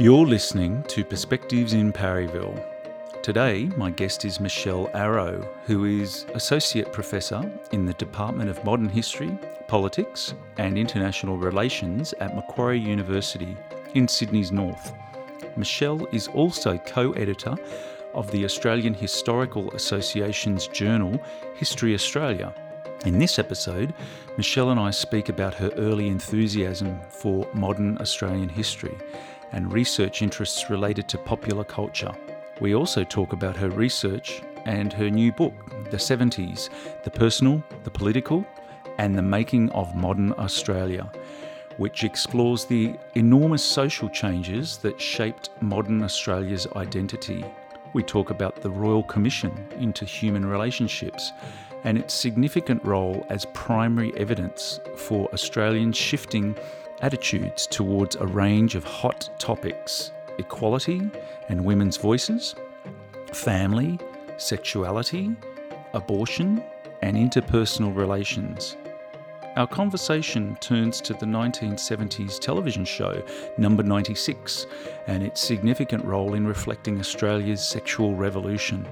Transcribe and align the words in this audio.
You're 0.00 0.26
listening 0.26 0.82
to 0.84 1.04
Perspectives 1.04 1.74
in 1.74 1.92
Parryville. 1.92 2.58
Today, 3.22 3.64
my 3.76 3.90
guest 3.90 4.24
is 4.24 4.40
Michelle 4.40 4.88
Arrow, 4.94 5.46
who 5.66 5.84
is 5.84 6.24
Associate 6.32 6.90
Professor 6.90 7.52
in 7.72 7.84
the 7.84 7.92
Department 7.92 8.48
of 8.48 8.64
Modern 8.64 8.88
History, 8.88 9.36
Politics 9.68 10.32
and 10.56 10.78
International 10.78 11.36
Relations 11.36 12.14
at 12.14 12.34
Macquarie 12.34 12.80
University 12.80 13.54
in 13.92 14.08
Sydney's 14.08 14.50
North. 14.50 14.94
Michelle 15.58 16.06
is 16.12 16.28
also 16.28 16.78
co 16.78 17.12
editor 17.12 17.54
of 18.14 18.30
the 18.30 18.46
Australian 18.46 18.94
Historical 18.94 19.70
Association's 19.72 20.66
journal 20.68 21.22
History 21.56 21.92
Australia. 21.92 22.54
In 23.04 23.18
this 23.18 23.38
episode, 23.38 23.92
Michelle 24.38 24.70
and 24.70 24.80
I 24.80 24.92
speak 24.92 25.28
about 25.28 25.52
her 25.54 25.70
early 25.76 26.08
enthusiasm 26.08 26.98
for 27.10 27.46
modern 27.52 27.98
Australian 27.98 28.48
history 28.48 28.96
and 29.52 29.72
research 29.72 30.22
interests 30.22 30.70
related 30.70 31.08
to 31.08 31.18
popular 31.18 31.64
culture. 31.64 32.12
We 32.60 32.74
also 32.74 33.04
talk 33.04 33.32
about 33.32 33.56
her 33.56 33.70
research 33.70 34.42
and 34.66 34.92
her 34.92 35.10
new 35.10 35.32
book, 35.32 35.54
The 35.90 35.96
70s 35.96 36.68
The 37.04 37.10
Personal, 37.10 37.62
the 37.84 37.90
Political, 37.90 38.46
and 38.98 39.16
the 39.16 39.22
Making 39.22 39.70
of 39.70 39.94
Modern 39.94 40.32
Australia, 40.34 41.10
which 41.78 42.04
explores 42.04 42.66
the 42.66 42.94
enormous 43.14 43.64
social 43.64 44.08
changes 44.10 44.76
that 44.78 45.00
shaped 45.00 45.48
modern 45.62 46.02
Australia's 46.02 46.66
identity. 46.76 47.44
We 47.94 48.02
talk 48.02 48.30
about 48.30 48.56
the 48.56 48.70
Royal 48.70 49.02
Commission 49.02 49.52
into 49.78 50.04
Human 50.04 50.44
Relationships 50.44 51.32
and 51.84 51.96
its 51.96 52.12
significant 52.12 52.84
role 52.84 53.26
as 53.30 53.46
primary 53.54 54.14
evidence 54.16 54.80
for 54.96 55.28
Australians 55.32 55.96
shifting 55.96 56.54
attitudes 57.02 57.66
towards 57.66 58.16
a 58.16 58.26
range 58.26 58.74
of 58.74 58.84
hot 58.84 59.30
topics 59.38 60.12
equality 60.38 61.10
and 61.48 61.62
women's 61.62 61.98
voices, 61.98 62.54
family, 63.32 63.98
sexuality, 64.38 65.36
abortion, 65.92 66.64
and 67.02 67.16
interpersonal 67.16 67.94
relations. 67.94 68.76
Our 69.56 69.66
conversation 69.66 70.56
turns 70.60 71.00
to 71.02 71.12
the 71.12 71.26
1970s 71.26 72.38
television 72.38 72.84
show 72.84 73.22
Number 73.58 73.82
96 73.82 74.66
and 75.08 75.22
its 75.22 75.40
significant 75.40 76.04
role 76.04 76.34
in 76.34 76.46
reflecting 76.46 77.00
Australia's 77.00 77.66
sexual 77.66 78.14
revolution. 78.14 78.88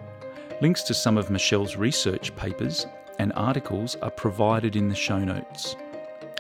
Links 0.61 0.83
to 0.83 0.94
some 0.94 1.16
of 1.16 1.30
Michelle's 1.30 1.77
research 1.77 2.34
papers 2.34 2.86
and 3.20 3.33
articles 3.36 3.96
are 4.02 4.11
provided 4.11 4.74
in 4.74 4.88
the 4.88 4.94
show 4.94 5.18
notes. 5.18 5.77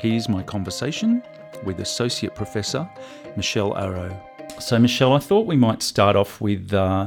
Here's 0.00 0.28
my 0.28 0.42
conversation 0.42 1.22
with 1.64 1.80
Associate 1.80 2.34
Professor 2.34 2.88
Michelle 3.36 3.76
Arrow. 3.76 4.18
So, 4.58 4.78
Michelle, 4.78 5.12
I 5.12 5.18
thought 5.18 5.46
we 5.46 5.56
might 5.56 5.82
start 5.82 6.16
off 6.16 6.40
with 6.40 6.72
uh, 6.74 7.06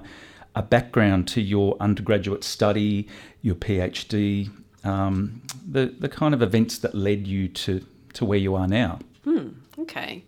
a 0.55 0.61
background 0.61 1.27
to 1.29 1.41
your 1.41 1.75
undergraduate 1.79 2.43
study, 2.43 3.07
your 3.41 3.55
PhD, 3.55 4.49
um, 4.83 5.41
the, 5.69 5.93
the 5.99 6.09
kind 6.09 6.33
of 6.33 6.41
events 6.41 6.79
that 6.79 6.95
led 6.95 7.27
you 7.27 7.47
to, 7.49 7.85
to 8.13 8.25
where 8.25 8.39
you 8.39 8.55
are 8.55 8.67
now. 8.67 8.99
Hmm, 9.23 9.49
okay. 9.79 10.23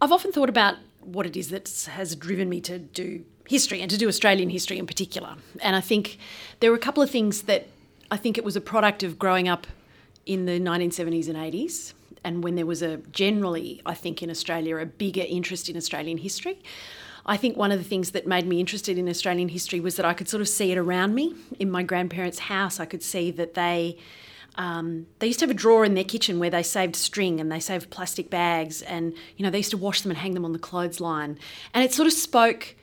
I've 0.00 0.12
often 0.12 0.32
thought 0.32 0.48
about 0.48 0.76
what 1.00 1.26
it 1.26 1.36
is 1.36 1.50
that 1.50 1.88
has 1.92 2.14
driven 2.16 2.48
me 2.48 2.60
to 2.62 2.78
do 2.78 3.24
history 3.46 3.80
and 3.80 3.90
to 3.90 3.98
do 3.98 4.08
Australian 4.08 4.50
history 4.50 4.78
in 4.78 4.86
particular. 4.86 5.36
And 5.60 5.76
I 5.76 5.80
think 5.80 6.18
there 6.60 6.70
were 6.70 6.76
a 6.76 6.80
couple 6.80 7.02
of 7.02 7.10
things 7.10 7.42
that 7.42 7.68
I 8.10 8.16
think 8.16 8.38
it 8.38 8.44
was 8.44 8.56
a 8.56 8.60
product 8.60 9.02
of 9.02 9.18
growing 9.18 9.48
up 9.48 9.66
in 10.24 10.46
the 10.46 10.58
1970s 10.58 11.28
and 11.28 11.36
80s 11.36 11.92
and 12.24 12.42
when 12.42 12.54
there 12.54 12.66
was 12.66 12.82
a 12.82 12.98
generally, 13.12 13.80
I 13.86 13.94
think, 13.94 14.22
in 14.22 14.30
Australia, 14.30 14.78
a 14.78 14.86
bigger 14.86 15.24
interest 15.26 15.68
in 15.68 15.76
Australian 15.76 16.18
history. 16.18 16.58
I 17.26 17.36
think 17.36 17.56
one 17.56 17.72
of 17.72 17.78
the 17.78 17.84
things 17.84 18.10
that 18.10 18.26
made 18.26 18.46
me 18.46 18.60
interested 18.60 18.98
in 18.98 19.08
Australian 19.08 19.48
history 19.48 19.80
was 19.80 19.96
that 19.96 20.04
I 20.04 20.12
could 20.12 20.28
sort 20.28 20.40
of 20.40 20.48
see 20.48 20.72
it 20.72 20.78
around 20.78 21.14
me 21.14 21.34
in 21.58 21.70
my 21.70 21.82
grandparents' 21.82 22.38
house. 22.38 22.80
I 22.80 22.84
could 22.84 23.02
see 23.02 23.30
that 23.32 23.54
they 23.54 23.96
um, 24.56 25.06
they 25.18 25.26
used 25.26 25.40
to 25.40 25.44
have 25.44 25.50
a 25.50 25.54
drawer 25.54 25.84
in 25.84 25.94
their 25.94 26.04
kitchen 26.04 26.38
where 26.38 26.50
they 26.50 26.62
saved 26.62 26.94
string 26.96 27.40
and 27.40 27.50
they 27.50 27.60
saved 27.60 27.90
plastic 27.90 28.30
bags, 28.30 28.82
and 28.82 29.14
you 29.36 29.44
know 29.44 29.50
they 29.50 29.58
used 29.58 29.70
to 29.70 29.78
wash 29.78 30.02
them 30.02 30.10
and 30.10 30.18
hang 30.18 30.34
them 30.34 30.44
on 30.44 30.52
the 30.52 30.58
clothesline, 30.58 31.38
and 31.72 31.84
it 31.84 31.92
sort 31.92 32.06
of 32.06 32.12
spoke 32.12 32.76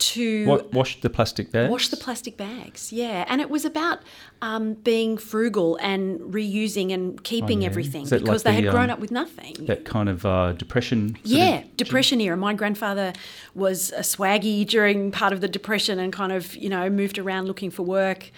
to 0.00 0.46
what, 0.46 0.72
wash 0.72 1.00
the 1.00 1.10
plastic 1.10 1.52
bags. 1.52 1.70
Wash 1.70 1.88
the 1.88 1.96
plastic 1.96 2.36
bags, 2.36 2.92
yeah. 2.92 3.24
And 3.28 3.40
it 3.40 3.50
was 3.50 3.64
about 3.64 4.00
um, 4.42 4.74
being 4.74 5.18
frugal 5.18 5.76
and 5.76 6.18
reusing 6.20 6.92
and 6.92 7.22
keeping 7.22 7.58
oh, 7.58 7.60
yeah. 7.62 7.66
everything 7.66 8.04
because 8.04 8.20
like 8.22 8.42
they 8.42 8.60
the, 8.60 8.66
had 8.66 8.72
grown 8.72 8.84
um, 8.84 8.90
up 8.90 8.98
with 8.98 9.10
nothing. 9.10 9.54
That 9.60 9.84
kind 9.84 10.08
of 10.08 10.26
uh, 10.26 10.52
depression. 10.52 11.16
Yeah, 11.22 11.60
of, 11.60 11.76
depression 11.76 12.20
era. 12.20 12.36
My 12.36 12.54
grandfather 12.54 13.12
was 13.54 13.92
a 13.92 14.00
swaggy 14.00 14.66
during 14.66 15.12
part 15.12 15.32
of 15.32 15.40
the 15.40 15.48
depression 15.48 15.98
and 15.98 16.12
kind 16.12 16.32
of 16.32 16.56
you 16.56 16.68
know 16.68 16.88
moved 16.90 17.18
around 17.18 17.46
looking 17.46 17.70
for 17.70 17.82
work. 17.82 18.30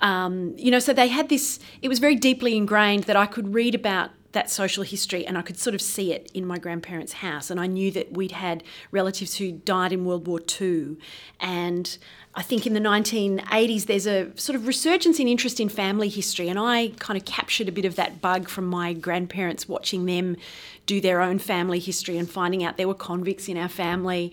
Um, 0.00 0.54
you 0.56 0.70
know, 0.70 0.78
so 0.78 0.92
they 0.92 1.08
had 1.08 1.28
this. 1.28 1.58
It 1.82 1.88
was 1.88 1.98
very 1.98 2.14
deeply 2.14 2.56
ingrained 2.56 3.04
that 3.04 3.16
I 3.16 3.26
could 3.26 3.54
read 3.54 3.74
about 3.74 4.10
that 4.32 4.50
social 4.50 4.84
history 4.84 5.26
and 5.26 5.38
I 5.38 5.42
could 5.42 5.58
sort 5.58 5.74
of 5.74 5.80
see 5.80 6.12
it 6.12 6.30
in 6.34 6.46
my 6.46 6.58
grandparents' 6.58 7.14
house. 7.14 7.50
And 7.50 7.58
I 7.58 7.66
knew 7.66 7.90
that 7.92 8.12
we'd 8.12 8.32
had 8.32 8.62
relatives 8.90 9.36
who 9.36 9.52
died 9.52 9.92
in 9.92 10.04
World 10.04 10.26
War 10.26 10.40
II. 10.60 10.96
And 11.40 11.96
I 12.34 12.42
think 12.42 12.66
in 12.66 12.74
the 12.74 12.80
1980s, 12.80 13.86
there's 13.86 14.06
a 14.06 14.30
sort 14.36 14.54
of 14.54 14.66
resurgence 14.66 15.18
in 15.18 15.28
interest 15.28 15.60
in 15.60 15.70
family 15.70 16.10
history. 16.10 16.48
And 16.48 16.58
I 16.58 16.92
kind 16.98 17.18
of 17.18 17.24
captured 17.24 17.68
a 17.68 17.72
bit 17.72 17.86
of 17.86 17.96
that 17.96 18.20
bug 18.20 18.48
from 18.48 18.66
my 18.66 18.92
grandparents, 18.92 19.66
watching 19.66 20.04
them 20.04 20.36
do 20.88 21.00
their 21.00 21.20
own 21.20 21.38
family 21.38 21.78
history 21.78 22.16
and 22.16 22.28
finding 22.28 22.64
out 22.64 22.78
there 22.78 22.88
were 22.88 22.94
convicts 22.94 23.46
in 23.46 23.56
our 23.56 23.68
family. 23.68 24.32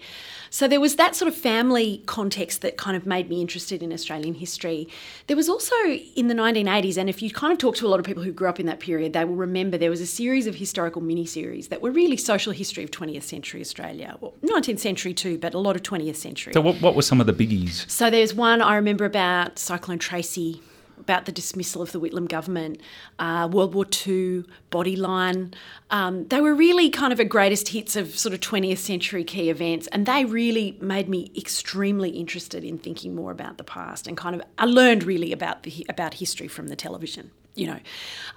So 0.50 0.68
there 0.70 0.80
was 0.80 0.96
that 0.96 1.14
sort 1.14 1.28
of 1.28 1.36
family 1.36 2.02
context 2.06 2.62
that 2.62 2.78
kind 2.78 2.96
of 2.96 3.06
made 3.06 3.30
me 3.30 3.42
interested 3.42 3.84
in 3.84 3.92
Australian 3.92 4.36
history. 4.36 4.88
There 5.28 5.36
was 5.36 5.50
also 5.50 5.76
in 6.16 6.30
the 6.30 6.34
1980s, 6.34 6.98
and 6.98 7.10
if 7.10 7.22
you 7.22 7.30
kind 7.30 7.52
of 7.52 7.60
talk 7.60 7.76
to 7.76 7.86
a 7.86 7.90
lot 7.90 8.00
of 8.00 8.06
people 8.06 8.24
who 8.24 8.32
grew 8.32 8.48
up 8.48 8.60
in 8.60 8.66
that 8.68 8.80
period, 8.80 9.12
they 9.12 9.26
will 9.26 9.36
remember 9.36 9.78
there 9.78 9.90
was 9.90 10.00
a 10.00 10.08
series 10.08 10.48
of 10.48 10.56
historical 10.56 11.02
mini-series 11.02 11.68
that 11.68 11.82
were 11.82 11.92
really 11.92 12.18
social 12.18 12.54
history 12.54 12.86
of 12.86 12.90
20th 12.90 13.24
century 13.24 13.60
Australia, 13.60 14.16
well, 14.22 14.34
19th 14.44 14.80
century 14.80 15.14
too, 15.14 15.38
but 15.38 15.54
a 15.54 15.60
lot 15.60 15.76
of 15.76 15.84
20th 15.84 16.16
century. 16.16 16.54
So 16.54 16.62
what, 16.62 16.82
what 16.82 16.96
were 16.96 17.02
some 17.02 17.20
of 17.20 17.28
the 17.28 17.34
biggies? 17.34 17.90
So 17.90 18.10
there's 18.10 18.34
one 18.34 18.62
I 18.62 18.76
remember 18.78 19.04
about 19.04 19.60
Cyclone 19.60 20.00
Tracy 20.00 20.62
about 21.06 21.26
the 21.26 21.32
dismissal 21.32 21.84
of 21.84 21.92
the 21.92 22.00
Whitlam 22.00 22.28
government, 22.28 22.82
uh, 23.20 23.48
World 23.52 23.76
War 23.76 23.86
II, 23.86 24.44
Bodyline. 24.72 25.54
Um, 25.92 26.28
they 26.28 26.42
were 26.42 26.56
really 26.56 26.90
kind 26.90 27.14
of 27.14 27.20
a 27.20 27.26
greatest 27.26 27.70
hits 27.70 27.96
of 27.96 28.18
sort 28.18 28.34
of 28.34 28.40
20th 28.40 28.80
century 28.80 29.24
key 29.24 29.52
events, 29.52 29.86
and 29.88 30.08
they 30.08 30.26
really 30.26 30.78
made 30.82 31.08
me 31.08 31.32
extremely 31.38 32.10
interested 32.10 32.64
in 32.64 32.80
thinking 32.80 33.14
more 33.14 33.32
about 33.32 33.58
the 33.60 33.64
past 33.64 34.08
and 34.08 34.18
kind 34.18 34.36
of 34.36 34.42
I 34.58 34.66
learned 34.66 35.04
really 35.04 35.32
about 35.32 35.62
the 35.62 35.86
about 35.88 36.16
history 36.16 36.48
from 36.48 36.68
the 36.68 36.76
television 36.76 37.32
you 37.58 37.68
know. 37.68 37.80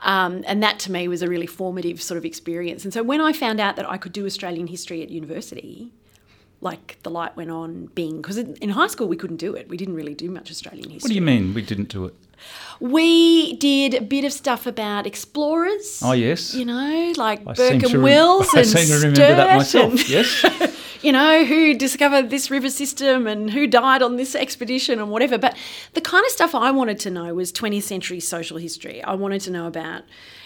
Um, 0.02 0.44
and 0.46 0.62
that 0.62 0.78
to 0.80 0.92
me 0.92 1.08
was 1.08 1.22
a 1.22 1.28
really 1.28 1.48
formative 1.48 2.00
sort 2.00 2.18
of 2.18 2.24
experience. 2.24 2.84
And 2.84 2.94
so 2.94 3.02
when 3.02 3.20
I 3.20 3.32
found 3.32 3.58
out 3.58 3.74
that 3.74 3.90
I 3.90 3.96
could 3.96 4.12
do 4.12 4.24
Australian 4.26 4.68
history 4.68 5.02
at 5.02 5.10
university, 5.10 5.90
like 6.60 6.98
the 7.02 7.10
light 7.10 7.36
went 7.36 7.50
on 7.50 7.86
being 7.94 8.16
because 8.16 8.38
in 8.38 8.70
high 8.70 8.86
school 8.86 9.06
we 9.06 9.16
couldn't 9.16 9.36
do 9.36 9.54
it 9.54 9.68
we 9.68 9.76
didn't 9.76 9.94
really 9.94 10.14
do 10.14 10.30
much 10.30 10.50
australian 10.50 10.90
history 10.90 11.06
what 11.06 11.08
do 11.08 11.14
you 11.14 11.22
mean 11.22 11.54
we 11.54 11.62
didn't 11.62 11.88
do 11.88 12.04
it 12.04 12.14
we 12.80 13.54
did 13.56 13.94
a 13.94 14.00
bit 14.00 14.24
of 14.24 14.32
stuff 14.32 14.66
about 14.66 15.06
explorers. 15.06 16.00
Oh 16.02 16.12
yes, 16.12 16.54
you 16.54 16.64
know, 16.64 17.12
like 17.16 17.40
I 17.46 17.52
Burke 17.52 17.82
and 17.82 18.02
Wills 18.02 18.48
I 18.54 18.60
and 18.60 18.68
seem 18.68 18.86
to 18.86 18.94
remember 18.94 19.14
Sturt 19.16 19.36
that 19.36 19.56
myself. 19.56 19.92
And, 19.92 20.08
yes, 20.08 20.92
you 21.02 21.12
know 21.12 21.44
who 21.44 21.74
discovered 21.74 22.30
this 22.30 22.50
river 22.50 22.70
system 22.70 23.26
and 23.26 23.50
who 23.50 23.66
died 23.66 24.02
on 24.02 24.16
this 24.16 24.34
expedition 24.34 25.00
and 25.00 25.10
whatever. 25.10 25.38
But 25.38 25.56
the 25.94 26.00
kind 26.00 26.24
of 26.24 26.30
stuff 26.30 26.54
I 26.54 26.70
wanted 26.70 26.98
to 27.00 27.10
know 27.10 27.34
was 27.34 27.52
20th 27.52 27.82
century 27.82 28.20
social 28.20 28.58
history. 28.58 29.02
I 29.02 29.14
wanted 29.14 29.40
to 29.42 29.50
know 29.50 29.66
about 29.66 30.04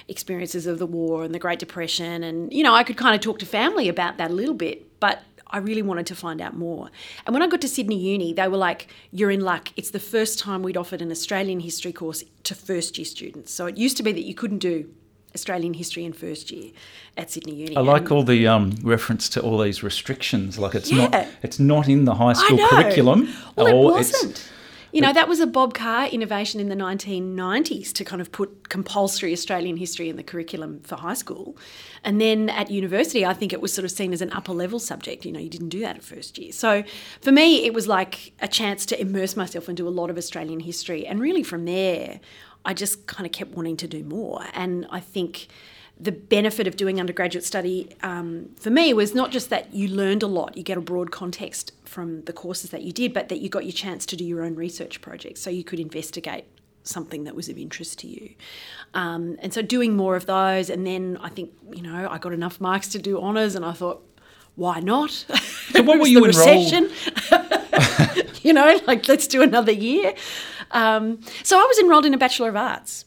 experiences 0.09 0.67
of 0.67 0.79
the 0.79 0.87
war 0.87 1.25
and 1.25 1.35
the 1.35 1.39
Great 1.39 1.59
Depression, 1.59 2.23
and 2.23 2.53
you 2.53 2.63
know, 2.63 2.75
I 2.75 2.83
could 2.83 2.97
kind 2.97 3.15
of 3.15 3.21
talk 3.21 3.39
to 3.41 3.47
family 3.47 3.89
about 3.89 4.19
that 4.19 4.31
a 4.31 4.35
little 4.35 4.55
bit, 4.55 5.01
but 5.01 5.23
I 5.53 5.59
really 5.59 5.83
wanted 5.83 6.07
to 6.07 6.15
find 6.15 6.41
out 6.41 6.57
more. 6.57 6.91
And 7.27 7.35
when 7.35 7.43
I 7.43 7.47
got 7.47 7.61
to 7.61 7.69
Sydney 7.69 7.99
Uni, 7.99 8.33
they 8.33 8.49
were 8.49 8.57
like, 8.57 8.89
You're 9.11 9.31
in 9.31 9.41
luck. 9.41 9.69
It's 9.77 9.91
the 9.91 10.01
first 10.01 10.39
time 10.39 10.63
we'd 10.63 10.77
offered 10.77 11.03
an 11.03 11.11
Australian 11.11 11.61
history 11.61 11.93
course 11.93 12.25
to 12.45 12.55
first 12.55 12.99
year 12.99 13.05
students. 13.05 13.53
So 13.53 13.67
it 13.67 13.77
used 13.77 13.97
to 13.99 14.03
be 14.03 14.13
that 14.13 14.25
you 14.25 14.35
couldn't 14.35 14.59
do 14.59 14.91
Australian 15.35 15.75
history 15.75 16.05
in 16.05 16.13
first 16.13 16.51
year 16.51 16.73
at 17.17 17.31
Sydney 17.31 17.55
Uni. 17.55 17.77
I 17.77 17.81
like 17.81 18.11
all 18.11 18.23
the 18.23 18.47
um, 18.47 18.77
reference 18.83 19.29
to 19.31 19.41
all 19.41 19.59
these 19.59 19.83
restrictions. 19.83 20.59
Like 20.59 20.75
it's 20.75 20.91
yeah. 20.91 21.09
not 21.09 21.29
it's 21.43 21.59
not 21.59 21.89
in 21.89 22.05
the 22.05 22.15
high 22.15 22.35
school 22.35 22.59
curriculum. 22.69 23.33
Well, 23.57 23.67
it 23.67 23.75
wasn't. 23.75 24.49
You 24.93 25.01
know, 25.01 25.13
that 25.15 25.27
was 25.27 25.41
a 25.41 25.47
Bob 25.47 25.73
Carr 25.73 26.07
innovation 26.09 26.61
in 26.61 26.69
the 26.69 26.77
1990s 26.77 27.95
to 27.95 28.05
kind 28.05 28.21
of 28.21 28.31
put 28.31 28.69
compulsory 28.69 29.33
Australian 29.33 29.79
history 29.79 30.11
in 30.11 30.17
the 30.17 30.23
curriculum 30.23 30.81
for 30.81 30.97
high 30.97 31.15
school. 31.15 31.57
And 32.05 32.21
then 32.21 32.51
at 32.51 32.71
university, 32.71 33.25
I 33.25 33.33
think 33.33 33.55
it 33.55 33.63
was 33.63 33.73
sort 33.73 33.87
of 33.87 33.91
seen 33.91 34.13
as 34.13 34.21
an 34.21 34.31
upper 34.33 34.53
level 34.53 34.79
subject. 34.79 35.25
You 35.25 35.33
know, 35.33 35.41
you 35.41 35.49
didn't 35.49 35.71
do 35.71 35.81
that 35.81 35.97
at 35.97 36.05
first 36.05 36.37
year. 36.37 36.53
So 36.53 36.85
for 37.23 37.33
me, 37.33 37.65
it 37.65 37.73
was 37.73 37.89
like 37.89 38.35
a 38.41 38.49
chance 38.49 38.85
to 38.87 39.01
immerse 39.01 39.35
myself 39.35 39.67
and 39.67 39.77
do 39.79 39.89
a 39.89 39.91
lot 39.91 40.11
of 40.11 40.19
Australian 40.19 40.61
history. 40.61 41.07
And 41.07 41.21
really 41.21 41.43
from 41.43 41.65
there, 41.65 42.21
I 42.67 42.75
just 42.75 43.07
kind 43.07 43.25
of 43.25 43.33
kept 43.33 43.53
wanting 43.53 43.79
to 43.79 43.89
do 43.89 44.05
more. 44.05 44.45
And 44.53 44.87
I 44.91 45.01
think 45.01 45.49
the 46.01 46.13
benefit 46.13 46.67
of 46.67 46.77
doing 46.77 46.99
undergraduate 46.99 47.45
study 47.45 47.95
um, 48.03 48.51
for 48.59 48.71
me 48.71 48.93
was 48.93 49.15
not 49.15 49.31
just 49.31 49.51
that 49.51 49.73
you 49.73 49.89
learned 49.89 50.23
a 50.23 50.27
lot, 50.27 50.57
you 50.57 50.63
get 50.63 50.77
a 50.77 50.81
broad 50.81 51.11
context 51.11 51.73
from 51.85 52.25
the 52.25 52.33
courses 52.33 52.71
that 52.71 52.83
you 52.83 52.93
did, 52.93 53.13
but 53.13 53.29
that 53.29 53.41
you 53.41 53.49
got 53.49 53.65
your 53.65 53.73
chance 53.73 54.05
to 54.07 54.17
do 54.17 54.25
your 54.25 54.43
own 54.43 54.55
research 54.55 55.01
projects 55.01 55.41
so 55.41 55.51
you 55.51 55.63
could 55.63 55.79
investigate 55.79 56.45
something 56.85 57.25
that 57.25 57.37
was 57.37 57.49
of 57.49 57.57
interest 57.57 57.99
to 58.01 58.09
you. 58.09 58.35
Um, 58.95 59.37
and 59.41 59.55
so 59.55 59.63
doing 59.63 59.97
more 59.97 60.17
of 60.17 60.27
those, 60.27 60.71
and 60.71 60.87
then 60.87 61.19
I 61.21 61.29
think, 61.29 61.53
you 61.73 61.83
know, 61.83 62.09
I 62.11 62.19
got 62.19 62.33
enough 62.33 62.61
marks 62.61 62.89
to 62.89 62.99
do 62.99 63.21
honours, 63.21 63.55
and 63.55 63.65
I 63.65 63.73
thought, 63.73 64.03
why 64.55 64.81
not? 64.81 65.11
So 65.11 65.83
what 65.83 65.99
were 66.01 66.07
you 66.07 66.25
enrolled? 66.25 66.73
you 68.43 68.53
know, 68.53 68.81
like 68.87 69.09
let's 69.09 69.27
do 69.27 69.43
another 69.43 69.73
year. 69.73 70.15
Um, 70.73 71.21
so 71.43 71.59
I 71.59 71.65
was 71.65 71.79
enrolled 71.79 72.07
in 72.07 72.15
a 72.15 72.19
Bachelor 72.19 72.49
of 72.49 72.57
Arts. 72.57 73.05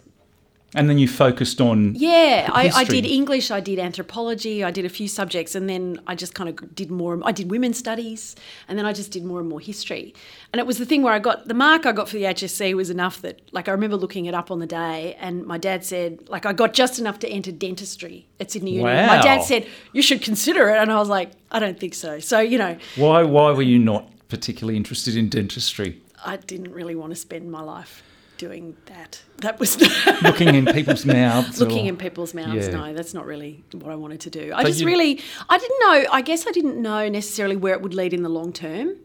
And 0.73 0.89
then 0.89 0.97
you 0.97 1.07
focused 1.07 1.61
on 1.61 1.95
Yeah, 1.95 2.49
I, 2.51 2.69
I 2.69 2.83
did 2.83 3.05
English, 3.05 3.49
I 3.49 3.61
did 3.61 3.79
anthropology, 3.79 4.61
I 4.61 4.71
did 4.71 4.83
a 4.83 4.89
few 4.89 5.07
subjects, 5.07 5.55
and 5.55 5.69
then 5.69 6.01
I 6.05 6.15
just 6.15 6.35
kind 6.35 6.49
of 6.49 6.75
did 6.75 6.91
more. 6.91 7.17
I 7.23 7.31
did 7.31 7.49
women's 7.49 7.77
studies, 7.77 8.35
and 8.67 8.77
then 8.77 8.85
I 8.85 8.91
just 8.91 9.11
did 9.11 9.23
more 9.23 9.39
and 9.39 9.47
more 9.47 9.61
history. 9.61 10.13
And 10.51 10.59
it 10.59 10.65
was 10.65 10.77
the 10.77 10.85
thing 10.85 11.01
where 11.01 11.13
I 11.13 11.19
got 11.19 11.47
the 11.47 11.53
mark 11.53 11.85
I 11.85 11.93
got 11.93 12.09
for 12.09 12.15
the 12.17 12.23
HSC 12.23 12.73
was 12.73 12.89
enough 12.89 13.21
that, 13.21 13.41
like, 13.53 13.69
I 13.69 13.71
remember 13.71 13.95
looking 13.95 14.25
it 14.25 14.33
up 14.33 14.51
on 14.51 14.59
the 14.59 14.67
day, 14.67 15.15
and 15.19 15.45
my 15.45 15.57
dad 15.57 15.85
said, 15.85 16.27
like, 16.27 16.45
I 16.45 16.51
got 16.51 16.73
just 16.73 16.99
enough 16.99 17.19
to 17.19 17.29
enter 17.29 17.53
dentistry 17.53 18.27
at 18.41 18.51
Sydney 18.51 18.71
Uni. 18.71 18.83
My 18.83 19.21
dad 19.21 19.43
said, 19.43 19.67
you 19.93 20.01
should 20.01 20.21
consider 20.21 20.69
it, 20.69 20.77
and 20.77 20.91
I 20.91 20.97
was 20.97 21.09
like, 21.09 21.31
I 21.51 21.59
don't 21.59 21.79
think 21.79 21.93
so. 21.93 22.19
So 22.19 22.39
you 22.39 22.57
know, 22.57 22.77
Why 22.97 23.23
why 23.23 23.51
were 23.51 23.61
you 23.61 23.79
not 23.79 24.09
particularly 24.27 24.75
interested 24.75 25.15
in 25.15 25.29
dentistry? 25.29 26.01
I 26.25 26.35
didn't 26.37 26.73
really 26.73 26.95
want 26.95 27.11
to 27.11 27.15
spend 27.15 27.49
my 27.49 27.61
life 27.61 28.03
doing 28.37 28.75
that. 28.85 29.21
That 29.37 29.59
was 29.59 29.79
Looking 30.23 30.55
in 30.55 30.65
people's 30.65 31.05
mouths. 31.05 31.59
looking 31.59 31.85
or- 31.85 31.89
in 31.89 31.97
people's 31.97 32.33
mouths. 32.33 32.67
Yeah. 32.67 32.73
No, 32.75 32.93
that's 32.93 33.13
not 33.13 33.25
really 33.25 33.63
what 33.73 33.91
I 33.91 33.95
wanted 33.95 34.19
to 34.21 34.29
do. 34.29 34.51
I 34.53 34.61
So 34.63 34.67
just 34.69 34.79
you- 34.81 34.87
really, 34.87 35.21
I 35.49 35.57
didn't 35.57 35.79
know. 35.79 36.05
I 36.11 36.21
guess 36.21 36.47
I 36.47 36.51
didn't 36.51 36.81
know 36.81 37.07
necessarily 37.09 37.55
where 37.55 37.73
it 37.73 37.81
would 37.81 37.93
lead 37.93 38.13
in 38.13 38.23
the 38.23 38.29
long 38.29 38.53
term, 38.53 38.95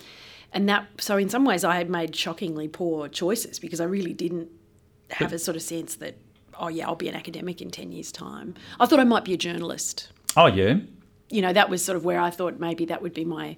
and 0.53 0.69
that. 0.69 0.87
So 0.99 1.17
in 1.17 1.29
some 1.29 1.44
ways, 1.44 1.65
I 1.65 1.77
had 1.77 1.88
made 1.91 2.15
shockingly 2.17 2.69
poor 2.69 3.09
choices 3.09 3.59
because 3.59 3.81
I 3.81 3.85
really 3.85 4.12
didn't 4.12 4.49
have 5.11 5.32
a 5.32 5.38
sort 5.38 5.56
of 5.56 5.62
sense 5.62 5.94
that. 5.97 6.17
Oh 6.62 6.69
yeah, 6.69 6.87
I'll 6.87 6.94
be 6.94 7.09
an 7.09 7.15
academic 7.15 7.62
in 7.62 7.71
ten 7.71 7.91
years' 7.91 8.12
time. 8.12 8.55
I 8.79 8.85
thought 8.87 9.00
I 9.00 9.05
might 9.05 9.25
be 9.25 9.32
a 9.32 9.38
journalist. 9.38 10.09
Oh 10.37 10.47
yeah. 10.47 10.77
You 11.31 11.41
know, 11.43 11.53
that 11.53 11.71
was 11.71 11.82
sort 11.85 11.97
of 11.97 12.05
where 12.05 12.21
I 12.21 12.29
thought 12.31 12.59
maybe 12.61 12.85
that 12.87 13.00
would 13.03 13.15
be 13.15 13.25
my 13.25 13.56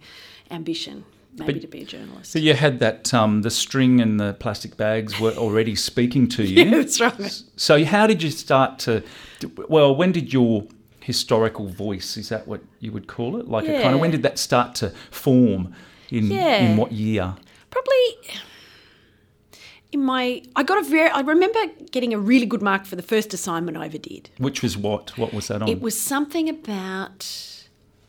ambition, 0.51 1.05
maybe 1.39 1.61
to 1.61 1.67
be 1.67 1.83
a 1.83 1.85
journalist. 1.85 2.31
So 2.33 2.39
you 2.39 2.55
had 2.55 2.79
that 2.81 3.13
um, 3.15 3.43
the 3.43 3.51
string 3.51 4.01
and 4.01 4.19
the 4.21 4.35
plastic 4.35 4.77
bags 4.77 5.19
were 5.19 5.33
already 5.33 5.75
speaking 5.75 6.29
to 6.29 6.45
you. 6.45 6.71
That's 6.71 7.01
right. 7.01 7.43
So 7.57 7.85
how 7.85 8.07
did 8.07 8.23
you 8.23 8.31
start 8.31 8.79
to? 8.81 9.03
Well, 9.69 9.95
when 9.95 10.13
did 10.13 10.33
your 10.33 10.67
historical 11.01 11.69
voice? 11.69 12.17
Is 12.17 12.29
that 12.29 12.47
what 12.47 12.61
you 12.81 12.93
would 12.93 13.07
call 13.07 13.37
it? 13.39 13.49
Like 13.49 13.65
a 13.69 13.83
kind 13.83 13.95
of 13.95 14.01
when 14.01 14.11
did 14.11 14.23
that 14.23 14.39
start 14.39 14.75
to 14.77 14.91
form? 15.11 15.75
In 16.11 16.31
Yeah. 16.31 16.59
in 16.71 16.77
what 16.77 16.93
year? 16.93 17.35
probably 17.71 18.39
in 19.93 20.03
my 20.05 20.43
I 20.57 20.63
got 20.63 20.79
a 20.79 20.83
very 20.83 21.09
I 21.11 21.21
remember 21.21 21.59
getting 21.91 22.13
a 22.15 22.19
really 22.19 22.47
good 22.47 22.61
mark 22.63 22.85
for 22.85 22.97
the 22.97 23.03
first 23.03 23.33
assignment 23.35 23.77
I 23.77 23.87
ever 23.87 23.99
did. 23.99 24.31
Which 24.39 24.63
was 24.63 24.77
what? 24.77 25.17
What 25.19 25.33
was 25.33 25.49
that 25.49 25.63
on? 25.63 25.69
It 25.69 25.81
was 25.81 25.99
something 25.99 26.49
about 26.49 27.27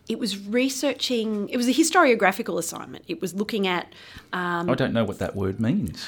it 0.08 0.18
was 0.18 0.38
researching 0.46 1.48
it 1.48 1.56
was 1.56 1.68
a 1.68 1.72
historiographical 1.72 2.58
assignment. 2.58 3.04
It 3.08 3.20
was 3.20 3.34
looking 3.34 3.66
at 3.66 3.92
um, 4.32 4.68
I 4.68 4.74
don't 4.74 4.92
know 4.92 5.04
what 5.04 5.18
that 5.18 5.34
word 5.34 5.60
means. 5.60 6.06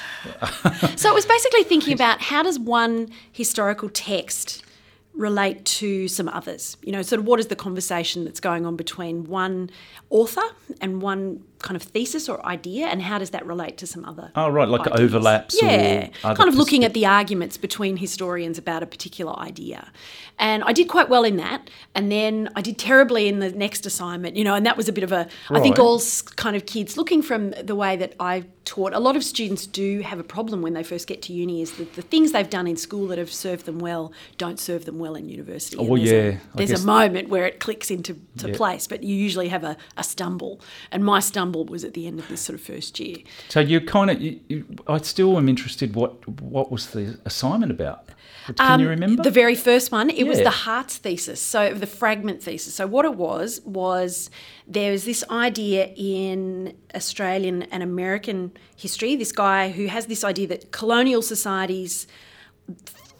so 0.95 1.09
it 1.09 1.13
was 1.13 1.25
basically 1.25 1.63
thinking 1.63 1.93
about 1.99 2.21
how 2.21 2.43
does 2.43 2.59
one 2.59 3.09
historical 3.31 3.89
text 3.89 4.63
relate 5.17 5.65
to 5.65 6.07
some 6.07 6.29
others? 6.29 6.77
You 6.81 6.91
know, 6.91 7.01
sort 7.01 7.19
of 7.19 7.25
what 7.25 7.39
is 7.39 7.47
the 7.47 7.55
conversation 7.55 8.23
that's 8.23 8.39
going 8.39 8.65
on 8.65 8.75
between 8.75 9.25
one 9.25 9.69
author 10.09 10.43
and 10.79 11.01
one 11.01 11.43
kind 11.59 11.75
of 11.75 11.81
thesis 11.81 12.29
or 12.29 12.45
idea, 12.45 12.85
and 12.85 13.01
how 13.01 13.17
does 13.17 13.31
that 13.31 13.45
relate 13.45 13.77
to 13.77 13.87
some 13.87 14.05
other? 14.05 14.31
Oh, 14.35 14.49
right, 14.49 14.67
like 14.67 14.81
ideas? 14.81 14.99
overlaps 15.01 15.59
Yeah, 15.61 16.09
kind 16.21 16.47
of 16.47 16.55
looking 16.55 16.83
at 16.83 16.93
the 16.93 17.05
arguments 17.05 17.57
between 17.57 17.97
historians 17.97 18.57
about 18.57 18.83
a 18.83 18.85
particular 18.85 19.37
idea. 19.39 19.91
And 20.37 20.63
I 20.63 20.73
did 20.73 20.87
quite 20.87 21.09
well 21.09 21.23
in 21.23 21.37
that. 21.37 21.69
And 21.95 22.11
then 22.11 22.49
I 22.55 22.61
did 22.61 22.77
terribly 22.77 23.27
in 23.27 23.39
the 23.39 23.51
next 23.51 23.87
assignment, 23.87 24.35
you 24.35 24.43
know, 24.43 24.53
and 24.53 24.65
that 24.67 24.77
was 24.77 24.87
a 24.87 24.93
bit 24.93 25.03
of 25.03 25.11
a, 25.11 25.27
I 25.49 25.59
think 25.59 25.79
all 25.79 25.99
kind 26.35 26.55
of 26.55 26.67
kids 26.67 26.95
looking 26.95 27.23
from 27.23 27.51
the 27.51 27.75
way 27.75 27.95
that 27.97 28.13
I 28.19 28.43
taught, 28.67 28.93
a 28.93 28.99
lot 28.99 29.15
of 29.15 29.23
students 29.23 29.65
do 29.65 30.01
have 30.01 30.19
a 30.19 30.23
problem 30.23 30.61
when 30.61 30.73
they 30.73 30.83
first 30.83 31.07
get 31.07 31.21
to 31.23 31.33
uni 31.33 31.61
is 31.61 31.71
that 31.77 31.93
the 31.95 32.01
things 32.01 32.33
they've 32.33 32.49
done 32.49 32.67
in 32.67 32.75
school 32.75 33.07
that 33.07 33.17
have 33.17 33.31
served 33.31 33.65
them 33.65 33.79
well 33.79 34.11
don't 34.37 34.59
serve 34.59 34.83
them 34.85 34.99
well 34.99 35.15
in 35.15 35.29
university. 35.29 35.77
Oh, 35.77 35.83
well, 35.83 35.95
there's 36.03 36.35
yeah, 36.35 36.39
I 36.53 36.57
there's 36.57 36.83
a 36.83 36.85
moment 36.85 37.29
where 37.29 37.45
it 37.45 37.59
clicks 37.59 37.89
into 37.89 38.15
to 38.37 38.49
Yeah. 38.49 38.57
place, 38.57 38.85
but 38.85 39.03
you 39.03 39.15
usually 39.15 39.47
have 39.47 39.63
a, 39.63 39.77
a 39.95 40.03
stumble. 40.03 40.59
And 40.91 41.03
my 41.05 41.19
stumble 41.21 41.63
was 41.65 41.83
at 41.85 41.93
the 41.93 42.07
end 42.07 42.19
of 42.19 42.27
this 42.27 42.41
sort 42.41 42.59
of 42.59 42.65
first 42.65 42.99
year. 42.99 43.17
So 43.49 43.61
you're 43.61 43.81
kind 43.81 44.11
of, 44.11 44.21
you, 44.21 44.39
you, 44.49 44.65
I 44.87 44.97
still 44.99 45.37
am 45.37 45.47
interested. 45.47 45.95
What 45.95 46.27
what 46.41 46.69
was 46.71 46.87
the 46.87 47.17
assignment 47.25 47.71
about? 47.71 48.06
Can 48.55 48.79
you 48.79 48.85
Um, 48.85 48.89
remember? 48.89 49.23
The 49.23 49.31
very 49.31 49.55
first 49.55 49.91
one, 49.91 50.09
it 50.09 50.25
was 50.25 50.39
the 50.39 50.49
Hartz 50.49 50.97
thesis, 50.97 51.41
so 51.41 51.73
the 51.73 51.85
fragment 51.87 52.41
thesis. 52.41 52.73
So 52.73 52.87
what 52.87 53.05
it 53.05 53.15
was 53.15 53.61
was 53.65 54.29
there 54.67 54.91
was 54.91 55.03
this 55.05 55.23
idea 55.29 55.91
in 55.95 56.73
Australian 56.95 57.63
and 57.63 57.83
American 57.83 58.51
history. 58.75 59.15
This 59.15 59.31
guy 59.31 59.69
who 59.69 59.87
has 59.87 60.05
this 60.07 60.23
idea 60.23 60.47
that 60.47 60.71
colonial 60.71 61.21
societies, 61.21 62.07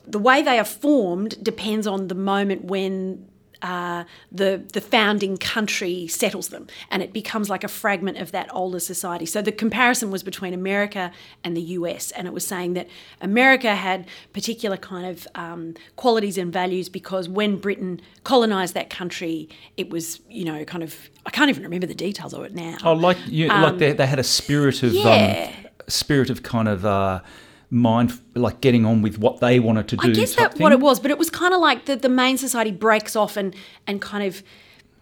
the 0.05 0.19
way 0.19 0.41
they 0.41 0.57
are 0.59 0.65
formed, 0.65 1.43
depends 1.43 1.85
on 1.87 2.07
the 2.07 2.15
moment 2.15 2.65
when. 2.65 3.27
Uh, 3.61 4.03
the 4.31 4.63
the 4.73 4.81
founding 4.81 5.37
country 5.37 6.07
settles 6.07 6.49
them, 6.49 6.67
and 6.91 7.01
it 7.01 7.13
becomes 7.13 7.49
like 7.49 7.63
a 7.63 7.67
fragment 7.67 8.17
of 8.17 8.31
that 8.31 8.53
older 8.53 8.79
society. 8.79 9.25
So 9.25 9.41
the 9.41 9.51
comparison 9.51 10.11
was 10.11 10.23
between 10.23 10.53
America 10.53 11.11
and 11.43 11.55
the 11.57 11.61
US, 11.61 12.11
and 12.11 12.27
it 12.27 12.33
was 12.33 12.45
saying 12.45 12.73
that 12.73 12.87
America 13.21 13.75
had 13.75 14.07
particular 14.33 14.77
kind 14.77 15.05
of 15.07 15.27
um, 15.35 15.73
qualities 15.95 16.37
and 16.37 16.53
values 16.53 16.89
because 16.89 17.27
when 17.27 17.57
Britain 17.57 17.99
colonized 18.23 18.73
that 18.75 18.89
country, 18.89 19.49
it 19.77 19.89
was 19.89 20.19
you 20.29 20.45
know 20.45 20.63
kind 20.65 20.83
of 20.83 21.09
I 21.25 21.29
can't 21.29 21.49
even 21.49 21.63
remember 21.63 21.87
the 21.87 21.95
details 21.95 22.33
of 22.33 22.43
it 22.43 22.53
now. 22.53 22.77
oh, 22.83 22.93
like 22.93 23.17
you, 23.27 23.47
like 23.47 23.77
they, 23.79 23.91
they 23.93 24.07
had 24.07 24.19
a 24.19 24.23
spirit 24.23 24.83
of 24.83 24.91
Um, 24.91 24.97
yeah. 24.97 25.51
um, 25.57 25.67
spirit 25.87 26.29
of 26.29 26.43
kind 26.43 26.67
of 26.67 26.85
uh, 26.85 27.21
mind, 27.69 28.19
like 28.35 28.61
getting 28.61 28.85
on 28.85 29.01
with 29.01 29.19
what 29.19 29.39
they 29.39 29.59
wanted 29.59 29.87
to 29.89 29.97
do. 29.97 30.09
I 30.09 30.13
guess 30.13 30.35
that's 30.35 30.59
what 30.59 30.71
it 30.71 30.79
was, 30.79 30.99
but 30.99 31.11
it 31.11 31.17
was 31.17 31.29
kind 31.29 31.53
of 31.53 31.59
like 31.59 31.85
the, 31.85 31.95
the 31.95 32.09
main 32.09 32.37
society 32.37 32.71
breaks 32.71 33.15
off 33.15 33.37
and, 33.37 33.55
and 33.85 34.01
kind 34.01 34.23
of 34.23 34.43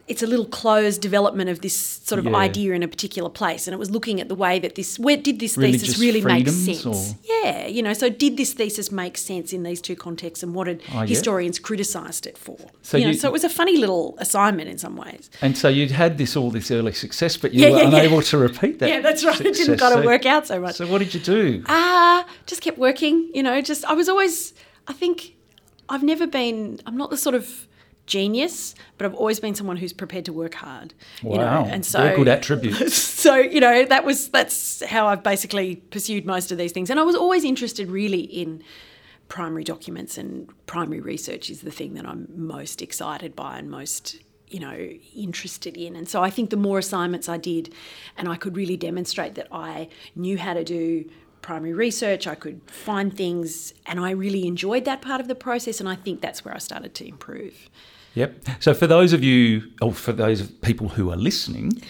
it's 0.08 0.22
a 0.22 0.28
little 0.28 0.46
closed 0.46 1.02
development 1.02 1.50
of 1.50 1.62
this 1.62 1.76
sort 1.76 2.20
of 2.20 2.26
Yeah. 2.26 2.36
idea 2.36 2.74
in 2.74 2.84
a 2.84 2.88
particular 2.88 3.28
place. 3.28 3.66
And 3.66 3.74
it 3.74 3.78
was 3.80 3.90
looking 3.90 4.22
at 4.22 4.28
the 4.30 4.36
way 4.36 4.60
that 4.60 4.76
this, 4.76 5.00
where 5.00 5.18
did 5.18 5.40
this 5.40 5.58
Religious 5.58 5.82
thesis 5.82 6.00
really 6.00 6.22
make 6.22 6.48
sense? 6.48 6.86
or- 6.86 7.16
Yeah, 7.24 7.66
you 7.66 7.82
know, 7.82 7.94
so 7.94 8.10
did 8.10 8.38
this 8.38 8.54
thesis 8.54 8.92
make 8.92 9.18
sense 9.18 9.52
in 9.52 9.64
these 9.64 9.82
two 9.82 9.96
contexts 9.96 10.44
and 10.44 10.54
what 10.54 10.68
had 10.68 10.82
Oh, 10.94 11.00
yeah. 11.02 11.06
historians 11.08 11.58
criticised 11.58 12.28
it 12.28 12.38
for? 12.38 12.56
So 12.84 12.98
you 12.98 13.06
know, 13.06 13.12
you- 13.12 13.18
so 13.18 13.28
it 13.30 13.32
was 13.32 13.44
a 13.44 13.50
funny 13.50 13.78
little 13.78 14.16
assignment 14.20 14.70
in 14.70 14.78
some 14.78 14.96
ways. 14.96 15.32
And 15.42 15.58
so 15.58 15.70
you'd 15.70 15.90
had 15.90 16.20
this 16.20 16.36
all 16.36 16.52
this 16.52 16.70
early 16.70 16.94
success, 16.94 17.36
but 17.36 17.56
you 17.56 17.62
Yeah, 17.62 17.70
were 17.72 17.78
yeah, 17.78 17.90
yeah. 17.90 17.98
unable 18.00 18.22
to 18.22 18.38
repeat 18.38 18.78
that. 18.80 18.90
Yeah, 18.90 19.02
that's 19.02 19.26
right. 19.26 19.40
It 19.42 19.44
didn't 19.44 19.56
success. 19.56 19.80
kind 19.80 19.96
of 19.96 20.02
So- 20.04 20.06
work 20.06 20.28
out 20.28 20.46
so 20.46 20.60
much. 20.60 20.76
So 20.76 20.86
what 20.86 21.00
did 21.00 21.16
you 21.16 21.20
do? 21.20 21.64
Ah, 21.68 22.28
just 22.46 22.62
kept 22.62 22.78
working. 22.78 23.32
You 23.34 23.42
know, 23.42 23.60
just 23.62 23.84
I 23.86 23.94
was 23.94 24.08
always. 24.08 24.54
I 24.88 24.94
think 24.94 25.34
I've 25.90 26.04
never 26.04 26.28
been. 26.28 26.80
I'm 26.86 26.96
not 26.96 27.10
the 27.10 27.18
sort 27.18 27.34
of 27.34 27.65
genius, 28.06 28.76
but 28.98 29.06
I've 29.06 29.16
always 29.16 29.40
been 29.40 29.56
someone 29.56 29.78
who's 29.78 29.94
prepared 29.94 30.26
to 30.26 30.34
work 30.34 30.56
hard. 30.56 30.94
You 31.22 31.32
know, 31.32 31.38
Wow, 31.38 31.66
and 31.70 31.86
so 31.86 32.04
very 32.04 32.16
good 32.16 32.28
attribute. 32.28 32.92
So 33.26 33.36
you 33.36 33.60
know 33.60 33.86
that 33.86 34.06
was 34.06 34.30
that's 34.30 34.84
how 34.86 35.08
I've 35.08 35.24
basically 35.24 35.78
pursued 35.78 36.26
most 36.26 36.52
of 36.52 36.60
these 36.60 36.72
things, 36.72 36.90
and 36.92 37.00
I 37.00 37.04
was 37.04 37.16
always 37.16 37.44
interested 37.44 37.90
really 37.90 38.22
in 38.22 38.64
primary 39.28 39.64
documents 39.64 40.18
and 40.18 40.50
primary 40.68 41.00
research 41.00 41.50
is 41.50 41.62
the 41.62 41.72
thing 41.72 41.96
that 41.96 42.06
I'm 42.06 42.28
most 42.36 42.82
excited 42.82 43.36
by 43.36 43.58
and 43.58 43.70
most 43.70 44.18
you 44.48 44.60
know 44.60 44.90
interested 45.16 45.76
in 45.76 45.96
and 45.96 46.08
so 46.08 46.22
I 46.22 46.30
think 46.30 46.52
the 46.52 46.58
more 46.58 46.78
assignments 46.78 47.28
I 47.28 47.38
did 47.38 47.74
and 48.18 48.30
I 48.30 48.36
could 48.36 48.56
really 48.56 48.78
demonstrate 48.78 49.36
that 49.36 49.48
I 49.52 49.90
knew 50.16 50.38
how 50.38 50.54
to 50.54 50.64
do 50.64 51.10
primary 51.42 51.74
research 51.74 52.28
I 52.28 52.36
could 52.36 52.62
find 52.70 53.16
things 53.16 53.74
and 53.86 54.00
I 54.00 54.12
really 54.12 54.46
enjoyed 54.46 54.86
that 54.86 55.02
part 55.02 55.22
of 55.22 55.28
the 55.28 55.36
process 55.36 55.80
and 55.80 55.90
I 55.90 55.96
think 55.96 56.22
that's 56.22 56.46
where 56.46 56.54
I 56.54 56.60
started 56.60 56.94
to 56.96 57.08
improve 57.08 57.70
Yep. 58.16 58.46
So 58.60 58.74
for 58.74 58.88
those 58.88 59.14
of 59.14 59.24
you, 59.24 59.72
or 59.82 59.92
for 59.94 60.12
those 60.14 60.42
people 60.50 60.90
who 60.90 61.12
are 61.12 61.16
listening, 61.18 61.82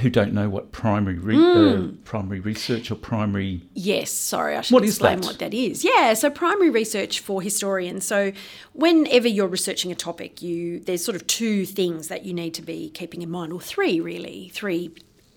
who 0.00 0.08
don't 0.08 0.32
know 0.32 0.48
what 0.48 0.70
primary 0.72 1.18
re- 1.18 1.34
Hmm. 1.34 1.40
uh, 1.42 1.88
primary 2.04 2.38
research 2.40 2.90
or 2.92 2.94
primary 2.94 3.62
Yes, 3.74 4.10
sorry, 4.12 4.56
I 4.56 4.60
should 4.60 4.72
What 4.74 4.84
is 4.84 4.90
explain 4.90 5.20
that? 5.20 5.26
what 5.26 5.38
that 5.40 5.52
is. 5.52 5.84
Yeah, 5.84 6.14
so 6.14 6.30
primary 6.30 6.70
research 6.70 7.18
for 7.20 7.42
historians. 7.42 8.04
So 8.06 8.32
whenever 8.72 9.26
you're 9.26 9.48
researching 9.48 9.90
a 9.90 9.96
topic, 9.96 10.42
you 10.42 10.78
there's 10.80 11.04
sort 11.04 11.16
of 11.16 11.26
two 11.26 11.66
things 11.66 12.06
that 12.08 12.24
you 12.24 12.32
need 12.32 12.54
to 12.54 12.62
be 12.62 12.90
keeping 12.90 13.20
in 13.22 13.30
mind, 13.30 13.52
or 13.52 13.60
three 13.60 13.98
really, 14.00 14.50
three 14.54 14.92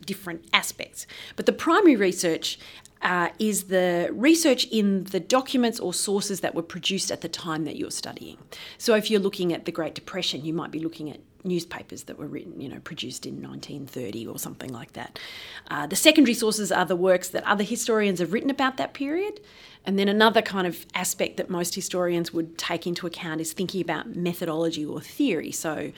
different 0.06 0.44
aspects. 0.54 1.08
But 1.36 1.46
the 1.48 1.54
primary 1.54 1.96
research 1.96 2.60
uh, 3.04 3.30
is 3.38 3.66
the 3.66 4.10
research 4.12 4.66
in 4.66 5.04
the 5.06 5.20
documents 5.20 5.80
or 5.80 5.94
sources 5.94 6.40
that 6.40 6.56
were 6.56 6.64
produced 6.64 7.12
at 7.12 7.22
the 7.22 7.30
time 7.30 7.66
that 7.66 7.76
you're 7.76 7.92
studying. 7.92 8.38
So 8.78 8.96
if 8.96 9.12
you're 9.12 9.20
looking 9.20 9.54
at 9.54 9.66
the 9.66 9.72
Great 9.72 9.94
Depression, 9.94 10.46
you 10.46 10.54
might 10.54 10.72
be 10.72 10.80
looking 10.80 11.10
at 11.12 11.20
newspapers 11.44 12.04
that 12.04 12.18
were 12.18 12.28
written, 12.28 12.62
you 12.62 12.70
know, 12.70 12.80
produced 12.80 13.26
in 13.26 13.42
1930 13.42 14.28
or 14.28 14.40
something 14.40 14.72
like 14.72 14.94
that. 14.94 15.20
Uh, 15.70 15.86
the 15.86 15.96
secondary 15.96 16.34
sources 16.34 16.72
are 16.72 16.86
the 16.86 16.96
works 16.96 17.30
that 17.30 17.44
other 17.44 17.64
historians 17.64 18.20
have 18.20 18.32
written 18.32 18.50
about 18.50 18.78
that 18.78 18.94
period. 18.94 19.42
And 19.86 20.00
then 20.00 20.08
another 20.08 20.42
kind 20.42 20.66
of 20.66 20.86
aspect 20.96 21.36
that 21.38 21.50
most 21.50 21.76
historians 21.76 22.32
would 22.34 22.58
take 22.58 22.88
into 22.88 23.06
account 23.06 23.42
is 23.42 23.52
thinking 23.52 23.82
about 23.82 24.16
methodology 24.16 24.86
or 24.86 25.02
theory. 25.02 25.52
So, 25.52 25.92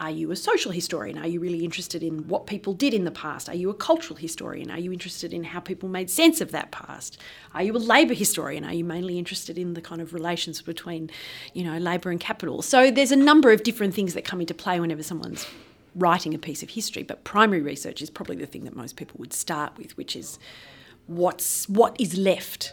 are 0.00 0.10
you 0.10 0.30
a 0.30 0.36
social 0.36 0.72
historian? 0.72 1.18
Are 1.18 1.26
you 1.26 1.40
really 1.40 1.62
interested 1.62 2.02
in 2.02 2.26
what 2.26 2.46
people 2.46 2.72
did 2.72 2.94
in 2.94 3.04
the 3.04 3.10
past? 3.10 3.50
Are 3.50 3.54
you 3.54 3.68
a 3.68 3.74
cultural 3.74 4.16
historian? 4.18 4.70
Are 4.70 4.78
you 4.78 4.92
interested 4.92 5.34
in 5.34 5.44
how 5.44 5.60
people 5.60 5.90
made 5.90 6.08
sense 6.08 6.40
of 6.40 6.52
that 6.52 6.70
past? 6.70 7.18
Are 7.52 7.62
you 7.62 7.76
a 7.76 7.78
labour 7.78 8.14
historian? 8.14 8.64
Are 8.64 8.72
you 8.72 8.82
mainly 8.82 9.18
interested 9.18 9.58
in 9.58 9.74
the 9.74 9.82
kind 9.82 10.00
of 10.00 10.14
relations 10.14 10.62
between, 10.62 11.10
you 11.52 11.62
know, 11.62 11.76
labour 11.76 12.10
and 12.10 12.18
capital? 12.18 12.62
So 12.62 12.90
there's 12.90 13.12
a 13.12 13.16
number 13.16 13.52
of 13.52 13.62
different 13.62 13.92
things 13.92 14.14
that 14.14 14.24
come 14.24 14.40
into 14.40 14.54
play 14.54 14.80
whenever 14.80 15.02
someone's 15.02 15.46
writing 15.94 16.32
a 16.32 16.38
piece 16.38 16.62
of 16.62 16.70
history, 16.70 17.02
but 17.02 17.22
primary 17.24 17.60
research 17.60 18.00
is 18.00 18.08
probably 18.08 18.36
the 18.36 18.46
thing 18.46 18.64
that 18.64 18.74
most 18.74 18.96
people 18.96 19.16
would 19.18 19.34
start 19.34 19.76
with, 19.76 19.94
which 19.98 20.16
is 20.16 20.38
what's 21.08 21.68
what 21.68 21.94
is 22.00 22.16
left 22.16 22.72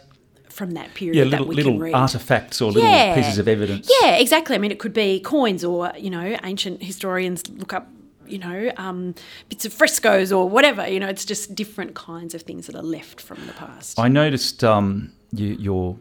from 0.58 0.72
that 0.72 0.92
period 0.94 1.16
Yeah, 1.16 1.24
that 1.24 1.30
little, 1.30 1.46
we 1.46 1.54
little 1.54 1.72
can 1.74 1.80
read. 1.80 1.94
artifacts 1.94 2.60
or 2.60 2.72
little 2.72 2.88
Yeah. 2.90 3.14
pieces 3.14 3.38
of 3.38 3.46
evidence. 3.48 3.88
Yeah, 4.02 4.16
exactly. 4.16 4.54
I 4.56 4.58
mean, 4.58 4.72
it 4.72 4.78
could 4.80 4.92
be 4.92 5.20
coins 5.20 5.62
or, 5.64 5.92
you 5.96 6.10
know, 6.10 6.36
ancient 6.42 6.82
historians 6.82 7.42
look 7.48 7.72
up, 7.72 7.86
you 8.26 8.38
know, 8.38 8.72
um, 8.76 9.14
bits 9.48 9.64
of 9.64 9.72
frescoes 9.72 10.32
or 10.32 10.48
whatever. 10.48 10.86
You 10.88 10.98
know, 11.00 11.08
it's 11.08 11.24
just 11.24 11.54
different 11.54 11.94
kinds 11.94 12.34
of 12.34 12.42
things 12.42 12.66
that 12.66 12.74
are 12.74 12.82
left 12.82 13.20
from 13.20 13.38
the 13.46 13.52
past. 13.52 13.98
I 14.00 14.08
noticed 14.08 14.64
um, 14.64 15.12
you, 15.32 15.46
your 15.68 15.96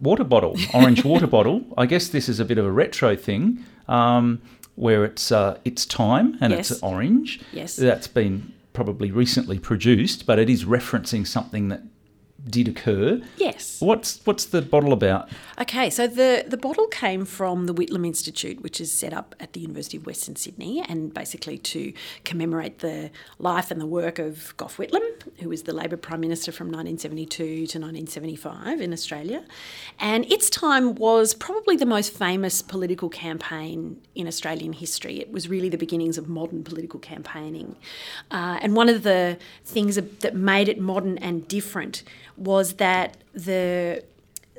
water 0.00 0.24
bottle, 0.24 0.54
orange 0.74 1.02
water 1.12 1.26
bottle. 1.26 1.64
I 1.78 1.86
guess 1.86 2.08
this 2.08 2.28
is 2.28 2.38
a 2.38 2.44
bit 2.44 2.58
of 2.58 2.66
a 2.66 2.70
retro 2.70 3.16
thing, 3.16 3.64
um, 3.88 4.42
where 4.76 5.04
it's 5.06 5.32
uh, 5.32 5.58
it's 5.64 5.86
time 5.86 6.36
and 6.42 6.52
Yes. 6.52 6.70
it's 6.70 6.82
orange. 6.82 7.40
Yes. 7.52 7.76
that's 7.76 8.08
been 8.08 8.52
probably 8.74 9.10
recently 9.10 9.58
produced, 9.58 10.26
but 10.26 10.38
it 10.38 10.48
is 10.50 10.64
referencing 10.64 11.26
something 11.26 11.68
that 11.68 11.82
did 12.48 12.68
occur. 12.68 13.20
Yes. 13.36 13.80
What's 13.80 14.20
what's 14.24 14.44
the 14.46 14.62
bottle 14.62 14.92
about? 14.92 15.28
Okay, 15.60 15.90
so 15.90 16.06
the, 16.06 16.44
the 16.46 16.56
bottle 16.56 16.86
came 16.88 17.24
from 17.24 17.66
the 17.66 17.74
Whitlam 17.74 18.06
Institute, 18.06 18.62
which 18.62 18.80
is 18.80 18.92
set 18.92 19.12
up 19.12 19.34
at 19.38 19.52
the 19.52 19.60
University 19.60 19.96
of 19.96 20.06
Western 20.06 20.34
Sydney, 20.34 20.84
and 20.88 21.14
basically 21.14 21.58
to 21.58 21.92
commemorate 22.24 22.80
the 22.80 23.10
life 23.38 23.70
and 23.70 23.80
the 23.80 23.86
work 23.86 24.18
of 24.18 24.54
Gough 24.56 24.76
Whitlam, 24.76 25.02
who 25.40 25.48
was 25.48 25.62
the 25.64 25.72
Labor 25.72 25.96
Prime 25.96 26.20
Minister 26.20 26.50
from 26.50 26.66
1972 26.66 27.44
to 27.44 27.78
1975 27.78 28.80
in 28.80 28.92
Australia. 28.92 29.44
And 30.00 30.30
its 30.30 30.50
time 30.50 30.94
was 30.94 31.34
probably 31.34 31.76
the 31.76 31.86
most 31.86 32.12
famous 32.12 32.60
political 32.62 33.08
campaign 33.08 34.00
in 34.14 34.26
Australian 34.26 34.72
history. 34.72 35.20
It 35.20 35.30
was 35.30 35.48
really 35.48 35.68
the 35.68 35.78
beginnings 35.78 36.18
of 36.18 36.28
modern 36.28 36.64
political 36.64 36.98
campaigning. 36.98 37.76
Uh, 38.30 38.58
and 38.60 38.74
one 38.74 38.88
of 38.88 39.04
the 39.04 39.38
things 39.64 39.94
that 39.96 40.34
made 40.34 40.68
it 40.68 40.80
modern 40.80 41.18
and 41.18 41.46
different 41.46 42.02
was 42.42 42.74
that 42.74 43.16
the 43.34 44.04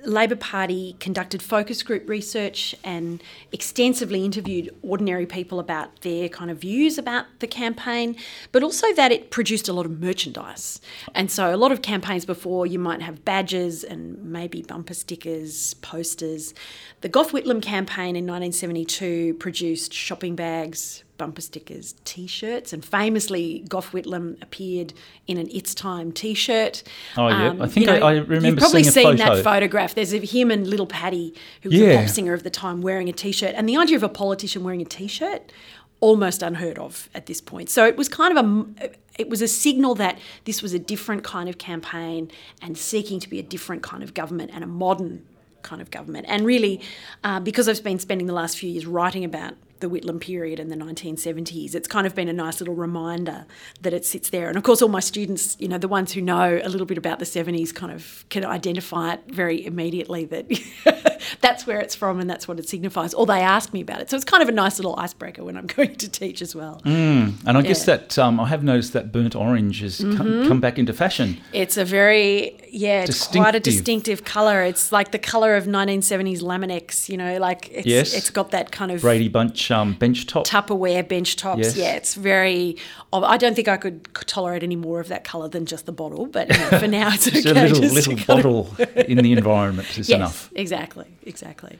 Labor 0.05 0.35
Party 0.35 0.95
conducted 0.99 1.41
focus 1.41 1.81
group 1.81 2.09
research 2.09 2.75
and 2.83 3.23
extensively 3.51 4.25
interviewed 4.25 4.73
ordinary 4.81 5.25
people 5.25 5.59
about 5.59 6.01
their 6.01 6.27
kind 6.27 6.51
of 6.51 6.57
views 6.57 6.97
about 6.97 7.25
the 7.39 7.47
campaign, 7.47 8.15
but 8.51 8.63
also 8.63 8.91
that 8.93 9.11
it 9.11 9.31
produced 9.31 9.69
a 9.69 9.73
lot 9.73 9.85
of 9.85 10.01
merchandise. 10.01 10.81
And 11.15 11.31
so, 11.31 11.53
a 11.53 11.57
lot 11.57 11.71
of 11.71 11.81
campaigns 11.81 12.25
before, 12.25 12.67
you 12.67 12.79
might 12.79 13.01
have 13.01 13.23
badges 13.23 13.83
and 13.83 14.23
maybe 14.23 14.61
bumper 14.61 14.93
stickers, 14.93 15.73
posters. 15.75 16.53
The 17.01 17.09
Gough 17.09 17.31
Whitlam 17.31 17.61
campaign 17.61 18.15
in 18.15 18.25
1972 18.25 19.35
produced 19.35 19.93
shopping 19.93 20.35
bags, 20.35 21.03
bumper 21.17 21.41
stickers, 21.41 21.95
t-shirts, 22.05 22.73
and 22.73 22.83
famously 22.83 23.63
Gough 23.69 23.91
Whitlam 23.91 24.41
appeared 24.41 24.93
in 25.27 25.37
an 25.37 25.47
"It's 25.51 25.73
Time" 25.75 26.11
t-shirt. 26.11 26.83
Oh, 27.17 27.27
yeah. 27.27 27.49
Um, 27.49 27.61
I 27.61 27.67
think 27.67 27.85
you 27.87 27.93
I- 27.93 27.99
know, 27.99 28.05
I 28.05 28.11
remember 28.17 28.47
You've 28.47 28.57
probably 28.57 28.83
seen 28.83 29.03
photo. 29.17 29.17
that 29.35 29.43
photograph. 29.43 29.95
There's 29.95 30.13
a, 30.13 30.17
him 30.19 30.49
and 30.51 30.67
Little 30.67 30.87
Pattie, 30.87 31.33
who 31.61 31.69
was 31.69 31.77
Yeah. 31.79 31.87
a 31.89 31.97
pop 31.99 32.09
singer 32.09 32.33
of 32.33 32.43
the 32.43 32.49
time, 32.49 32.81
wearing 32.81 33.09
a 33.09 33.13
t-shirt, 33.13 33.53
and 33.55 33.69
the 33.69 33.77
idea 33.77 33.95
of 33.95 34.03
a 34.03 34.09
politician 34.09 34.63
wearing 34.63 34.81
a 34.81 34.85
t-shirt 34.85 35.51
almost 35.99 36.41
unheard 36.43 36.77
of 36.79 37.09
at 37.15 37.27
this 37.27 37.39
point. 37.39 37.69
So 37.69 37.85
it 37.85 37.95
was 37.95 38.09
kind 38.09 38.37
of 38.37 38.45
a 38.45 38.89
it 39.17 39.29
was 39.29 39.41
a 39.41 39.47
signal 39.47 39.93
that 39.95 40.17
this 40.45 40.61
was 40.63 40.73
a 40.73 40.79
different 40.79 41.23
kind 41.23 41.47
of 41.47 41.57
campaign 41.59 42.31
and 42.61 42.77
seeking 42.77 43.19
to 43.19 43.29
be 43.29 43.37
a 43.39 43.43
different 43.43 43.83
kind 43.83 44.01
of 44.03 44.13
government 44.15 44.49
and 44.53 44.63
a 44.63 44.67
modern 44.67 45.23
kind 45.61 45.81
of 45.81 45.91
government. 45.91 46.25
And 46.27 46.45
really, 46.45 46.81
uh, 47.23 47.39
because 47.39 47.69
I've 47.69 47.81
been 47.83 47.99
spending 47.99 48.27
the 48.27 48.33
last 48.33 48.57
few 48.57 48.69
years 48.69 48.85
writing 48.85 49.23
about 49.23 49.53
the 49.83 49.89
Whitlam 49.89 50.19
period 50.19 50.59
and 50.59 50.71
the 50.71 50.77
1970s, 50.77 51.75
it's 51.75 51.89
kind 51.89 52.07
of 52.07 52.15
been 52.15 52.29
a 52.29 52.33
nice 52.33 52.61
little 52.61 52.73
reminder 52.73 53.45
that 53.81 53.93
it 53.93 54.05
sits 54.05 54.29
there. 54.29 54.47
And 54.47 54.57
of 54.57 54.63
course, 54.63 54.81
all 54.81 54.87
my 54.87 55.01
students, 55.01 55.57
you 55.59 55.67
know, 55.67 55.77
the 55.77 55.89
ones 55.89 56.13
who 56.13 56.21
know 56.21 56.61
a 56.63 56.69
little 56.69 56.87
bit 56.87 56.97
about 56.97 57.19
the 57.19 57.25
70s 57.25 57.75
kind 57.75 57.91
of 57.91 58.23
can 58.29 58.45
identify 58.45 59.13
it 59.13 59.21
very 59.27 59.65
immediately 59.65 60.23
that 60.25 60.49
that's 61.41 61.65
where 61.67 61.79
it's 61.79 61.95
from 61.95 62.19
and 62.19 62.29
that's 62.29 62.47
what 62.47 62.59
it 62.59 62.67
signifies. 62.69 63.13
Or 63.13 63.25
they 63.25 63.39
ask 63.41 63.73
me 63.73 63.81
about 63.81 64.01
it. 64.01 64.09
So 64.09 64.15
it's 64.15 64.25
kind 64.25 64.43
of 64.43 64.49
a 64.49 64.53
nice 64.53 64.77
little 64.79 64.95
icebreaker 64.97 65.43
when 65.43 65.57
I'm 65.57 65.67
going 65.77 65.95
to 65.95 66.09
teach 66.09 66.41
as 66.41 66.55
well. 66.55 66.81
And 66.85 67.37
I 67.45 67.61
guess 67.61 67.85
that 67.85 68.17
um, 68.19 68.39
I 68.39 68.47
have 68.47 68.63
noticed 68.63 68.93
that 68.93 69.11
burnt 69.11 69.35
orange 69.35 69.81
has 69.81 69.97
come, 69.99 70.47
come 70.47 70.59
back 70.59 70.77
into 70.79 70.93
fashion. 70.93 71.37
It's 71.53 71.77
a 71.77 71.85
very 71.85 72.57
yeah, 72.71 73.03
it's 73.03 73.27
quite 73.27 73.53
a 73.55 73.59
Distinctive. 73.59 74.23
color. 74.25 74.63
It's 74.63 74.91
like 74.91 75.11
the 75.11 75.19
color 75.19 75.55
of 75.55 75.65
1970s 75.65 76.41
Laminex. 76.41 77.07
You 77.09 77.17
know, 77.17 77.37
like 77.37 77.69
it's 77.71 77.85
Yes. 77.85 78.13
it's 78.13 78.29
got 78.29 78.51
that 78.51 78.71
kind 78.71 78.91
of 78.91 79.01
Brady 79.01 79.27
Bunch 79.29 79.69
um, 79.71 79.93
bench 79.93 80.25
top. 80.27 80.47
Tupperware 80.47 81.07
bench 81.07 81.35
tops. 81.35 81.59
Yes. 81.59 81.77
Yeah, 81.77 81.95
it's 81.95 82.15
very. 82.15 82.77
oh, 83.11 83.23
I 83.23 83.37
don't 83.37 83.55
think 83.55 83.67
I 83.67 83.77
could 83.77 84.07
tolerate 84.27 84.63
any 84.63 84.75
more 84.75 84.99
of 84.99 85.07
that 85.09 85.23
color 85.23 85.47
than 85.47 85.65
just 85.65 85.85
the 85.85 85.91
bottle. 85.91 86.25
But 86.25 86.49
you 86.51 86.57
know, 86.57 86.79
for 86.79 86.87
now, 86.87 87.09
it's 87.13 87.27
okay. 87.27 87.41
Just 87.43 87.47
a 87.47 87.81
little, 87.81 87.89
little 87.93 88.13
of- 88.13 88.27
bottle 88.27 88.75
in 88.95 89.17
the 89.19 89.31
environment 89.33 89.87
is 89.97 90.09
yes, 90.09 90.15
enough. 90.17 90.49
exactly, 90.55 91.05
exactly. 91.25 91.79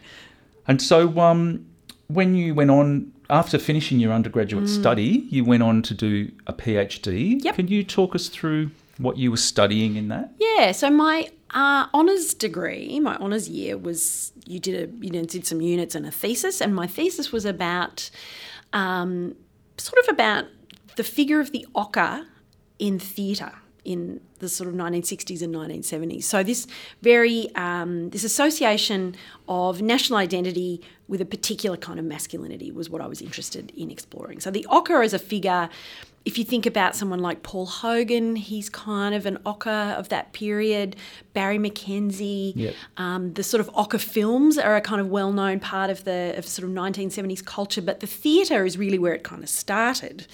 And 0.67 0.81
so, 0.81 1.19
um, 1.19 1.65
when 2.07 2.35
you 2.35 2.53
went 2.53 2.71
on 2.71 3.11
after 3.29 3.57
finishing 3.57 3.99
your 3.99 4.13
undergraduate 4.13 4.69
study, 4.69 5.25
you 5.29 5.43
went 5.43 5.63
on 5.63 5.81
to 5.81 5.93
do 5.93 6.31
a 6.47 6.53
PhD. 6.53 7.35
Mm. 7.35 7.43
Yep. 7.43 7.55
Can 7.55 7.67
you 7.67 7.83
talk 7.83 8.13
us 8.13 8.27
through 8.27 8.71
what 8.97 9.17
you 9.17 9.31
were 9.31 9.37
studying 9.37 9.95
in 9.95 10.09
that? 10.09 10.31
Yeah, 10.39 10.71
so 10.71 10.89
my 10.89 11.29
uh, 11.51 11.87
honours 11.93 12.33
degree, 12.33 12.99
my 12.99 13.15
honours 13.17 13.49
year 13.49 13.77
was 13.77 14.31
you 14.45 14.59
did 14.59 14.89
a 14.89 15.05
you 15.05 15.11
know, 15.11 15.23
did 15.23 15.45
some 15.45 15.61
units 15.61 15.95
and 15.95 16.05
a 16.05 16.11
thesis, 16.11 16.61
and 16.61 16.75
my 16.75 16.87
thesis 16.87 17.31
was 17.31 17.45
about 17.45 18.09
um, 18.73 19.35
sort 19.77 20.03
of 20.05 20.13
about 20.13 20.45
the 20.95 21.03
figure 21.03 21.39
of 21.39 21.51
the 21.51 21.65
ocker 21.75 22.25
in 22.79 22.99
theatre 22.99 23.53
in 23.85 24.21
the 24.39 24.49
sort 24.49 24.69
of 24.69 24.75
1960s 24.75 25.41
and 25.41 25.53
1970s. 25.53 26.23
So 26.23 26.43
this 26.43 26.67
very 27.01 27.53
um, 27.55 28.09
this 28.09 28.23
association 28.23 29.15
of 29.47 29.81
national 29.81 30.19
identity 30.19 30.81
with 31.07 31.21
a 31.21 31.25
particular 31.25 31.77
kind 31.77 31.99
of 31.99 32.05
masculinity 32.05 32.71
was 32.71 32.89
what 32.89 33.01
I 33.01 33.07
was 33.07 33.21
interested 33.21 33.71
in 33.75 33.91
exploring. 33.91 34.39
So 34.39 34.51
the 34.51 34.65
ocker 34.69 35.03
as 35.03 35.13
a 35.13 35.19
figure 35.19 35.69
if 36.25 36.37
you 36.37 36.45
think 36.45 36.65
about 36.65 36.95
someone 36.95 37.19
like 37.19 37.43
Paul 37.43 37.65
Hogan, 37.65 38.37
he's 38.37 38.69
kind 38.69 39.13
of 39.13 39.25
an 39.25 39.37
ocker 39.45 39.93
of 39.97 40.07
that 40.09 40.31
period. 40.31 40.95
Barry 41.33 41.57
McKenzie, 41.57 42.53
Yep. 42.55 42.75
um, 42.95 43.33
the 43.33 43.43
sort 43.43 43.59
of 43.59 43.69
ocker 43.73 43.99
films 43.99 44.57
are 44.57 44.75
a 44.77 44.81
kind 44.81 45.01
of 45.01 45.09
well-known 45.09 45.59
part 45.59 45.89
of 45.89 46.05
the 46.05 46.33
of 46.37 46.45
sort 46.45 46.67
of 46.67 46.73
1970s 46.73 47.43
culture. 47.43 47.81
But 47.81 47.99
the 47.99 48.07
theatre 48.07 48.65
is 48.65 48.77
really 48.77 48.97
where 48.97 49.13
it 49.13 49.23
kind 49.23 49.43
of 49.43 49.49
started. 49.49 50.25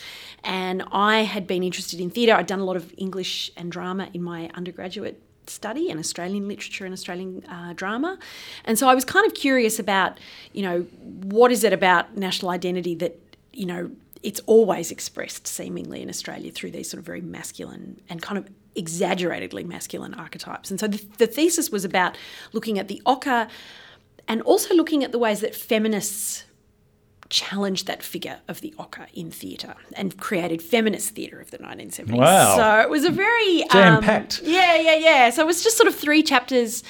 And 0.44 0.84
I 0.92 1.24
had 1.24 1.48
been 1.48 1.64
interested 1.64 2.00
in 2.00 2.12
theatre. 2.12 2.34
I'd 2.34 2.46
done 2.48 2.60
a 2.60 2.66
lot 2.66 2.76
of 2.76 2.94
English 2.98 3.52
and 3.58 3.72
drama 3.72 4.10
in 4.14 4.22
my 4.22 4.52
undergraduate 4.54 5.20
study 5.48 5.90
and 5.90 6.00
Australian 6.00 6.48
literature 6.48 6.86
and 6.86 6.94
Australian 6.94 7.44
uh, 7.46 7.74
drama. 7.74 8.20
And 8.66 8.78
so 8.78 8.88
I 8.88 8.94
was 8.94 9.04
kind 9.06 9.26
of 9.26 9.34
curious 9.34 9.80
about, 9.80 10.20
you 10.54 10.62
know, 10.62 10.82
what 11.24 11.52
is 11.52 11.64
it 11.64 11.74
about 11.74 12.16
national 12.16 12.52
identity 12.52 12.94
that, 12.96 13.18
you 13.54 13.66
know, 13.66 13.90
it's 14.24 14.42
always 14.46 14.92
expressed 14.92 15.48
seemingly 15.48 16.02
in 16.02 16.10
Australia 16.10 16.52
through 16.52 16.72
these 16.72 16.90
sort 16.90 17.00
of 17.00 17.06
very 17.06 17.22
masculine 17.22 18.02
and 18.10 18.22
kind 18.22 18.38
of 18.38 18.50
exaggeratedly 18.76 19.64
masculine 19.64 20.14
archetypes. 20.14 20.70
And 20.70 20.80
so 20.80 20.88
the, 20.88 21.04
the 21.18 21.28
thesis 21.28 21.70
was 21.70 21.86
about 21.86 22.18
looking 22.52 22.78
at 22.80 22.88
the 22.88 23.02
ocker 23.06 23.50
and 24.28 24.42
also 24.42 24.74
looking 24.76 25.04
at 25.04 25.12
the 25.12 25.20
ways 25.20 25.40
that 25.42 25.56
feminists 25.56 26.46
challenged 27.30 27.86
that 27.88 28.02
figure 28.02 28.40
of 28.48 28.62
the 28.62 28.74
ocker 28.80 29.06
in 29.14 29.32
theatre 29.32 29.76
and 29.94 30.18
created 30.18 30.62
feminist 30.62 31.12
theatre 31.12 31.40
of 31.40 31.52
the 31.52 31.60
1970s. 31.60 32.18
Wow. 32.18 32.56
So 32.56 32.82
it 32.82 32.90
was 32.90 33.06
a 33.06 33.12
very 33.12 33.64
um, 33.64 33.70
Jam-packed. 33.72 34.42
yeah, 34.44 34.76
yeah, 34.76 34.96
yeah. 34.96 35.30
So 35.30 35.44
it 35.44 35.46
was 35.46 35.64
just 35.64 35.78
sort 35.78 35.88
of 35.88 35.96
three 35.96 36.24
chapters, 36.24 36.84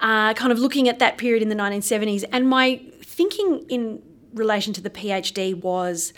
uh, 0.00 0.34
kind 0.34 0.52
of 0.52 0.58
looking 0.58 0.88
at 0.88 0.98
that 0.98 1.18
period 1.18 1.42
in 1.42 1.48
the 1.48 1.54
1970s. 1.54 2.24
And 2.30 2.48
my 2.48 2.80
thinking 3.02 3.64
in 3.68 4.02
relation 4.34 4.72
to 4.74 4.80
the 4.80 4.90
PhD 4.90 5.54
was, 5.54 6.12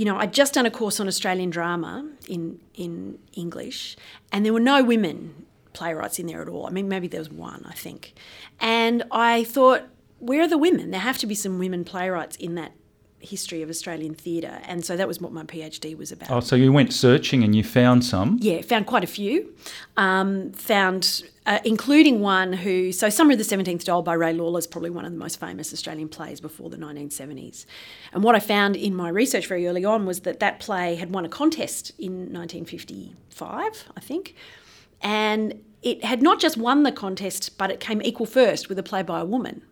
you 0.00 0.06
know, 0.06 0.16
I'd 0.16 0.32
just 0.32 0.54
done 0.54 0.64
a 0.64 0.70
course 0.70 0.98
on 0.98 1.06
Australian 1.08 1.50
drama 1.50 2.08
in 2.26 2.58
in 2.72 3.18
English, 3.34 3.98
and 4.32 4.46
there 4.46 4.52
were 4.54 4.66
no 4.74 4.82
women 4.82 5.44
playwrights 5.74 6.18
in 6.18 6.26
there 6.26 6.40
at 6.40 6.48
all. 6.48 6.66
I 6.66 6.70
mean, 6.70 6.88
maybe 6.88 7.06
there 7.06 7.20
was 7.20 7.28
one, 7.30 7.66
I 7.68 7.74
think. 7.74 8.14
And 8.60 9.02
I 9.12 9.44
thought, 9.44 9.82
where 10.18 10.40
are 10.40 10.48
the 10.48 10.56
women? 10.56 10.90
There 10.90 11.00
have 11.00 11.18
to 11.18 11.26
be 11.26 11.34
some 11.34 11.58
women 11.58 11.84
playwrights 11.84 12.36
in 12.36 12.54
that 12.54 12.72
history 13.18 13.60
of 13.60 13.68
Australian 13.68 14.14
theatre, 14.14 14.62
and 14.64 14.86
so 14.86 14.96
that 14.96 15.06
was 15.06 15.20
what 15.20 15.32
my 15.32 15.44
PhD 15.44 15.94
was 15.94 16.10
about. 16.10 16.30
Oh, 16.30 16.40
so 16.40 16.56
you 16.56 16.72
went 16.72 16.94
searching 16.94 17.44
and 17.44 17.54
you 17.54 17.62
found 17.62 18.02
some? 18.02 18.38
Yeah, 18.40 18.62
found 18.62 18.86
quite 18.86 19.04
a 19.04 19.12
few. 19.18 19.54
Um, 19.98 20.52
found, 20.52 21.24
uh, 21.50 21.58
including 21.64 22.20
one 22.20 22.52
who, 22.52 22.92
so 22.92 23.10
Summer 23.10 23.32
of 23.32 23.38
the 23.38 23.42
Seventeenth 23.44 23.84
Doll 23.84 24.02
by 24.02 24.14
Ray 24.14 24.32
Lawler 24.32 24.60
is 24.60 24.68
probably 24.68 24.90
one 24.90 25.04
of 25.04 25.10
the 25.10 25.18
most 25.18 25.40
famous 25.40 25.72
Australian 25.72 26.08
plays 26.08 26.40
before 26.40 26.70
the 26.70 26.76
1970s. 26.76 27.66
And 28.12 28.22
what 28.22 28.36
I 28.36 28.38
found 28.38 28.76
in 28.76 28.94
my 28.94 29.08
research 29.08 29.48
very 29.48 29.66
early 29.66 29.84
on 29.84 30.06
was 30.06 30.20
that 30.20 30.38
that 30.38 30.60
play 30.60 30.94
had 30.94 31.10
won 31.12 31.24
a 31.24 31.28
contest 31.28 31.90
in 31.98 32.32
1955, 32.32 33.84
I 33.96 34.00
think, 34.00 34.36
and 35.02 35.60
it 35.82 36.04
had 36.04 36.22
not 36.22 36.38
just 36.38 36.56
won 36.56 36.84
the 36.84 36.92
contest, 36.92 37.58
but 37.58 37.68
it 37.72 37.80
came 37.80 38.00
equal 38.00 38.26
first 38.26 38.68
with 38.68 38.78
a 38.78 38.84
play 38.84 39.02
by 39.02 39.18
a 39.18 39.24
woman. 39.24 39.62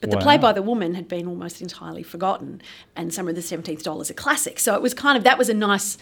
But 0.00 0.10
the 0.10 0.16
Wow. 0.16 0.22
play 0.24 0.38
by 0.38 0.52
the 0.52 0.62
woman 0.62 0.94
had 0.94 1.06
been 1.06 1.28
almost 1.28 1.62
entirely 1.62 2.02
forgotten, 2.02 2.60
and 2.96 3.14
Summer 3.14 3.30
of 3.30 3.36
the 3.36 3.42
Seventeenth 3.42 3.84
Doll 3.84 4.00
is 4.00 4.10
a 4.10 4.14
classic. 4.14 4.58
So 4.58 4.74
it 4.74 4.82
was 4.82 4.92
kind 4.92 5.16
of 5.16 5.22
that 5.22 5.38
was 5.38 5.48
a 5.48 5.54
nice 5.54 5.98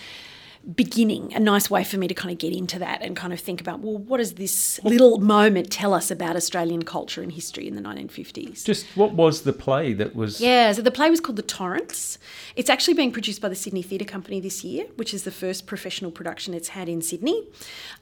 beginning, 0.75 1.33
a 1.35 1.41
nice 1.41 1.71
way 1.71 1.83
for 1.83 1.97
me 1.97 2.07
to 2.07 2.15
kind 2.15 2.31
of 2.31 2.39
get 2.39 2.55
into 2.55 2.79
that 2.79 3.01
and 3.01 3.17
kind 3.17 3.33
of 3.33 3.41
think 3.41 3.61
about 3.61 3.81
well, 3.81 3.97
what 3.97 4.19
does 4.19 4.35
this 4.35 4.79
little 4.85 5.19
moment 5.19 5.71
tell 5.71 5.95
us 5.95 6.11
about 6.11 6.37
Australian 6.37 6.83
culture 6.83 7.23
and 7.23 7.33
history 7.33 7.67
in 7.67 7.77
the 7.77 7.81
1950s? 7.83 8.65
Just 8.65 8.85
what 8.95 9.13
was 9.13 9.43
the 9.43 9.55
play 9.55 9.95
that 9.95 10.15
was? 10.15 10.41
Yeah, 10.41 10.73
so 10.73 10.83
the 10.83 10.91
play 10.91 11.09
was 11.09 11.21
called 11.21 11.37
The 11.37 11.43
Torrents. 11.43 12.19
It's 12.57 12.69
actually 12.69 12.95
being 12.95 13.11
produced 13.11 13.41
by 13.41 13.49
the 13.49 13.55
Sydney 13.55 13.83
Theatre 13.83 14.05
Company 14.05 14.39
this 14.39 14.63
year, 14.63 14.87
which 14.97 15.15
is 15.15 15.25
the 15.25 15.31
first 15.31 15.67
professional 15.67 16.11
production 16.11 16.53
it's 16.53 16.69
had 16.69 16.89
in 16.89 17.01
Sydney. 17.01 17.47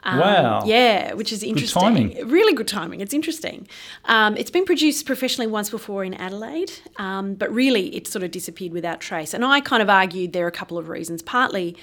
Um, 0.02 0.18
Wow. 0.18 0.62
Yeah, 0.66 1.14
which 1.14 1.32
is 1.32 1.42
interesting. 1.42 1.80
Good 1.80 2.14
timing. 2.14 2.28
Really 2.28 2.54
good 2.54 2.68
timing. 2.68 3.00
It's 3.00 3.14
interesting. 3.14 3.68
Um, 4.06 4.36
it's 4.36 4.50
been 4.50 4.64
produced 4.64 5.06
professionally 5.06 5.46
once 5.50 5.70
before 5.70 6.02
in 6.04 6.14
Adelaide, 6.14 6.72
um, 6.96 7.34
but 7.34 7.52
really 7.52 7.94
it 7.94 8.06
sort 8.08 8.24
of 8.24 8.30
disappeared 8.32 8.72
without 8.72 9.00
trace. 9.00 9.32
And 9.32 9.44
I 9.44 9.60
kind 9.60 9.80
of 9.82 9.88
argued 9.88 10.32
there 10.32 10.44
are 10.44 10.48
a 10.48 10.52
couple 10.52 10.76
of 10.76 10.88
reasons. 10.88 11.22
Partly, 11.22 11.76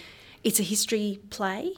it's 0.45 0.59
a 0.59 0.63
history 0.63 1.19
play. 1.29 1.73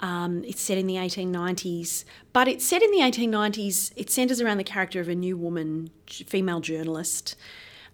Um, 0.00 0.44
it's 0.44 0.60
set 0.62 0.78
in 0.78 0.86
the 0.86 0.94
1890s, 0.94 2.04
but 2.32 2.48
it's 2.48 2.66
set 2.66 2.82
in 2.82 2.90
the 2.90 2.98
1890s. 2.98 3.92
It 3.96 4.10
centres 4.10 4.40
around 4.40 4.56
the 4.58 4.64
character 4.64 4.98
of 5.00 5.08
a 5.08 5.14
new 5.14 5.36
woman, 5.36 5.90
female 6.06 6.60
journalist. 6.60 7.36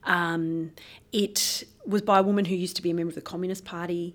Um, 0.05 0.73
it 1.13 1.65
was 1.85 2.03
by 2.03 2.21
a 2.21 2.23
woman 2.23 2.45
who 2.45 2.55
used 2.55 2.77
to 2.77 2.83
be 2.83 2.91
a 2.91 2.95
member 2.95 3.09
of 3.11 3.17
the 3.17 3.21
Communist 3.21 3.65
Party. 3.65 4.15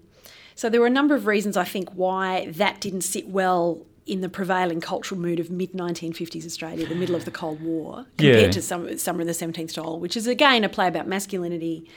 So 0.55 0.69
there 0.69 0.79
were 0.79 0.87
a 0.87 0.91
number 0.91 1.15
of 1.15 1.27
reasons, 1.27 1.57
I 1.57 1.65
think, 1.65 1.89
why 1.91 2.47
that 2.51 2.79
didn't 2.79 3.01
sit 3.01 3.27
well 3.27 3.85
in 4.05 4.21
the 4.21 4.29
prevailing 4.29 4.79
cultural 4.81 5.19
mood 5.19 5.39
of 5.39 5.49
mid 5.51 5.73
1950s 5.73 6.45
Australia, 6.45 6.87
the 6.87 6.95
middle 6.95 7.15
of 7.15 7.25
the 7.25 7.31
Cold 7.31 7.61
War, 7.61 8.05
compared 8.17 8.41
Yeah. 8.45 8.51
to 8.51 8.61
Summer, 8.61 8.97
Summer 8.97 9.21
of 9.21 9.27
the 9.27 9.33
17th 9.33 9.73
Doll, 9.73 9.99
which 9.99 10.15
is 10.15 10.27
again 10.27 10.63
a 10.63 10.69
play 10.69 10.87
about 10.87 11.07
masculinity, 11.07 11.89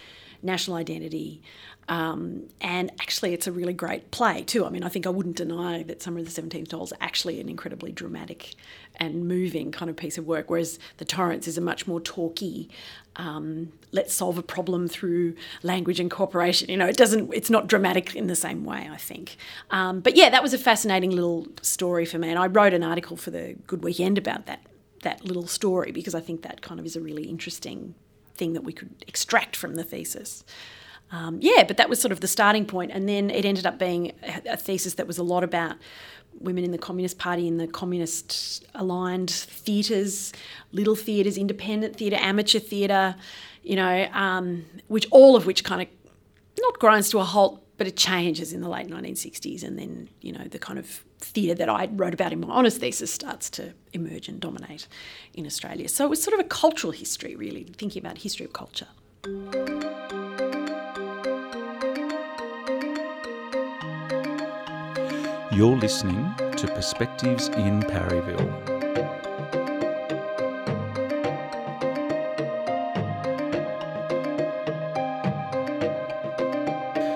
national 0.42 0.76
identity. 0.76 1.40
Um, 1.88 2.48
and 2.60 2.90
actually, 3.00 3.34
it's 3.34 3.46
a 3.46 3.52
really 3.52 3.74
great 3.74 4.10
play 4.10 4.42
too. 4.42 4.64
I 4.64 4.70
mean, 4.70 4.82
I 4.82 4.88
think 4.88 5.06
I 5.06 5.10
wouldn't 5.10 5.36
deny 5.36 5.82
that 5.84 6.02
Summer 6.02 6.20
of 6.20 6.32
the 6.32 6.42
17th 6.42 6.68
Doll 6.68 6.84
is 6.84 6.92
actually 7.00 7.40
an 7.40 7.48
incredibly 7.48 7.92
dramatic 7.92 8.54
and 8.96 9.26
moving 9.26 9.72
kind 9.72 9.90
of 9.90 9.96
piece 9.96 10.18
of 10.18 10.26
work, 10.26 10.48
whereas 10.48 10.78
The 10.98 11.04
Torrents 11.04 11.48
is 11.48 11.58
a 11.58 11.60
much 11.60 11.86
more 11.86 12.00
talky, 12.00 12.70
um, 13.16 13.72
let's 13.92 14.14
solve 14.14 14.38
a 14.38 14.42
problem 14.42 14.88
through 14.88 15.34
language 15.62 16.00
and 16.00 16.10
cooperation. 16.10 16.68
You 16.68 16.76
know, 16.76 16.86
it 16.86 16.96
doesn't, 16.96 17.32
it's 17.32 17.50
not 17.50 17.66
dramatic 17.66 18.14
in 18.14 18.26
the 18.26 18.36
same 18.36 18.64
way, 18.64 18.88
I 18.90 18.96
think. 18.96 19.36
Um, 19.70 20.00
but 20.00 20.16
yeah, 20.16 20.30
that 20.30 20.42
was 20.42 20.54
a 20.54 20.58
fascinating 20.58 21.10
little 21.10 21.46
story 21.62 22.04
for 22.04 22.18
me. 22.18 22.28
And 22.30 22.38
I 22.38 22.46
wrote 22.46 22.74
an 22.74 22.82
article 22.82 23.16
for 23.16 23.30
the 23.30 23.56
Good 23.66 23.84
Weekend 23.84 24.18
about 24.18 24.46
that, 24.46 24.60
that 25.02 25.24
little 25.24 25.46
story 25.46 25.92
because 25.92 26.14
I 26.14 26.20
think 26.20 26.42
that 26.42 26.62
kind 26.62 26.80
of 26.80 26.86
is 26.86 26.96
a 26.96 27.00
really 27.00 27.24
interesting 27.24 27.94
thing 28.34 28.52
that 28.54 28.64
we 28.64 28.72
could 28.72 28.90
extract 29.06 29.54
from 29.54 29.76
the 29.76 29.84
thesis. 29.84 30.44
Um, 31.10 31.38
yeah, 31.40 31.64
but 31.64 31.76
that 31.76 31.88
was 31.88 32.00
sort 32.00 32.12
of 32.12 32.20
the 32.20 32.28
starting 32.28 32.66
point. 32.66 32.90
and 32.92 33.08
then 33.08 33.30
it 33.30 33.44
ended 33.44 33.66
up 33.66 33.78
being 33.78 34.12
a, 34.22 34.52
a 34.52 34.56
thesis 34.56 34.94
that 34.94 35.06
was 35.06 35.18
a 35.18 35.22
lot 35.22 35.44
about 35.44 35.76
women 36.40 36.64
in 36.64 36.72
the 36.72 36.78
Communist 36.78 37.18
Party, 37.18 37.46
in 37.46 37.58
the 37.58 37.66
communist 37.66 38.64
aligned 38.74 39.30
theatres, 39.30 40.32
little 40.72 40.96
theatres, 40.96 41.38
independent 41.38 41.96
theatre, 41.96 42.16
amateur 42.18 42.58
theatre, 42.58 43.14
you 43.62 43.76
know, 43.76 44.08
um, 44.12 44.64
which 44.88 45.06
all 45.10 45.36
of 45.36 45.46
which 45.46 45.64
kind 45.64 45.82
of 45.82 45.88
not 46.60 46.78
grinds 46.78 47.08
to 47.10 47.18
a 47.18 47.24
halt, 47.24 47.64
but 47.76 47.86
it 47.86 47.96
changes 47.96 48.52
in 48.52 48.60
the 48.60 48.68
late 48.68 48.88
1960s, 48.88 49.62
and 49.64 49.78
then 49.78 50.08
you 50.20 50.32
know 50.32 50.44
the 50.44 50.58
kind 50.58 50.78
of 50.78 51.04
theatre 51.18 51.54
that 51.54 51.68
I 51.68 51.88
wrote 51.92 52.14
about 52.14 52.32
in 52.32 52.40
my 52.40 52.48
honours 52.48 52.78
thesis 52.78 53.12
starts 53.12 53.50
to 53.50 53.72
emerge 53.92 54.28
and 54.28 54.38
dominate 54.38 54.86
in 55.32 55.46
Australia. 55.46 55.88
So 55.88 56.04
it 56.04 56.10
was 56.10 56.22
sort 56.22 56.34
of 56.38 56.40
a 56.40 56.48
cultural 56.48 56.92
history, 56.92 57.34
really, 57.34 57.64
thinking 57.64 58.00
about 58.00 58.18
history 58.18 58.44
of 58.46 58.52
culture. 58.52 58.88
You're 65.54 65.76
listening 65.76 66.34
to 66.56 66.66
Perspectives 66.66 67.46
in 67.46 67.82
Parryville. 67.82 68.38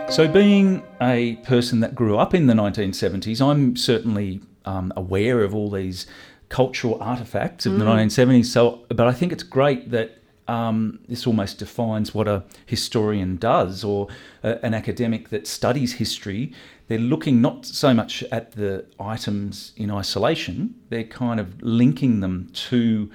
So, 0.08 0.28
being 0.28 0.84
a 1.02 1.34
person 1.42 1.80
that 1.80 1.96
grew 1.96 2.16
up 2.16 2.32
in 2.32 2.46
the 2.46 2.54
1970s, 2.54 3.40
I'm 3.40 3.74
certainly 3.74 4.40
um, 4.64 4.92
aware 4.94 5.42
of 5.42 5.52
all 5.52 5.68
these 5.68 6.06
cultural 6.48 7.02
artifacts 7.02 7.66
of 7.66 7.76
the 7.80 7.84
1970s. 7.84 8.46
So, 8.46 8.84
but 8.88 9.08
I 9.08 9.12
think 9.12 9.32
it's 9.32 9.42
great 9.42 9.90
that 9.90 10.18
um, 10.48 10.98
this 11.08 11.26
almost 11.26 11.58
defines 11.58 12.14
what 12.14 12.26
a 12.26 12.42
historian 12.66 13.36
does 13.36 13.84
or 13.84 14.08
a, 14.42 14.64
an 14.64 14.74
academic 14.74 15.28
that 15.28 15.46
studies 15.46 15.94
history. 15.94 16.52
They're 16.88 16.98
looking 16.98 17.40
not 17.40 17.66
so 17.66 17.94
much 17.94 18.22
at 18.24 18.52
the 18.52 18.86
items 18.98 19.72
in 19.76 19.90
isolation, 19.90 20.74
they're 20.88 21.04
kind 21.04 21.38
of 21.38 21.62
linking 21.62 22.20
them 22.20 22.50
to 22.68 23.10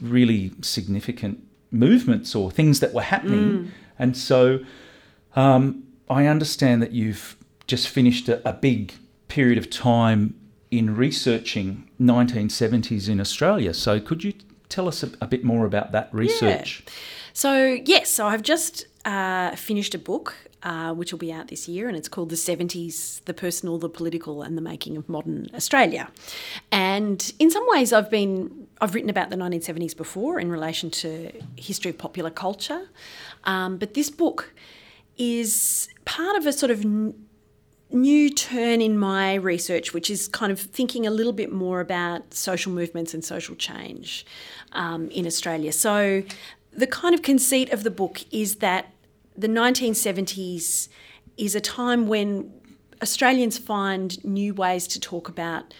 really 0.00 0.52
significant 0.60 1.42
movements 1.70 2.34
or 2.34 2.50
things 2.50 2.80
that 2.80 2.92
were 2.92 3.02
happening. 3.02 3.72
And 3.98 4.16
so 4.16 4.60
um, 5.34 5.84
I 6.08 6.26
understand 6.26 6.82
that 6.82 6.92
you've 6.92 7.36
just 7.66 7.88
finished 7.88 8.28
a, 8.28 8.46
a 8.48 8.52
big 8.52 8.92
period 9.28 9.58
of 9.58 9.70
time 9.70 10.34
in 10.70 10.94
researching 10.94 11.88
1970s 12.00 13.08
in 13.08 13.20
Australia. 13.20 13.74
So 13.74 14.00
could 14.00 14.22
you 14.22 14.34
tell 14.68 14.86
us 14.88 15.02
a, 15.02 15.10
a 15.20 15.26
bit 15.26 15.44
more 15.44 15.66
about 15.66 15.92
that 15.92 16.08
research? 16.12 16.84
So, 17.32 17.78
yes, 17.84 18.10
so 18.10 18.26
I've 18.26 18.42
just 18.42 18.86
uh, 19.04 19.54
finished 19.56 19.94
a 19.94 19.98
book 19.98 20.34
uh, 20.62 20.92
which 20.92 21.12
will 21.12 21.18
be 21.18 21.32
out 21.32 21.48
this 21.48 21.68
year, 21.68 21.88
and 21.88 21.96
it's 21.96 22.08
called 22.08 22.30
The 22.30 22.36
70s 22.36 23.24
The 23.24 23.34
Personal, 23.34 23.78
the 23.78 23.88
Political, 23.88 24.42
and 24.42 24.56
the 24.56 24.62
Making 24.62 24.96
of 24.96 25.08
Modern 25.08 25.48
Australia. 25.54 26.10
And 26.72 27.32
in 27.38 27.50
some 27.50 27.64
ways, 27.68 27.92
I've 27.92 28.10
been 28.10 28.66
I've 28.80 28.94
written 28.94 29.10
about 29.10 29.30
the 29.30 29.36
1970s 29.36 29.96
before 29.96 30.38
in 30.38 30.50
relation 30.50 30.90
to 30.90 31.32
history 31.56 31.90
of 31.90 31.98
popular 31.98 32.30
culture, 32.30 32.88
um, 33.44 33.76
but 33.76 33.94
this 33.94 34.10
book 34.10 34.52
is 35.16 35.88
part 36.04 36.36
of 36.36 36.46
a 36.46 36.52
sort 36.52 36.70
of 36.70 36.84
n- 36.84 37.14
new 37.90 38.30
turn 38.30 38.80
in 38.80 38.98
my 38.98 39.34
research, 39.34 39.92
which 39.92 40.10
is 40.10 40.28
kind 40.28 40.52
of 40.52 40.60
thinking 40.60 41.06
a 41.06 41.10
little 41.10 41.32
bit 41.32 41.52
more 41.52 41.80
about 41.80 42.34
social 42.34 42.72
movements 42.72 43.14
and 43.14 43.24
social 43.24 43.54
change 43.56 44.26
um, 44.72 45.08
in 45.10 45.26
Australia. 45.26 45.72
So, 45.72 46.22
the 46.72 46.86
kind 46.86 47.14
of 47.14 47.22
conceit 47.22 47.72
of 47.72 47.82
the 47.82 47.90
book 47.90 48.24
is 48.30 48.56
that 48.56 48.92
the 49.38 49.48
1970s 49.48 50.88
is 51.36 51.54
a 51.54 51.60
time 51.60 52.08
when 52.08 52.52
Australians 53.00 53.56
find 53.56 54.22
new 54.24 54.52
ways 54.52 54.88
to 54.88 55.00
talk 55.00 55.28
about 55.28 55.72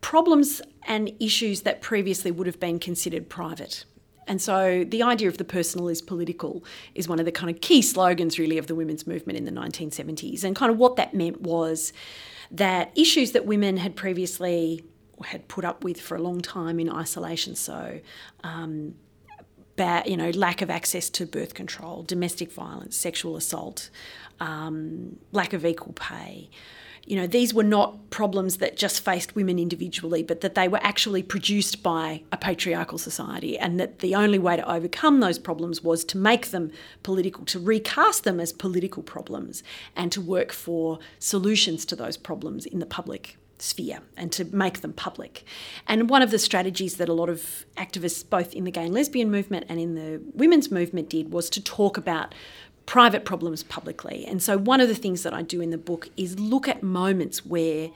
problems 0.00 0.62
and 0.86 1.12
issues 1.18 1.62
that 1.62 1.82
previously 1.82 2.30
would 2.30 2.46
have 2.46 2.60
been 2.60 2.78
considered 2.78 3.28
private. 3.28 3.84
And 4.28 4.40
so 4.40 4.84
the 4.84 5.02
idea 5.02 5.26
of 5.26 5.38
the 5.38 5.44
personal 5.44 5.88
is 5.88 6.00
political 6.00 6.64
is 6.94 7.08
one 7.08 7.18
of 7.18 7.24
the 7.24 7.32
kind 7.32 7.50
of 7.50 7.60
key 7.60 7.82
slogans, 7.82 8.38
really, 8.38 8.58
of 8.58 8.68
the 8.68 8.76
women's 8.76 9.06
movement 9.06 9.36
in 9.36 9.44
the 9.44 9.50
1970s. 9.50 10.44
And 10.44 10.54
kind 10.54 10.70
of 10.70 10.78
what 10.78 10.94
that 10.96 11.12
meant 11.12 11.40
was 11.40 11.92
that 12.52 12.92
issues 12.94 13.32
that 13.32 13.44
women 13.44 13.78
had 13.78 13.96
previously 13.96 14.84
had 15.24 15.48
put 15.48 15.64
up 15.64 15.82
with 15.82 16.00
for 16.00 16.16
a 16.16 16.22
long 16.22 16.40
time 16.40 16.78
in 16.78 16.88
isolation, 16.90 17.54
so 17.54 18.00
um, 18.44 18.94
you 20.06 20.16
know, 20.16 20.30
lack 20.30 20.62
of 20.62 20.70
access 20.70 21.10
to 21.10 21.26
birth 21.26 21.54
control, 21.54 22.02
domestic 22.02 22.52
violence, 22.52 22.96
sexual 22.96 23.36
assault, 23.36 23.90
um, 24.40 25.18
lack 25.32 25.52
of 25.52 25.64
equal 25.64 25.92
pay. 25.92 26.50
You 27.04 27.16
know, 27.16 27.26
these 27.26 27.52
were 27.52 27.64
not 27.64 28.10
problems 28.10 28.58
that 28.58 28.76
just 28.76 29.04
faced 29.04 29.34
women 29.34 29.58
individually, 29.58 30.22
but 30.22 30.40
that 30.40 30.54
they 30.54 30.68
were 30.68 30.78
actually 30.82 31.22
produced 31.22 31.82
by 31.82 32.22
a 32.30 32.36
patriarchal 32.36 32.98
society, 32.98 33.58
and 33.58 33.80
that 33.80 33.98
the 33.98 34.14
only 34.14 34.38
way 34.38 34.56
to 34.56 34.70
overcome 34.70 35.18
those 35.18 35.38
problems 35.38 35.82
was 35.82 36.04
to 36.04 36.16
make 36.16 36.52
them 36.52 36.70
political, 37.02 37.44
to 37.46 37.58
recast 37.58 38.22
them 38.22 38.38
as 38.38 38.52
political 38.52 39.02
problems, 39.02 39.64
and 39.96 40.12
to 40.12 40.20
work 40.20 40.52
for 40.52 41.00
solutions 41.18 41.84
to 41.86 41.96
those 41.96 42.16
problems 42.16 42.66
in 42.66 42.78
the 42.78 42.86
public 42.86 43.36
sphere 43.62 44.00
and 44.16 44.32
to 44.32 44.44
make 44.44 44.80
them 44.80 44.92
public. 44.92 45.44
And 45.86 46.10
one 46.10 46.22
of 46.22 46.30
the 46.30 46.38
strategies 46.38 46.96
that 46.96 47.08
a 47.08 47.12
lot 47.12 47.28
of 47.28 47.64
activists, 47.76 48.28
both 48.28 48.52
in 48.54 48.64
the 48.64 48.70
gay 48.70 48.84
and 48.84 48.94
lesbian 48.94 49.30
movement 49.30 49.66
and 49.68 49.78
in 49.78 49.94
the 49.94 50.20
women's 50.34 50.70
movement, 50.70 51.08
did 51.08 51.32
was 51.32 51.48
to 51.50 51.62
talk 51.62 51.96
about 51.96 52.34
private 52.86 53.24
problems 53.24 53.62
publicly. 53.62 54.24
And 54.26 54.42
so, 54.42 54.58
one 54.58 54.80
of 54.80 54.88
the 54.88 54.94
things 54.94 55.22
that 55.22 55.32
I 55.32 55.42
do 55.42 55.60
in 55.60 55.70
the 55.70 55.78
book 55.78 56.08
is 56.16 56.38
look 56.38 56.66
at 56.66 56.82
moments 56.82 57.46
where 57.46 57.90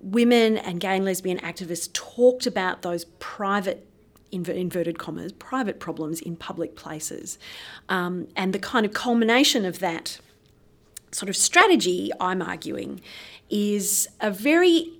women 0.00 0.56
and 0.58 0.80
gay 0.80 0.96
and 0.96 1.04
lesbian 1.04 1.38
activists 1.38 1.92
talked 1.92 2.46
about 2.46 2.82
those 2.82 3.04
private 3.18 3.84
inverted 4.30 4.98
commas, 4.98 5.32
private 5.32 5.80
problems 5.80 6.20
in 6.20 6.36
public 6.36 6.76
places. 6.76 7.38
Um, 7.88 8.28
and 8.36 8.52
the 8.52 8.58
kind 8.58 8.84
of 8.84 8.92
culmination 8.92 9.64
of 9.64 9.78
that 9.78 10.20
sort 11.12 11.28
of 11.28 11.36
strategy, 11.36 12.10
I'm 12.20 12.42
arguing, 12.42 13.00
is 13.50 14.08
a 14.20 14.30
very 14.30 14.92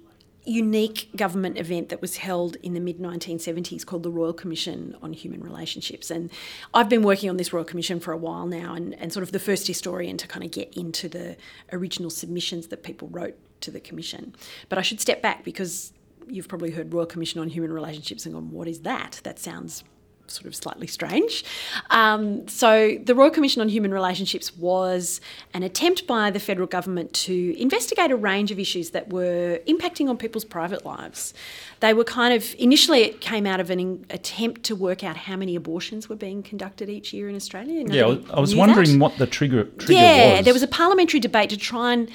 unique 0.49 1.11
government 1.15 1.59
event 1.59 1.91
that 1.91 2.01
was 2.01 2.17
held 2.17 2.57
in 2.63 2.73
the 2.73 2.81
mid 2.81 2.99
1970s 2.99 3.85
called 3.85 4.03
the 4.03 4.11
Royal 4.11 4.33
Commission 4.33 4.97
on 5.03 5.13
Human 5.13 5.43
Relationships. 5.43 6.11
And 6.11 6.31
I've 6.73 6.89
been 6.89 7.03
working 7.03 7.29
on 7.29 7.37
this 7.37 7.53
Royal 7.53 7.65
Commission 7.65 8.01
for 8.01 8.13
a 8.13 8.17
while 8.17 8.47
now 8.47 8.75
and, 8.75 8.95
and 8.95 9.13
sort 9.13 9.23
of 9.23 9.33
the 9.33 9.39
first 9.39 9.67
historian 9.67 10.17
to 10.17 10.27
kind 10.27 10.45
of 10.45 10.51
get 10.51 10.73
into 10.75 11.09
the 11.09 11.37
original 11.73 12.09
submissions 12.09 12.69
that 12.69 12.83
people 12.83 13.09
wrote 13.09 13.37
to 13.61 13.71
the 13.71 13.81
Commission. 13.81 14.35
But 14.69 14.79
I 14.79 14.83
should 14.83 15.01
step 15.01 15.21
back 15.21 15.45
because 15.45 15.93
you've 16.27 16.49
probably 16.49 16.71
heard 16.71 16.93
Royal 16.93 17.07
Commission 17.07 17.41
on 17.41 17.49
Human 17.49 17.73
Relationships 17.73 18.25
and 18.25 18.35
gone, 18.35 18.51
what 18.51 18.69
is 18.69 18.81
that? 18.81 19.21
That 19.25 19.39
sounds 19.39 19.85
sort 20.31 20.47
of 20.47 20.55
slightly 20.55 20.87
strange. 20.87 21.45
Um, 21.91 22.47
so, 22.49 22.99
the 23.03 23.15
Royal 23.15 23.31
Commission 23.31 23.63
on 23.63 23.69
Human 23.69 23.93
Relationships 23.93 24.57
was 24.57 25.21
an 25.55 25.63
attempt 25.63 26.07
by 26.07 26.31
the 26.31 26.41
federal 26.41 26.67
government 26.67 27.13
to 27.15 27.61
investigate 27.61 28.11
a 28.11 28.17
range 28.17 28.51
of 28.51 28.59
issues 28.59 28.91
that 28.91 29.13
were 29.13 29.61
impacting 29.67 30.09
on 30.09 30.17
people's 30.17 30.45
private 30.45 30.85
lives. 30.85 31.35
They 31.81 31.95
were 31.95 32.05
kind 32.05 32.35
of 32.35 32.55
initially 32.59 33.03
it 33.03 33.21
came 33.21 33.47
out 33.47 33.61
of 33.61 33.71
an 33.71 33.81
in, 33.81 34.07
attempt 34.11 34.65
to 34.65 34.75
work 34.75 35.05
out 35.05 35.17
how 35.17 35.37
many 35.37 35.55
abortions 35.57 36.09
were 36.09 36.17
being 36.17 36.43
conducted 36.43 36.89
each 36.89 37.13
year 37.13 37.29
in 37.29 37.37
Australia. 37.37 37.85
Nobody 37.85 38.25
yeah, 38.27 38.35
I 38.35 38.41
was 38.41 38.55
wondering 38.55 38.93
that. 38.93 38.99
what 38.99 39.19
the 39.19 39.27
trigger, 39.27 39.65
trigger 39.65 39.93
yeah, 39.93 40.01
was. 40.01 40.35
Yeah, 40.35 40.43
there 40.43 40.53
was 40.53 40.63
a 40.63 40.69
parliamentary 40.69 41.21
debate 41.21 41.51
to 41.51 41.57
try 41.57 41.93
and 41.93 42.11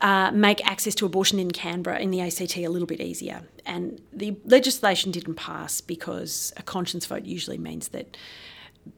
uh, 0.00 0.30
make 0.32 0.64
access 0.66 0.94
to 0.96 1.06
abortion 1.06 1.38
in 1.38 1.50
Canberra 1.50 1.98
in 1.98 2.10
the 2.10 2.20
ACT 2.20 2.56
a 2.56 2.68
little 2.68 2.86
bit 2.86 3.00
easier. 3.00 3.42
And 3.66 4.00
the 4.12 4.36
legislation 4.44 5.10
didn't 5.10 5.34
pass 5.34 5.80
because 5.80 6.52
a 6.56 6.62
conscience 6.62 7.06
vote 7.06 7.24
usually 7.24 7.58
means 7.58 7.88
that 7.88 8.16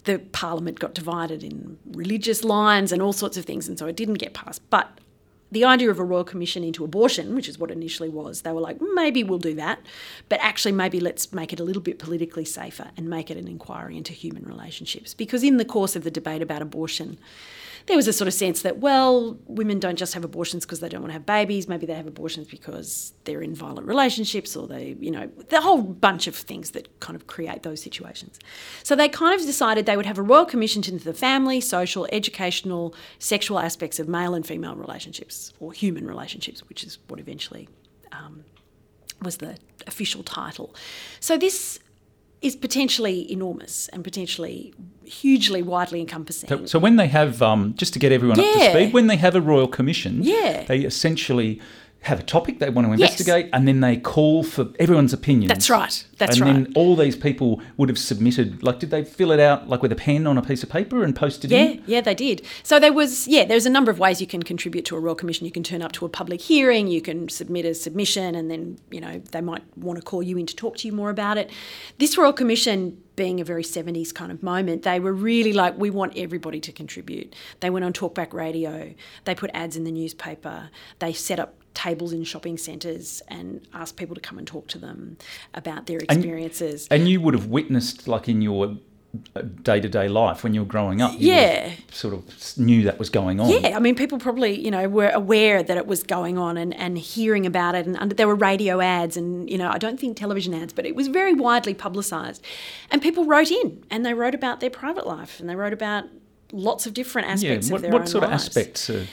the 0.05 0.19
parliament 0.19 0.79
got 0.79 0.95
divided 0.95 1.43
in 1.43 1.79
religious 1.87 2.45
lines 2.45 2.93
and 2.93 3.03
all 3.03 3.13
sorts 3.13 3.37
of 3.37 3.45
things, 3.45 3.67
and 3.67 3.79
so 3.79 3.87
it 3.87 3.97
didn't 3.97 4.15
get 4.15 4.35
passed. 4.35 4.63
But 4.71 4.99
the 5.53 5.65
idea 5.65 5.91
of 5.91 5.99
a 5.99 6.05
royal 6.05 6.23
commission 6.23 6.63
into 6.63 6.85
abortion, 6.85 7.35
which 7.35 7.49
is 7.49 7.59
what 7.59 7.71
initially 7.71 8.09
was, 8.09 8.43
they 8.43 8.53
were 8.53 8.61
like, 8.61 8.79
maybe 8.95 9.25
we'll 9.25 9.39
do 9.39 9.55
that, 9.55 9.81
but 10.29 10.39
actually, 10.41 10.73
maybe 10.73 11.01
let's 11.01 11.33
make 11.33 11.53
it 11.53 11.59
a 11.59 11.65
little 11.65 11.83
bit 11.83 11.99
politically 11.99 12.45
safer 12.45 12.91
and 12.97 13.09
make 13.09 13.31
it 13.31 13.37
an 13.37 13.49
inquiry 13.49 13.97
into 13.97 14.13
human 14.13 14.45
relationships. 14.45 15.13
Because 15.13 15.43
in 15.43 15.57
the 15.57 15.65
course 15.65 15.97
of 15.97 16.05
the 16.05 16.11
debate 16.11 16.43
about 16.43 16.63
abortion, 16.63 17.19
there 17.87 17.97
was 17.97 18.07
a 18.09 18.13
sort 18.13 18.29
of 18.29 18.35
sense 18.35 18.63
that, 18.63 18.79
well, 18.79 19.39
women 19.47 19.79
don't 19.79 19.97
just 19.97 20.15
have 20.15 20.25
abortions 20.25 20.65
because 20.65 20.81
they 20.81 20.89
don't 20.89 21.01
want 21.01 21.11
to 21.11 21.15
have 21.15 21.27
babies. 21.27 21.69
Maybe 21.69 21.87
they 21.87 21.95
have 21.95 22.07
abortions 22.07 22.49
because 22.49 23.13
they're 23.25 23.43
in 23.43 23.55
violent 23.55 23.87
relationships 23.87 24.57
or 24.57 24.67
they, 24.67 24.97
you 25.01 25.11
know, 25.11 25.29
the 25.49 25.61
whole 25.61 25.83
bunch 25.83 26.27
of 26.27 26.37
things 26.37 26.73
that 26.73 27.01
kind 27.01 27.17
of 27.17 27.27
create 27.27 27.63
those 27.63 27.83
situations. 27.83 28.39
So 28.83 28.95
they 28.95 29.09
kind 29.09 29.39
of 29.39 29.47
decided 29.47 29.87
they 29.87 29.97
would 29.97 30.07
have 30.07 30.19
a 30.19 30.23
royal 30.23 30.47
commission 30.47 30.85
into 30.85 31.05
the 31.05 31.15
family, 31.15 31.61
social, 31.61 32.07
educational, 32.13 32.95
sexual 33.19 33.59
aspects 33.59 33.99
of 33.99 34.09
male 34.09 34.35
and 34.35 34.47
female 34.47 34.77
relationships 34.77 35.53
or 35.61 35.73
human 35.73 36.07
relationships, 36.07 36.69
which 36.69 36.85
is 36.85 36.99
what 37.09 37.21
eventually 37.21 37.69
um, 38.13 38.45
was 39.23 39.39
the 39.39 39.57
official 39.87 40.23
title. 40.23 40.75
So 41.21 41.37
this 41.37 41.79
is 42.43 42.57
potentially 42.57 43.31
enormous 43.31 43.89
and 43.89 44.03
potentially 44.03 44.73
hugely 45.05 45.63
widely 45.63 46.01
encompassing. 46.01 46.49
So, 46.49 46.67
so 46.67 46.79
when 46.79 46.97
they 46.97 47.09
have, 47.09 47.43
um, 47.43 47.75
just 47.77 47.93
to 47.95 47.99
get 47.99 48.13
everyone 48.13 48.39
yeah. 48.39 48.45
up 48.45 48.55
to 48.55 48.71
speed, 48.71 48.93
when 48.93 49.09
they 49.09 49.17
have 49.17 49.35
a 49.35 49.41
royal 49.41 49.69
commission, 49.69 50.23
yeah. 50.23 50.65
they 50.65 50.81
essentially 50.81 51.61
have 52.03 52.19
a 52.19 52.23
topic 52.23 52.59
they 52.61 52.71
want 52.71 52.87
to 52.87 52.93
investigate 52.93 53.47
yes. 53.47 53.51
and 53.53 53.69
then 53.69 53.81
they 53.81 53.97
call 53.97 54.43
for 54.43 54.69
everyone's 54.79 55.13
opinion. 55.13 55.49
That's 55.49 55.69
right. 55.69 56.07
That's 56.17 56.37
and 56.37 56.41
right. 56.41 56.57
And 56.57 56.67
then 56.67 56.73
all 56.75 56.97
these 56.97 57.15
people 57.15 57.61
would 57.77 57.91
have 57.91 57.99
submitted 57.99 58.63
like 58.63 58.79
did 58.79 58.91
they 58.91 59.05
fill 59.05 59.31
it 59.31 59.41
out 59.41 59.69
like 59.69 59.83
with 59.83 59.93
a 59.93 59.97
pen 59.97 60.27
on 60.27 60.39
a 60.39 60.43
piece 60.43 60.63
of 60.63 60.71
paper 60.71 61.05
and 61.05 61.15
post 61.15 61.45
it 61.45 61.51
yeah, 61.51 61.59
in? 61.59 61.73
Yeah, 61.73 61.83
yeah, 61.87 62.01
they 62.01 62.15
did. 62.15 62.43
So 62.63 62.81
there 62.81 62.93
was 62.93 63.29
yeah, 63.29 63.45
there's 63.45 63.67
a 63.67 63.71
number 63.71 63.91
of 63.91 63.99
ways 63.99 64.21
you 64.21 64.27
can 64.27 64.43
contribute 64.43 64.87
to 64.87 64.97
a 64.97 65.01
royal 65.01 65.15
commission. 65.15 65.45
You 65.45 65.53
can 65.53 65.63
turn 65.63 65.83
up 65.83 65.93
to 65.93 66.07
a 66.07 66.09
public 66.09 66.41
hearing, 66.41 66.89
you 66.89 67.03
can 67.03 67.29
submit 67.29 67.67
a 67.67 67.75
submission 67.75 68.35
and 68.35 68.51
then, 68.51 68.79
you 68.91 69.01
know, 69.01 69.19
they 69.33 69.43
might 69.43 69.63
want 69.77 69.99
to 69.99 70.05
call 70.05 70.23
you 70.23 70.39
in 70.39 70.47
to 70.47 70.57
talk 70.57 70.79
to 70.79 70.89
you 70.89 70.95
more 70.95 71.11
about 71.11 71.37
it. 71.37 71.51
This 71.99 72.17
royal 72.17 72.33
commission 72.33 73.03
being 73.17 73.39
a 73.39 73.45
very 73.45 73.63
70s 73.63 74.15
kind 74.15 74.33
of 74.33 74.43
moment, 74.43 74.83
they 74.83 74.99
were 74.99 75.13
really 75.13 75.53
like, 75.53 75.77
we 75.77 75.91
want 75.91 76.17
everybody 76.17 76.59
to 76.61 76.73
contribute. 76.73 77.35
They 77.61 77.69
went 77.69 77.85
on 77.85 77.93
talkback 77.93 78.33
radio, 78.33 78.95
they 79.27 79.35
put 79.35 79.51
ads 79.53 79.77
in 79.77 79.85
the 79.85 79.93
newspaper, 79.93 80.71
they 81.01 81.13
set 81.13 81.39
up 81.39 81.60
tables 81.75 82.13
in 82.13 82.25
shopping 82.25 82.59
centres 82.59 83.23
and 83.29 83.67
ask 83.73 83.97
people 83.97 84.15
to 84.15 84.21
come 84.21 84.39
and 84.39 84.47
talk 84.47 84.69
to 84.69 84.79
them 84.79 85.17
about 85.55 85.87
their 85.87 85.99
experiences. 85.99 86.89
And, 86.91 87.03
and 87.03 87.11
you 87.11 87.21
would 87.21 87.35
have 87.35 87.47
witnessed, 87.47 88.09
like 88.09 88.29
in 88.29 88.43
your 88.43 88.77
day 89.63 89.81
to 89.81 89.89
day 89.89 90.09
life 90.09 90.45
when 90.45 90.55
you 90.55 90.61
were 90.61 90.67
growing 90.67 91.03
up. 91.03 91.13
You 91.13 91.33
yeah. 91.33 91.73
Sort 91.91 92.15
of 92.15 92.59
knew 92.59 92.85
that 92.85 92.99
was 92.99 93.11
going 93.11 93.41
on. 93.41 93.51
Yeah. 93.51 93.77
I 93.77 93.81
mean, 93.81 93.97
people 93.97 94.19
probably, 94.19 94.59
you 94.59 94.71
know, 94.71 94.89
were 94.89 95.11
aware 95.11 95.63
that 95.63 95.77
it 95.77 95.87
was 95.87 96.03
going 96.03 96.39
on 96.39 96.57
and, 96.57 96.75
and 96.75 96.97
hearing 96.97 97.45
about 97.45 97.75
it. 97.75 97.87
And 97.87 97.97
under, 97.97 98.15
there 98.15 98.29
were 98.29 98.37
radio 98.37 98.81
ads 98.81 99.17
and, 99.17 99.51
you 99.51 99.59
know, 99.59 99.69
I 99.69 99.79
don't 99.79 99.99
think 99.99 100.17
television 100.17 100.55
ads, 100.55 100.73
but 100.73 100.87
it 100.87 100.95
was 100.95 101.09
very 101.09 101.35
widely 101.35 101.75
publicised. 101.75 102.45
And 102.91 103.03
people 103.03 103.25
wrote 103.25 103.51
in 103.51 103.85
and 103.91 104.07
they 104.07 104.15
wrote 104.15 104.35
about 104.35 104.61
their 104.61 104.71
private 104.71 105.07
life 105.07 105.41
and 105.41 105.49
they 105.49 105.57
wrote 105.57 105.73
about 105.73 106.05
lots 106.53 106.87
of 106.87 106.95
different 106.95 107.29
aspects 107.29 107.69
yeah. 107.69 107.73
what, 107.73 107.79
of 107.79 107.83
their 107.83 107.93
what 107.93 108.03
own 108.03 108.07
sort 108.07 108.23
lives. 108.23 108.45
of 108.45 108.49
aspects? 108.49 108.91
Uh, 108.91 109.07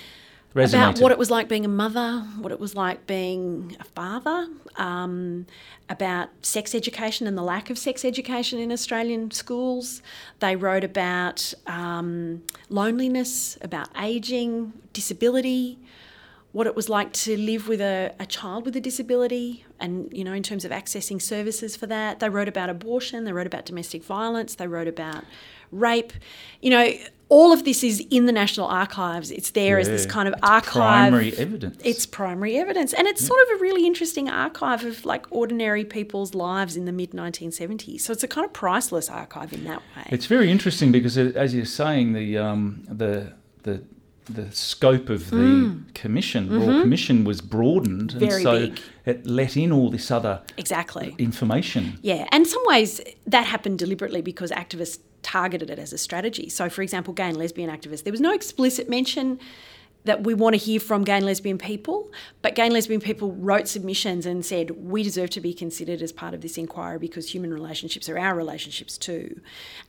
resonated. 0.53 0.73
about 0.73 0.99
what 0.99 1.11
it 1.11 1.17
was 1.17 1.29
like 1.29 1.47
being 1.47 1.65
a 1.65 1.69
mother, 1.69 2.19
what 2.39 2.51
it 2.51 2.59
was 2.59 2.75
like 2.75 3.05
being 3.07 3.75
a 3.79 3.83
father, 3.83 4.47
um, 4.75 5.45
about 5.89 6.29
sex 6.41 6.73
education 6.73 7.27
and 7.27 7.37
the 7.37 7.41
lack 7.43 7.69
of 7.69 7.77
sex 7.77 8.03
education 8.03 8.59
in 8.59 8.71
Australian 8.71 9.31
schools. 9.31 10.01
They 10.39 10.55
wrote 10.55 10.83
about 10.83 11.53
um, 11.65 12.43
loneliness, 12.69 13.57
about 13.61 13.89
ageing, 13.97 14.73
disability, 14.93 15.79
what 16.51 16.65
it 16.65 16.75
was 16.75 16.89
like 16.89 17.13
to 17.13 17.37
live 17.37 17.67
with 17.67 17.81
a, 17.81 18.13
a 18.19 18.25
child 18.25 18.65
with 18.65 18.75
a 18.75 18.81
disability, 18.81 19.65
and 19.79 20.11
you 20.11 20.23
know, 20.23 20.33
in 20.33 20.41
terms 20.41 20.65
of 20.65 20.71
accessing 20.71 21.21
services 21.21 21.75
for 21.75 21.85
that. 21.87 22.19
They 22.19 22.29
wrote 22.29 22.47
about 22.47 22.69
abortion, 22.69 23.25
they 23.25 23.33
wrote 23.33 23.47
about 23.47 23.65
domestic 23.65 24.03
violence, 24.03 24.55
they 24.55 24.67
wrote 24.67 24.87
about 24.87 25.23
rape. 25.71 26.13
You 26.61 26.69
know, 26.71 26.91
all 27.29 27.51
of 27.51 27.65
this 27.65 27.83
is 27.83 28.05
in 28.09 28.25
the 28.25 28.31
National 28.31 28.67
Archives. 28.67 29.31
It's 29.31 29.51
there 29.51 29.77
yeah, 29.77 29.81
as 29.81 29.87
this 29.87 30.05
kind 30.05 30.27
of 30.27 30.35
archive. 30.41 31.09
Primary 31.11 31.35
evidence. 31.37 31.81
It's 31.83 32.05
primary 32.05 32.57
evidence. 32.57 32.93
And 32.93 33.07
it's 33.07 33.21
yeah. 33.21 33.27
sort 33.27 33.41
of 33.41 33.59
a 33.59 33.61
really 33.61 33.85
interesting 33.85 34.29
archive 34.29 34.83
of 34.83 35.05
like 35.05 35.25
ordinary 35.29 35.83
people's 35.83 36.33
lives 36.33 36.77
in 36.77 36.85
the 36.85 36.91
mid 36.91 37.11
1970s. 37.11 38.01
So 38.01 38.13
it's 38.13 38.23
a 38.23 38.27
kind 38.27 38.45
of 38.45 38.53
priceless 38.53 39.09
archive 39.09 39.51
in 39.51 39.65
that 39.65 39.79
way. 39.95 40.03
It's 40.07 40.25
very 40.25 40.49
interesting 40.49 40.91
because, 40.91 41.17
as 41.17 41.53
you're 41.53 41.65
saying, 41.65 42.13
the, 42.13 42.37
um, 42.37 42.85
the, 42.87 43.33
the, 43.63 43.83
the 44.29 44.49
scope 44.51 45.09
of 45.09 45.29
the 45.29 45.37
mm. 45.37 45.93
commission, 45.93 46.45
mm-hmm. 46.45 46.59
Royal 46.59 46.81
Commission, 46.81 47.23
was 47.23 47.41
broadened, 47.41 48.13
Very 48.13 48.33
and 48.33 48.43
so 48.43 48.59
big. 48.59 48.79
it 49.05 49.25
let 49.25 49.57
in 49.57 49.71
all 49.71 49.89
this 49.89 50.11
other 50.11 50.41
exactly 50.57 51.15
information. 51.17 51.97
Yeah, 52.01 52.27
and 52.31 52.45
in 52.45 52.49
some 52.49 52.61
ways 52.65 53.01
that 53.25 53.45
happened 53.45 53.79
deliberately 53.79 54.21
because 54.21 54.51
activists 54.51 54.99
targeted 55.27 55.69
it 55.69 55.77
as 55.77 55.91
a 55.91 55.97
strategy. 55.97 56.47
So, 56.47 56.69
for 56.69 56.81
example, 56.81 57.13
gay 57.13 57.27
and 57.27 57.37
lesbian 57.37 57.69
activists, 57.69 58.03
there 58.03 58.11
was 58.11 58.21
no 58.21 58.33
explicit 58.33 58.89
mention 58.89 59.39
that 60.05 60.23
we 60.23 60.33
want 60.33 60.53
to 60.53 60.57
hear 60.57 60.79
from 60.79 61.03
gay 61.03 61.17
and 61.17 61.25
lesbian 61.25 61.57
people, 61.57 62.09
but 62.41 62.55
gay 62.55 62.63
and 62.63 62.73
lesbian 62.73 63.01
people 63.01 63.33
wrote 63.33 63.67
submissions 63.67 64.25
and 64.25 64.45
said, 64.45 64.71
we 64.71 65.03
deserve 65.03 65.29
to 65.31 65.41
be 65.41 65.53
considered 65.53 66.01
as 66.01 66.13
part 66.13 66.33
of 66.33 66.39
this 66.39 66.57
inquiry 66.57 66.97
because 66.97 67.29
human 67.29 67.53
relationships 67.53 68.07
are 68.07 68.17
our 68.17 68.33
relationships 68.33 68.97
too. 68.97 69.41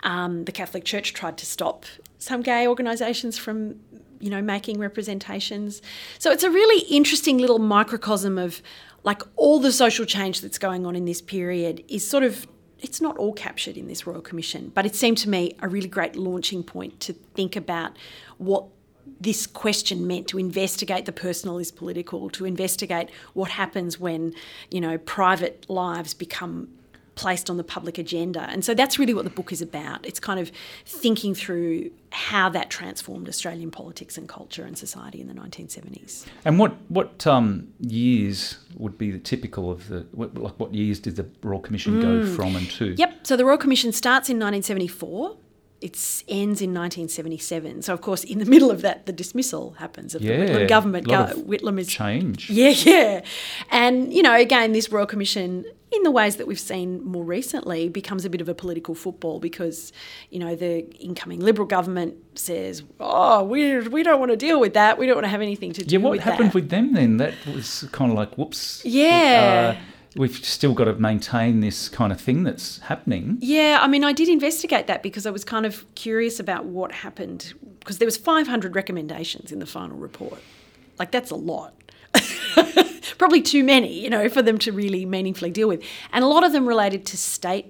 Um, 0.02 0.44
the 0.44 0.50
Catholic 0.50 0.84
Church 0.84 1.12
tried 1.12 1.38
to 1.38 1.46
stop 1.46 1.86
some 2.18 2.42
gay 2.42 2.66
organisations 2.66 3.38
from 3.38 3.78
you 4.20 4.30
know 4.30 4.42
making 4.42 4.80
representations 4.80 5.80
so 6.18 6.32
it's 6.32 6.42
a 6.42 6.50
really 6.50 6.84
interesting 6.88 7.38
little 7.38 7.60
microcosm 7.60 8.36
of 8.36 8.60
like 9.04 9.22
all 9.36 9.60
the 9.60 9.70
social 9.70 10.04
change 10.04 10.40
that's 10.40 10.58
going 10.58 10.84
on 10.84 10.96
in 10.96 11.04
this 11.04 11.22
period 11.22 11.84
is 11.86 12.04
sort 12.04 12.24
of 12.24 12.48
it's 12.80 13.00
not 13.00 13.16
all 13.16 13.32
captured 13.32 13.76
in 13.76 13.88
this 13.88 14.06
Royal 14.06 14.20
Commission, 14.20 14.70
but 14.74 14.86
it 14.86 14.94
seemed 14.94 15.18
to 15.18 15.28
me 15.28 15.56
a 15.60 15.68
really 15.68 15.88
great 15.88 16.16
launching 16.16 16.62
point 16.62 17.00
to 17.00 17.12
think 17.12 17.56
about 17.56 17.96
what 18.38 18.64
this 19.20 19.46
question 19.46 20.06
meant 20.06 20.28
to 20.28 20.38
investigate 20.38 21.04
the 21.04 21.12
personal 21.12 21.58
is 21.58 21.72
political, 21.72 22.30
to 22.30 22.44
investigate 22.44 23.10
what 23.34 23.50
happens 23.50 23.98
when, 23.98 24.34
you 24.70 24.80
know, 24.80 24.98
private 24.98 25.68
lives 25.68 26.14
become 26.14 26.68
placed 27.18 27.50
on 27.50 27.56
the 27.56 27.64
public 27.64 27.98
agenda. 27.98 28.42
And 28.52 28.64
so 28.64 28.74
that's 28.74 28.96
really 28.98 29.12
what 29.12 29.24
the 29.24 29.30
book 29.38 29.50
is 29.52 29.60
about. 29.60 30.06
It's 30.06 30.20
kind 30.20 30.38
of 30.38 30.52
thinking 30.86 31.34
through 31.34 31.90
how 32.12 32.48
that 32.50 32.70
transformed 32.70 33.28
Australian 33.28 33.70
politics 33.72 34.16
and 34.16 34.28
culture 34.28 34.64
and 34.64 34.78
society 34.78 35.20
in 35.20 35.26
the 35.26 35.34
1970s. 35.34 36.24
And 36.44 36.58
what 36.60 36.72
what 36.88 37.26
um, 37.26 37.68
years 37.80 38.58
would 38.76 38.96
be 38.96 39.10
the 39.10 39.18
typical 39.18 39.64
of 39.70 39.88
the 39.88 40.06
what, 40.12 40.36
like 40.36 40.54
what 40.60 40.72
years 40.72 41.00
did 41.00 41.16
the 41.16 41.26
Royal 41.42 41.60
Commission 41.60 42.00
go 42.00 42.24
from 42.36 42.54
and 42.54 42.70
to? 42.78 42.94
Yep. 42.96 43.26
So 43.26 43.36
the 43.36 43.44
Royal 43.44 43.58
Commission 43.58 43.90
starts 43.92 44.30
in 44.30 44.36
1974. 44.36 45.36
It 45.80 45.94
ends 46.28 46.60
in 46.60 46.74
1977. 46.74 47.82
So 47.82 47.92
of 47.94 48.00
course, 48.00 48.22
in 48.24 48.38
the 48.38 48.44
middle 48.44 48.70
of 48.70 48.80
that, 48.82 49.06
the 49.06 49.12
dismissal 49.12 49.72
happens 49.78 50.14
of 50.14 50.22
Yeah, 50.22 50.36
the 50.38 50.52
Whitlam 50.52 50.68
government. 50.68 51.06
Go- 51.08 51.32
Whitlam 51.50 51.78
is 51.78 51.88
Change. 51.88 52.50
Yeah, 52.50 52.70
yeah. 52.70 53.20
And, 53.70 54.12
you 54.12 54.22
know, 54.22 54.34
again, 54.34 54.72
this 54.72 54.90
Royal 54.90 55.06
Commission, 55.06 55.64
in 55.90 56.02
the 56.02 56.10
ways 56.10 56.36
that 56.36 56.46
we've 56.46 56.60
seen 56.60 57.02
more 57.04 57.24
recently, 57.24 57.88
becomes 57.88 58.24
a 58.24 58.30
bit 58.30 58.40
of 58.40 58.48
a 58.48 58.54
political 58.54 58.94
football 58.94 59.40
because, 59.40 59.92
you 60.30 60.38
know, 60.38 60.54
the 60.54 60.88
incoming 60.96 61.40
Liberal 61.40 61.66
government 61.66 62.16
says, 62.34 62.82
oh, 63.00 63.42
we, 63.44 63.78
we 63.88 64.02
don't 64.02 64.20
want 64.20 64.30
to 64.30 64.36
deal 64.36 64.60
with 64.60 64.74
that. 64.74 64.98
We 64.98 65.06
don't 65.06 65.16
want 65.16 65.24
to 65.24 65.30
have 65.30 65.40
anything 65.40 65.72
to 65.72 65.84
do 65.84 65.96
Yeah, 65.96 66.02
what 66.02 66.20
happened 66.20 66.48
that. 66.50 66.54
with 66.54 66.68
them 66.68 66.92
then? 66.92 67.16
That 67.16 67.34
was 67.46 67.88
kind 67.92 68.10
of 68.12 68.16
like, 68.18 68.36
whoops. 68.36 68.82
Yeah. 68.84 69.76
Uh, 69.76 69.80
we've 70.16 70.36
still 70.44 70.74
got 70.74 70.84
to 70.84 70.94
maintain 70.94 71.60
this 71.60 71.88
kind 71.88 72.12
of 72.12 72.20
thing 72.20 72.42
that's 72.42 72.78
happening. 72.80 73.38
Yeah, 73.40 73.78
I 73.80 73.86
mean, 73.88 74.04
I 74.04 74.12
did 74.12 74.28
investigate 74.28 74.88
that 74.88 75.02
because 75.02 75.24
I 75.26 75.30
was 75.30 75.44
kind 75.44 75.64
of 75.64 75.84
curious 75.94 76.38
about 76.38 76.66
what 76.66 76.92
happened 76.92 77.54
because 77.80 77.98
there 77.98 78.06
was 78.06 78.16
500 78.18 78.74
recommendations 78.76 79.52
in 79.52 79.58
the 79.58 79.66
final 79.66 79.96
report. 79.96 80.40
Like 80.98 81.12
that's 81.12 81.30
a 81.30 81.36
lot. 81.36 81.74
Probably 83.18 83.42
too 83.42 83.64
many, 83.64 84.00
you 84.02 84.10
know, 84.10 84.28
for 84.28 84.42
them 84.42 84.58
to 84.58 84.72
really 84.72 85.04
meaningfully 85.04 85.50
deal 85.50 85.68
with. 85.68 85.82
And 86.12 86.24
a 86.24 86.28
lot 86.28 86.44
of 86.44 86.52
them 86.52 86.66
related 86.66 87.04
to 87.06 87.16
state 87.16 87.66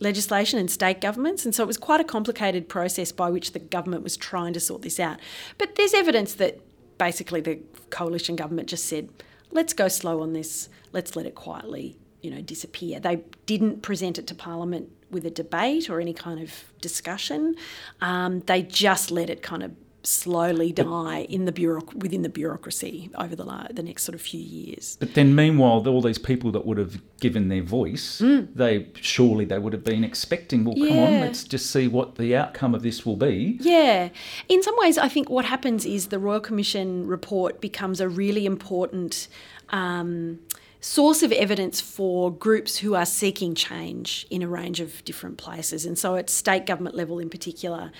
legislation 0.00 0.58
and 0.58 0.70
state 0.70 1.00
governments. 1.00 1.44
And 1.44 1.54
so 1.54 1.62
it 1.62 1.66
was 1.66 1.78
quite 1.78 2.00
a 2.00 2.04
complicated 2.04 2.68
process 2.68 3.12
by 3.12 3.30
which 3.30 3.52
the 3.52 3.58
government 3.58 4.02
was 4.02 4.16
trying 4.16 4.52
to 4.54 4.60
sort 4.60 4.82
this 4.82 4.98
out. 4.98 5.18
But 5.58 5.76
there's 5.76 5.94
evidence 5.94 6.34
that 6.34 6.60
basically 6.98 7.40
the 7.40 7.60
coalition 7.90 8.36
government 8.36 8.68
just 8.68 8.86
said, 8.86 9.08
let's 9.50 9.72
go 9.72 9.88
slow 9.88 10.22
on 10.22 10.32
this, 10.32 10.68
let's 10.92 11.14
let 11.14 11.26
it 11.26 11.34
quietly, 11.34 11.96
you 12.20 12.30
know, 12.30 12.40
disappear. 12.40 13.00
They 13.00 13.22
didn't 13.46 13.82
present 13.82 14.18
it 14.18 14.26
to 14.28 14.34
Parliament 14.34 14.90
with 15.10 15.26
a 15.26 15.30
debate 15.30 15.90
or 15.90 16.00
any 16.00 16.14
kind 16.14 16.40
of 16.40 16.72
discussion. 16.80 17.54
Um, 18.00 18.40
they 18.40 18.62
just 18.62 19.10
let 19.10 19.28
it 19.30 19.42
kind 19.42 19.62
of 19.62 19.72
slowly 20.04 20.72
die 20.72 21.26
in 21.28 21.44
the 21.44 21.52
bureauc- 21.52 21.94
within 22.02 22.22
the 22.22 22.28
bureaucracy 22.28 23.08
over 23.16 23.36
the 23.36 23.44
la- 23.44 23.68
the 23.72 23.82
next 23.82 24.02
sort 24.02 24.14
of 24.14 24.20
few 24.20 24.40
years. 24.40 24.96
But 24.98 25.14
then, 25.14 25.34
meanwhile, 25.34 25.86
all 25.88 26.02
these 26.02 26.18
people 26.18 26.50
that 26.52 26.66
would 26.66 26.78
have 26.78 27.00
given 27.20 27.48
their 27.48 27.62
voice, 27.62 28.18
they 28.20 28.88
surely 29.00 29.44
they 29.44 29.58
would 29.58 29.72
have 29.72 29.84
been 29.84 30.02
expecting. 30.04 30.64
Well, 30.64 30.74
come 30.74 30.98
on, 30.98 31.12
Mm. 31.12 31.20
Let's 31.20 31.44
just 31.44 31.70
see 31.70 31.86
what 31.88 32.16
the 32.16 32.34
outcome 32.34 32.74
of 32.74 32.82
this 32.82 33.06
will 33.06 33.16
be. 33.16 33.58
Yeah. 33.60 34.08
In 34.48 34.62
some 34.62 34.74
ways, 34.78 34.98
I 34.98 35.08
think 35.08 35.30
what 35.30 35.44
happens 35.44 35.86
is 35.86 36.08
the 36.08 36.18
Royal 36.18 36.40
Commission 36.40 37.06
report 37.06 37.60
becomes 37.60 38.00
a 38.00 38.08
really 38.08 38.44
important 38.46 39.28
um, 39.70 40.38
source 40.80 41.22
of 41.22 41.30
evidence 41.32 41.80
for 41.80 42.30
groups 42.32 42.78
who 42.78 42.94
are 42.94 43.06
seeking 43.06 43.54
change 43.54 44.26
in 44.30 44.42
a 44.42 44.48
range 44.48 44.80
of 44.80 45.04
different 45.04 45.38
places. 45.38 45.86
And 45.86 45.96
so 45.96 46.16
at 46.16 46.28
state 46.28 46.66
government 46.66 46.96
level 46.96 47.18
in 47.20 47.30
particular, 47.30 47.92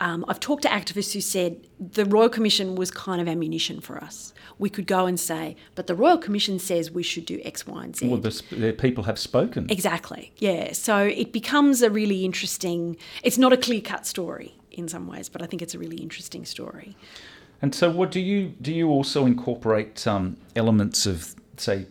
um, 0.00 0.24
I've 0.28 0.40
talked 0.40 0.62
to 0.62 0.68
activists 0.68 1.12
who 1.12 1.20
said 1.20 1.66
the 1.80 2.04
Royal 2.04 2.28
Commission 2.28 2.74
was 2.74 2.90
kind 2.90 3.20
of 3.20 3.28
ammunition 3.28 3.80
for 3.80 3.98
us. 3.98 4.32
We 4.58 4.70
could 4.70 4.86
go 4.86 5.06
and 5.06 5.18
say, 5.18 5.56
but 5.74 5.86
the 5.86 5.94
Royal 5.94 6.18
Commission 6.18 6.58
says 6.58 6.90
we 6.90 7.02
should 7.02 7.26
do 7.26 7.40
X, 7.44 7.66
Y, 7.66 7.84
and 7.84 7.96
Z. 7.96 8.08
Well, 8.08 8.20
the, 8.20 8.30
sp- 8.30 8.58
the 8.58 8.72
people 8.72 9.04
have 9.04 9.18
spoken. 9.18 9.66
Exactly. 9.70 10.32
Yeah. 10.38 10.72
So 10.72 10.98
it 10.98 11.32
becomes 11.32 11.82
a 11.82 11.90
really 11.90 12.24
interesting. 12.24 12.96
It's 13.22 13.38
not 13.38 13.52
a 13.52 13.56
clear 13.56 13.80
cut 13.80 14.06
story 14.06 14.54
in 14.70 14.88
some 14.88 15.06
ways, 15.06 15.28
but 15.28 15.42
I 15.42 15.46
think 15.46 15.62
it's 15.62 15.74
a 15.74 15.78
really 15.78 15.98
interesting 15.98 16.44
story. 16.44 16.96
And 17.60 17.74
so, 17.74 17.90
what 17.90 18.12
do 18.12 18.20
you 18.20 18.54
do? 18.62 18.72
You 18.72 18.88
also 18.88 19.26
incorporate 19.26 20.06
um, 20.06 20.36
elements 20.54 21.06
of, 21.06 21.34
say, 21.56 21.86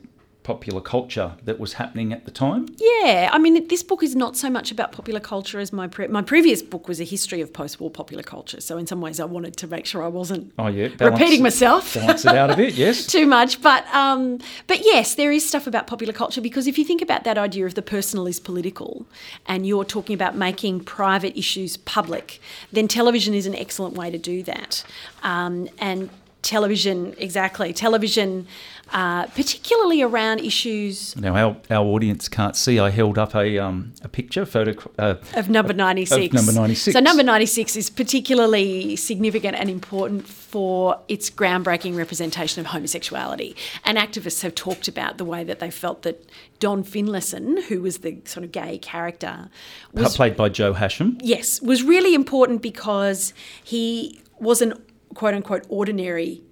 popular 0.48 0.80
culture 0.80 1.34
that 1.44 1.60
was 1.60 1.74
happening 1.74 2.14
at 2.14 2.24
the 2.24 2.32
time. 2.32 2.66
Yeah, 2.78 3.30
I 3.34 3.38
mean, 3.38 3.68
this 3.68 3.84
book 3.84 4.02
is 4.02 4.16
not 4.16 4.38
so 4.38 4.50
much 4.50 4.72
about 4.72 4.94
popular 4.94 5.20
culture 5.20 5.60
as 5.60 5.74
my 5.74 5.88
pre- 5.90 6.08
my 6.08 6.22
previous 6.22 6.62
book 6.62 6.88
was 6.88 7.02
a 7.02 7.04
history 7.04 7.42
of 7.42 7.52
post-war 7.52 7.92
popular 7.92 8.24
culture. 8.24 8.62
So 8.62 8.78
in 8.78 8.88
some 8.88 9.02
ways, 9.02 9.20
I 9.20 9.26
wanted 9.26 9.58
to 9.58 9.68
make 9.68 9.86
sure 9.86 10.02
I 10.02 10.08
wasn't 10.08 10.54
Oh 10.58 10.68
yeah, 10.68 10.88
repeating 11.02 11.44
myself. 11.44 11.96
balance 11.96 12.24
it 12.24 12.34
out 12.34 12.50
a 12.50 12.56
bit. 12.56 12.76
Yes. 12.76 13.06
too 13.18 13.26
much. 13.26 13.62
But 13.62 13.86
um, 13.94 14.40
but 14.68 14.86
yes, 14.86 15.16
there 15.16 15.34
is 15.34 15.46
stuff 15.46 15.68
about 15.68 15.86
popular 15.86 16.14
culture 16.14 16.40
because 16.40 16.66
if 16.66 16.78
you 16.78 16.86
think 16.86 17.02
about 17.02 17.26
that 17.26 17.38
idea 17.38 17.66
of 17.66 17.74
the 17.76 17.82
personal 17.82 18.26
is 18.26 18.40
political, 18.40 19.06
and 19.48 19.68
you're 19.68 19.84
talking 19.84 20.14
about 20.14 20.38
making 20.38 20.80
private 20.86 21.38
issues 21.38 21.76
public, 21.76 22.40
then 22.72 22.88
television 22.88 23.34
is 23.34 23.46
an 23.46 23.56
excellent 23.56 23.96
way 23.96 24.10
to 24.10 24.18
do 24.18 24.44
that. 24.44 24.86
Um, 25.24 25.68
and 25.78 26.10
television, 26.48 27.14
exactly, 27.18 27.74
television, 27.74 28.48
uh, 28.94 29.26
particularly 29.28 30.02
around 30.02 30.40
issues 30.40 31.14
Now 31.18 31.36
our, 31.36 31.58
our 31.70 31.86
audience 31.86 32.30
can't 32.30 32.56
see. 32.56 32.80
I 32.80 32.90
held 32.90 33.18
up 33.18 33.36
a 33.36 33.58
um, 33.60 33.94
a 34.02 34.08
picture 34.08 34.46
photo. 34.46 34.74
Uh, 34.98 35.16
of 35.36 35.50
number 35.50 35.74
96. 35.74 36.28
Of 36.28 36.34
number 36.34 36.54
96. 36.54 36.94
So, 36.94 37.00
number 37.02 37.22
96 37.22 37.76
is 37.76 37.90
particularly 37.90 38.96
significant 38.96 39.58
and 39.58 39.70
important 39.70 40.26
for 40.26 41.00
its 41.10 41.30
groundbreaking 41.30 41.98
representation 41.98 42.62
of 42.62 42.68
homosexuality. 42.68 43.56
And 43.84 43.98
activists 43.98 44.42
have 44.44 44.56
talked 44.56 44.88
about 44.88 45.18
the 45.18 45.26
way 45.26 45.44
that 45.44 45.60
they 45.60 45.70
felt 45.70 46.04
that 46.04 46.30
Don 46.60 46.84
Finlayson, 46.84 47.64
who 47.64 47.82
was 47.82 48.00
the 48.00 48.20
sort 48.24 48.46
of 48.46 48.54
gay 48.54 48.78
character, 48.78 49.50
was 49.92 50.16
played 50.16 50.38
by 50.38 50.48
Joe 50.48 50.74
Hasham. 50.74 51.20
yes, 51.22 51.62
was 51.62 51.84
really 51.84 52.16
important 52.16 52.62
because 52.62 53.34
he 53.64 54.22
was 54.40 54.62
an 54.62 54.74
quote 55.14 55.34
unquote 55.34 55.66
ordinary 55.70 56.44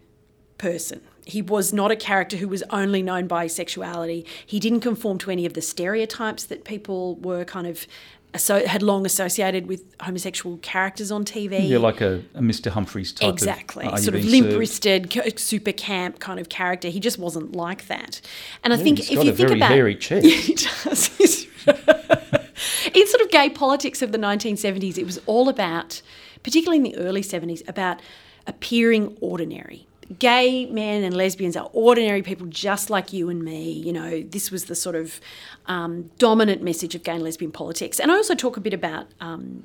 person. 0.57 1.01
He 1.25 1.41
was 1.41 1.73
not 1.73 1.89
a 1.91 1.95
character 1.95 2.37
who 2.37 2.47
was 2.47 2.63
only 2.69 3.01
known 3.01 3.27
by 3.27 3.47
sexuality. 3.47 4.25
He 4.45 4.59
didn't 4.59 4.81
conform 4.81 5.17
to 5.19 5.31
any 5.31 5.45
of 5.45 5.53
the 5.53 5.61
stereotypes 5.61 6.43
that 6.45 6.63
people 6.65 7.15
were 7.15 7.43
kind 7.45 7.65
of 7.65 7.87
asso- 8.35 8.67
had 8.67 8.83
long 8.83 9.05
associated 9.07 9.65
with 9.65 9.83
homosexual 10.01 10.57
characters 10.57 11.11
on 11.11 11.25
TV. 11.25 11.67
Yeah, 11.67 11.79
like 11.79 12.01
a, 12.01 12.21
a 12.35 12.41
Mr. 12.41 12.69
Humphries 12.69 13.11
type. 13.11 13.33
Exactly, 13.33 13.87
Of, 13.87 13.99
sort 13.99 14.15
of 14.15 14.25
limp-wristed, 14.25 15.39
super 15.39 15.71
camp 15.71 16.19
kind 16.19 16.39
of 16.39 16.49
character. 16.49 16.89
He 16.89 16.99
just 16.99 17.17
wasn't 17.17 17.55
like 17.55 17.87
that. 17.87 18.21
And 18.63 18.71
I 18.71 18.77
think 18.77 18.99
if 18.99 19.23
you 19.23 19.33
think 19.33 19.51
about 19.51 19.71
hairy 19.71 19.95
chest. 20.05 20.25
he 20.25 20.53
does. 20.53 21.47
In 22.93 23.07
sort 23.07 23.21
of 23.21 23.31
gay 23.31 23.49
politics 23.49 24.01
of 24.01 24.11
the 24.11 24.17
1970s, 24.17 24.97
it 24.97 25.05
was 25.05 25.19
all 25.25 25.49
about, 25.49 26.01
particularly 26.43 26.77
in 26.77 26.83
the 26.83 26.95
early 26.97 27.21
70s, 27.21 27.67
about 27.67 27.99
appearing 28.47 29.17
ordinary. 29.21 29.87
Gay 30.19 30.67
men 30.67 31.03
and 31.03 31.17
lesbians 31.17 31.57
are 31.57 31.69
ordinary 31.73 32.21
people 32.21 32.45
just 32.47 32.89
like 32.91 33.11
you 33.11 33.29
and 33.29 33.43
me. 33.43 33.71
You 33.71 33.91
know, 33.91 34.21
this 34.21 34.51
was 34.51 34.65
the 34.65 34.75
sort 34.75 34.95
of 34.95 35.19
um, 35.65 36.11
dominant 36.19 36.61
message 36.61 36.93
of 36.93 37.03
gay 37.03 37.13
and 37.13 37.23
lesbian 37.23 37.51
politics. 37.51 37.99
And 37.99 38.11
I 38.11 38.15
also 38.15 38.35
talk 38.35 38.55
a 38.55 38.61
bit 38.61 38.73
about 38.73 39.07
um, 39.19 39.63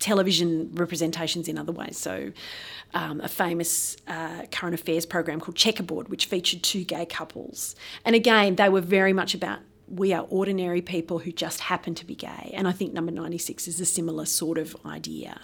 television 0.00 0.70
representations 0.74 1.46
in 1.46 1.56
other 1.56 1.72
ways. 1.72 1.96
So, 1.96 2.32
um, 2.94 3.20
a 3.20 3.28
famous 3.28 3.96
uh, 4.08 4.46
current 4.50 4.74
affairs 4.74 5.06
program 5.06 5.40
called 5.40 5.56
Chequerboard, 5.56 6.08
which 6.08 6.26
featured 6.26 6.64
two 6.64 6.82
gay 6.82 7.06
couples. 7.06 7.76
And 8.04 8.16
again, 8.16 8.56
they 8.56 8.68
were 8.68 8.80
very 8.80 9.12
much 9.12 9.34
about 9.34 9.60
we 9.90 10.12
are 10.12 10.26
ordinary 10.30 10.80
people 10.80 11.18
who 11.18 11.32
just 11.32 11.60
happen 11.60 11.94
to 11.96 12.06
be 12.06 12.14
gay. 12.14 12.52
And 12.54 12.68
I 12.68 12.72
think 12.72 12.92
number 12.92 13.10
96 13.12 13.66
is 13.66 13.80
a 13.80 13.84
similar 13.84 14.24
sort 14.24 14.56
of 14.56 14.76
idea. 14.86 15.40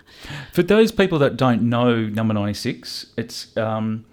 For 0.53 0.63
those 0.63 0.93
people 0.93 1.19
that 1.19 1.37
don't 1.37 1.63
know 1.63 2.07
Number 2.07 2.33
96, 2.35 3.07
it's 3.17 3.57
um, 3.57 4.05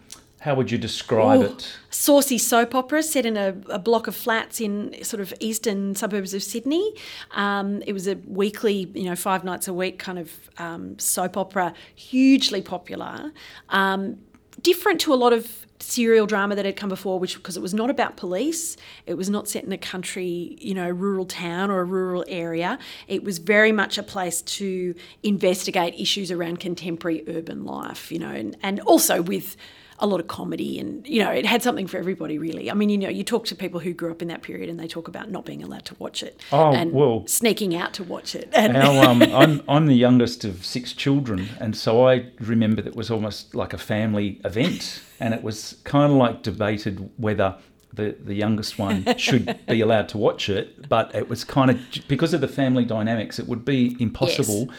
how 0.41 0.55
would 0.55 0.71
you 0.71 0.77
describe 0.77 1.39
Ooh. 1.39 1.45
it? 1.45 1.77
Saucy 1.89 2.37
soap 2.37 2.75
opera 2.75 3.01
set 3.03 3.25
in 3.25 3.37
a, 3.37 3.55
a 3.69 3.79
block 3.79 4.07
of 4.07 4.15
flats 4.15 4.59
in 4.59 5.01
sort 5.03 5.21
of 5.21 5.33
eastern 5.39 5.95
suburbs 5.95 6.33
of 6.33 6.43
Sydney. 6.43 6.93
Um, 7.31 7.81
it 7.83 7.93
was 7.93 8.07
a 8.07 8.15
weekly, 8.27 8.91
you 8.93 9.05
know, 9.05 9.15
five 9.15 9.43
nights 9.43 9.67
a 9.67 9.73
week 9.73 9.99
kind 9.99 10.19
of 10.19 10.49
um, 10.57 10.99
soap 10.99 11.37
opera, 11.37 11.73
hugely 11.95 12.61
popular. 12.61 13.31
Um, 13.69 14.17
different 14.61 14.99
to 15.01 15.13
a 15.13 15.15
lot 15.15 15.31
of 15.31 15.65
serial 15.83 16.25
drama 16.25 16.55
that 16.55 16.65
had 16.65 16.75
come 16.75 16.89
before, 16.89 17.19
which 17.19 17.35
because 17.35 17.57
it 17.57 17.61
was 17.61 17.73
not 17.73 17.89
about 17.89 18.17
police, 18.17 18.77
it 19.05 19.15
was 19.15 19.29
not 19.29 19.47
set 19.47 19.63
in 19.63 19.71
a 19.71 19.77
country, 19.77 20.57
you 20.59 20.73
know, 20.73 20.89
rural 20.89 21.25
town 21.25 21.69
or 21.69 21.81
a 21.81 21.85
rural 21.85 22.23
area. 22.27 22.79
It 23.07 23.23
was 23.23 23.37
very 23.37 23.71
much 23.71 23.97
a 23.97 24.03
place 24.03 24.41
to 24.41 24.95
investigate 25.21 25.93
issues 25.97 26.31
around 26.31 26.59
contemporary 26.59 27.23
urban 27.27 27.65
life, 27.65 28.11
you 28.11 28.19
know, 28.19 28.31
and, 28.31 28.57
and 28.63 28.79
also 28.81 29.21
with 29.21 29.55
a 29.99 30.07
lot 30.07 30.19
of 30.19 30.27
comedy 30.27 30.79
and 30.79 31.07
you 31.07 31.23
know 31.23 31.29
it 31.31 31.45
had 31.45 31.61
something 31.61 31.87
for 31.87 31.97
everybody 31.97 32.37
really 32.37 32.69
i 32.71 32.73
mean 32.73 32.89
you 32.89 32.97
know 32.97 33.09
you 33.09 33.23
talk 33.23 33.45
to 33.45 33.55
people 33.55 33.79
who 33.79 33.93
grew 33.93 34.11
up 34.11 34.21
in 34.21 34.27
that 34.27 34.41
period 34.41 34.69
and 34.69 34.79
they 34.79 34.87
talk 34.87 35.07
about 35.07 35.29
not 35.29 35.45
being 35.45 35.61
allowed 35.63 35.85
to 35.85 35.95
watch 35.99 36.23
it 36.23 36.39
Oh, 36.51 36.73
and 36.73 36.91
well. 36.91 37.25
sneaking 37.27 37.75
out 37.75 37.93
to 37.95 38.03
watch 38.03 38.35
it 38.35 38.49
and 38.55 38.75
Our, 38.75 39.05
um, 39.05 39.21
I'm, 39.21 39.61
I'm 39.67 39.85
the 39.87 39.95
youngest 39.95 40.43
of 40.45 40.65
six 40.65 40.93
children, 40.93 41.47
and 41.59 41.75
so 41.75 42.07
I 42.07 42.25
remember 42.39 42.81
that 42.81 42.89
it 42.89 42.95
was 42.95 43.11
almost 43.11 43.53
like 43.55 43.73
a 43.73 43.77
family 43.77 44.41
event, 44.43 45.01
and 45.19 45.33
it 45.33 45.43
was 45.43 45.77
kind 45.83 46.11
of 46.11 46.17
like 46.17 46.43
debated 46.43 47.09
whether 47.17 47.55
the, 47.93 48.15
the 48.19 48.33
youngest 48.33 48.79
one 48.79 49.05
should 49.17 49.57
be 49.67 49.79
allowed 49.81 50.09
to 50.09 50.17
watch 50.17 50.49
it, 50.49 50.89
but 50.89 51.13
it 51.13 51.29
was 51.29 51.43
kind 51.43 51.69
of 51.71 51.79
because 52.07 52.33
of 52.33 52.41
the 52.41 52.47
family 52.47 52.85
dynamics, 52.85 53.37
it 53.39 53.47
would 53.47 53.63
be 53.63 53.95
impossible. 53.99 54.69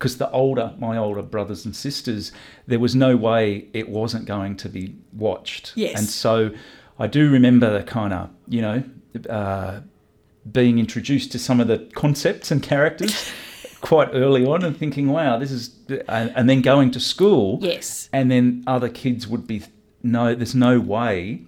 Because 0.00 0.16
the 0.16 0.30
older, 0.30 0.72
my 0.78 0.96
older 0.96 1.20
brothers 1.20 1.66
and 1.66 1.76
sisters, 1.76 2.32
there 2.66 2.78
was 2.78 2.94
no 2.96 3.18
way 3.18 3.66
it 3.74 3.90
wasn't 3.90 4.24
going 4.24 4.56
to 4.56 4.68
be 4.70 4.94
watched. 5.12 5.74
Yes. 5.76 5.98
And 5.98 6.08
so 6.08 6.52
I 6.98 7.06
do 7.06 7.30
remember 7.30 7.70
the 7.70 7.84
kind 7.84 8.14
of, 8.14 8.30
you 8.48 8.62
know, 8.62 8.82
uh, 9.28 9.80
being 10.50 10.78
introduced 10.78 11.32
to 11.32 11.38
some 11.38 11.60
of 11.60 11.68
the 11.68 11.80
concepts 11.94 12.50
and 12.50 12.62
characters 12.62 13.30
quite 13.82 14.08
early 14.14 14.46
on 14.46 14.64
and 14.64 14.74
thinking, 14.74 15.08
wow, 15.08 15.36
this 15.36 15.50
is, 15.50 15.76
and, 16.08 16.32
and 16.34 16.48
then 16.48 16.62
going 16.62 16.90
to 16.92 17.00
school. 17.00 17.58
Yes. 17.60 18.08
And 18.10 18.30
then 18.30 18.64
other 18.66 18.88
kids 18.88 19.28
would 19.28 19.46
be, 19.46 19.62
no, 20.02 20.34
there's 20.34 20.54
no 20.54 20.80
way 20.80 21.42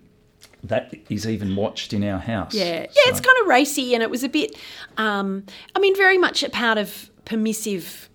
that 0.62 0.95
is 1.09 1.27
even 1.27 1.57
watched 1.57 1.95
in 1.95 2.05
our 2.05 2.19
house. 2.19 2.53
Yeah, 2.53 2.81
yeah, 2.81 2.87
So- 2.91 3.11
it's 3.11 3.21
kind 3.21 3.38
of 3.41 3.47
racy, 3.47 3.95
and 3.95 4.03
it 4.03 4.11
was 4.11 4.23
a 4.23 4.29
bit. 4.29 4.55
Um, 4.99 5.45
I 5.75 5.79
mean, 5.81 5.97
very 5.97 6.19
much 6.19 6.43
a 6.43 6.51
part 6.51 6.77
of 6.77 7.11
permissive, 7.25 8.11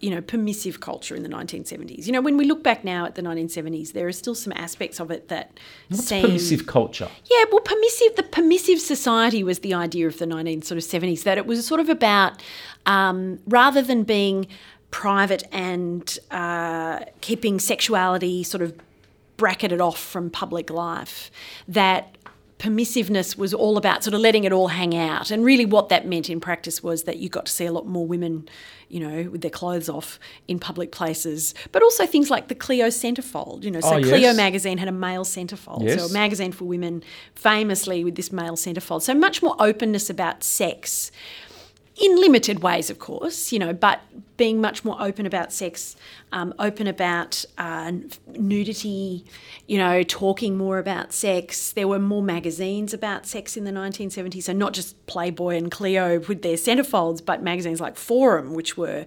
you 0.00 0.10
know, 0.10 0.20
permissive 0.20 0.80
culture 0.80 1.16
in 1.16 1.22
the 1.22 1.28
1970s. 1.28 2.06
You 2.06 2.12
know, 2.12 2.20
when 2.20 2.36
we 2.36 2.44
look 2.44 2.62
back 2.62 2.84
now 2.84 3.06
at 3.06 3.14
the 3.14 3.22
1970s, 3.22 3.92
there 3.92 4.06
are 4.06 4.12
still 4.12 4.34
some 4.34 4.52
aspects 4.54 5.00
of 5.00 5.10
it 5.10 5.28
that 5.28 5.58
What's 5.88 6.04
seem 6.04 6.22
permissive 6.22 6.66
culture? 6.66 7.08
yeah, 7.30 7.44
well, 7.50 7.60
permissive. 7.60 8.16
The 8.16 8.22
permissive 8.24 8.80
society 8.80 9.42
was 9.42 9.60
the 9.60 9.72
idea 9.72 10.06
of 10.06 10.18
the 10.18 10.26
19 10.26 10.62
sort 10.62 10.78
of 10.78 10.84
70s 10.84 11.22
that 11.22 11.38
it 11.38 11.46
was 11.46 11.66
sort 11.66 11.80
of 11.80 11.88
about 11.88 12.42
um, 12.84 13.38
rather 13.46 13.80
than 13.80 14.02
being 14.02 14.46
private 14.90 15.44
and 15.50 16.18
uh, 16.30 17.00
keeping 17.20 17.58
sexuality 17.58 18.42
sort 18.42 18.62
of 18.62 18.74
bracketed 19.36 19.80
off 19.80 19.98
from 19.98 20.30
public 20.30 20.70
life, 20.70 21.30
that 21.68 22.15
permissiveness 22.58 23.36
was 23.36 23.52
all 23.52 23.76
about 23.76 24.02
sort 24.02 24.14
of 24.14 24.20
letting 24.20 24.44
it 24.44 24.52
all 24.52 24.68
hang 24.68 24.96
out. 24.96 25.30
And 25.30 25.44
really, 25.44 25.66
what 25.66 25.88
that 25.90 26.06
meant 26.06 26.30
in 26.30 26.40
practice 26.40 26.82
was 26.82 27.02
that 27.02 27.18
you 27.18 27.28
got 27.28 27.46
to 27.46 27.52
see 27.52 27.66
a 27.66 27.72
lot 27.72 27.86
more 27.86 28.06
women, 28.06 28.48
you 28.88 29.00
know, 29.00 29.30
with 29.30 29.42
their 29.42 29.50
clothes 29.50 29.88
off 29.88 30.18
in 30.48 30.58
public 30.58 30.90
places, 30.90 31.54
but 31.72 31.82
also 31.82 32.06
things 32.06 32.30
like 32.30 32.48
the 32.48 32.54
Cleo 32.54 32.86
centerfold. 32.86 33.62
You 33.62 33.70
know, 33.70 33.80
so 33.80 33.96
Oh, 33.96 34.02
Cleo 34.02 34.32
magazine 34.32 34.78
had 34.78 34.88
a 34.88 34.92
male 34.92 35.24
centerfold. 35.24 35.82
Yes. 35.82 36.00
So 36.00 36.06
a 36.06 36.12
magazine 36.12 36.52
for 36.52 36.64
women, 36.64 37.02
famously 37.34 38.04
with 38.04 38.14
this 38.14 38.32
male 38.32 38.54
centerfold. 38.56 39.02
So 39.02 39.14
much 39.14 39.42
more 39.42 39.56
openness 39.58 40.08
about 40.08 40.42
sex. 40.42 41.10
In 41.98 42.16
limited 42.16 42.62
ways, 42.62 42.90
of 42.90 42.98
course, 42.98 43.52
you 43.52 43.58
know, 43.58 43.72
but 43.72 44.00
being 44.36 44.60
much 44.60 44.84
more 44.84 45.00
open 45.00 45.24
about 45.24 45.50
sex, 45.50 45.96
um, 46.30 46.52
open 46.58 46.86
about 46.86 47.42
uh, 47.56 47.92
nudity, 48.26 49.24
you 49.66 49.78
know, 49.78 50.02
talking 50.02 50.58
more 50.58 50.78
about 50.78 51.14
sex. 51.14 51.72
There 51.72 51.88
were 51.88 51.98
more 51.98 52.22
magazines 52.22 52.92
about 52.92 53.24
sex 53.24 53.56
in 53.56 53.64
the 53.64 53.70
1970s, 53.70 54.42
so 54.42 54.52
not 54.52 54.74
just 54.74 55.06
Playboy 55.06 55.56
and 55.56 55.70
Cleo 55.70 56.20
with 56.20 56.42
their 56.42 56.56
centerfolds, 56.56 57.24
but 57.24 57.42
magazines 57.42 57.80
like 57.80 57.96
Forum, 57.96 58.52
which 58.52 58.76
were 58.76 59.06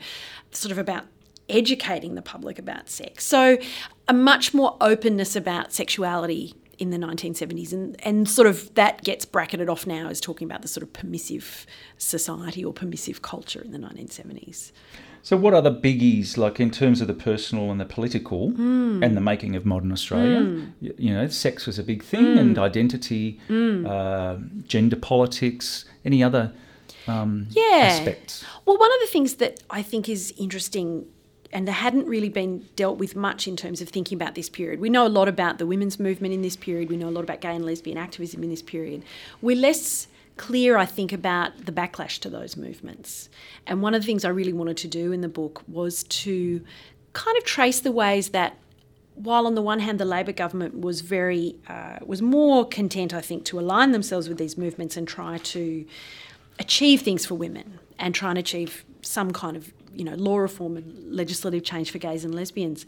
sort 0.51 0.71
of 0.71 0.79
about 0.79 1.05
educating 1.47 2.15
the 2.15 2.21
public 2.23 2.57
about 2.57 2.89
sex. 2.89 3.23
So 3.23 3.57
a 4.07 4.13
much 4.13 4.53
more 4.53 4.77
openness 4.81 5.35
about 5.35 5.73
sexuality 5.73 6.55
in 6.79 6.89
the 6.91 6.97
1970s 6.97 7.73
and, 7.73 7.95
and 8.05 8.27
sort 8.27 8.47
of 8.47 8.73
that 8.75 9.03
gets 9.03 9.25
bracketed 9.25 9.69
off 9.69 9.85
now 9.85 10.07
as 10.07 10.19
talking 10.21 10.45
about 10.49 10.61
the 10.61 10.67
sort 10.67 10.81
of 10.83 10.91
permissive 10.93 11.65
society 11.97 12.63
or 12.63 12.73
permissive 12.73 13.21
culture 13.21 13.61
in 13.61 13.71
the 13.71 13.77
1970s. 13.77 14.71
So, 15.21 15.35
what 15.35 15.53
are 15.53 15.61
the 15.61 15.71
biggies, 15.73 16.37
like 16.37 16.61
in 16.61 16.71
terms 16.71 17.01
of 17.01 17.07
the 17.07 17.13
personal 17.13 17.71
and 17.71 17.79
the 17.79 17.85
political 17.85 18.51
Hmm. 18.51 19.03
and 19.03 19.17
the 19.17 19.21
making 19.21 19.55
of 19.57 19.65
modern 19.65 19.91
Australia? 19.91 20.41
Y- 20.81 20.91
You 20.97 21.13
know, 21.13 21.27
sex 21.27 21.65
was 21.67 21.77
a 21.77 21.83
big 21.83 22.01
thing, 22.03 22.25
Hmm. 22.33 22.37
and 22.37 22.57
identity, 22.57 23.39
uh, 23.49 24.37
gender 24.65 24.95
politics, 24.95 25.85
any 26.05 26.23
other 26.23 26.53
um, 27.07 27.47
Yeah. 27.51 27.87
aspects? 27.91 28.45
Well, 28.65 28.77
one 28.77 28.91
of 28.91 28.99
the 29.01 29.07
things 29.11 29.35
that 29.35 29.61
I 29.69 29.81
think 29.81 30.07
is 30.07 30.33
interesting 30.37 31.05
and 31.51 31.67
that 31.67 31.73
hadn't 31.73 32.05
really 32.05 32.29
been 32.29 32.67
dealt 32.75 32.97
with 32.97 33.15
much 33.15 33.47
in 33.47 33.55
terms 33.55 33.81
of 33.81 33.89
thinking 33.89 34.15
about 34.15 34.35
this 34.35 34.49
period. 34.49 34.79
We 34.79 34.89
know 34.89 35.05
a 35.05 35.09
lot 35.09 35.27
about 35.27 35.57
the 35.57 35.65
women's 35.65 35.99
movement 35.99 36.33
in 36.33 36.41
this 36.41 36.55
period. 36.55 36.89
We 36.89 36.97
know 36.97 37.09
a 37.09 37.11
lot 37.11 37.23
about 37.23 37.41
gay 37.41 37.55
and 37.55 37.65
lesbian 37.65 37.97
activism 37.97 38.43
in 38.43 38.49
this 38.49 38.61
period. 38.61 39.03
We're 39.41 39.55
less 39.55 40.07
clear, 40.37 40.77
I 40.77 40.85
think, 40.85 41.11
about 41.11 41.65
the 41.65 41.71
backlash 41.71 42.19
to 42.19 42.29
those 42.29 42.55
movements. 42.55 43.29
And 43.67 43.81
one 43.81 43.93
of 43.93 44.01
the 44.01 44.05
things 44.05 44.23
I 44.23 44.29
really 44.29 44.53
wanted 44.53 44.77
to 44.77 44.87
do 44.87 45.11
in 45.11 45.21
the 45.21 45.27
book 45.27 45.63
was 45.67 46.03
to 46.03 46.63
kind 47.13 47.37
of 47.37 47.43
trace 47.43 47.79
the 47.79 47.91
ways 47.91 48.29
that 48.29 48.57
while 49.15 49.45
on 49.45 49.55
the 49.55 49.61
one 49.61 49.79
hand 49.79 49.99
the 49.99 50.05
Labor 50.05 50.31
government 50.31 50.79
was 50.79 51.01
very 51.01 51.55
uh, 51.67 51.97
was 52.05 52.21
more 52.21 52.65
content, 52.65 53.13
I 53.13 53.21
think, 53.21 53.43
to 53.45 53.59
align 53.59 53.91
themselves 53.91 54.29
with 54.29 54.37
these 54.37 54.57
movements 54.57 54.95
and 54.95 55.07
try 55.07 55.39
to 55.39 55.85
achieve 56.57 57.01
things 57.01 57.25
for 57.25 57.35
women 57.35 57.79
and 57.97 58.15
try 58.15 58.29
and 58.29 58.39
achieve 58.39 58.85
some 59.01 59.31
kind 59.31 59.57
of 59.57 59.73
you 59.99 60.05
know 60.05 60.15
law 60.15 60.37
reform 60.37 60.77
and 60.77 61.13
legislative 61.13 61.63
change 61.63 61.91
for 61.91 61.97
gays 61.97 62.23
and 62.23 62.33
lesbians, 62.33 62.85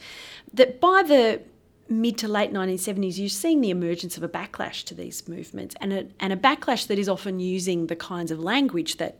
that 0.53 0.79
by 0.79 1.03
the 1.03 1.41
mid 1.89 2.17
to 2.19 2.27
late 2.27 2.53
1970s, 2.53 3.17
you're 3.19 3.29
seeing 3.29 3.61
the 3.61 3.69
emergence 3.69 4.15
of 4.17 4.23
a 4.23 4.29
backlash 4.29 4.83
to 4.85 4.95
these 4.95 5.27
movements 5.27 5.75
and 5.81 5.91
a, 5.91 6.07
and 6.19 6.31
a 6.31 6.37
backlash 6.37 6.87
that 6.87 6.97
is 6.97 7.09
often 7.09 7.39
using 7.39 7.87
the 7.87 7.95
kinds 7.95 8.31
of 8.31 8.39
language 8.39 8.97
that 8.97 9.17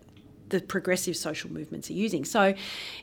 the 0.47 0.61
progressive 0.61 1.17
social 1.17 1.51
movements 1.51 1.89
are 1.89 1.93
using. 1.93 2.23
So, 2.25 2.53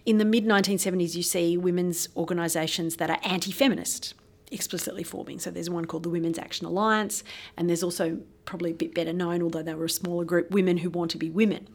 in 0.07 0.18
the 0.18 0.24
mid 0.24 0.44
1970s, 0.44 1.14
you 1.14 1.22
see 1.22 1.57
women's 1.57 2.09
organisations 2.16 2.96
that 2.96 3.11
are 3.11 3.18
anti 3.22 3.53
feminist 3.53 4.14
explicitly 4.51 5.03
forming. 5.03 5.38
So, 5.38 5.51
there's 5.51 5.70
one 5.70 5.85
called 5.85 6.03
the 6.03 6.11
Women's 6.11 6.38
Action 6.38 6.66
Alliance, 6.66 7.22
and 7.57 7.68
there's 7.68 7.83
also 7.83 8.18
probably 8.44 8.70
a 8.70 8.74
bit 8.74 8.94
better 8.94 9.12
known, 9.12 9.42
although 9.42 9.62
they 9.62 9.74
were 9.74 9.87
a 9.87 9.90
smaller 9.90 10.24
group, 10.24 10.51
Women 10.51 10.79
Who 10.79 10.90
Want 10.90 11.11
to 11.12 11.18
Be 11.18 11.31
Women. 11.31 11.68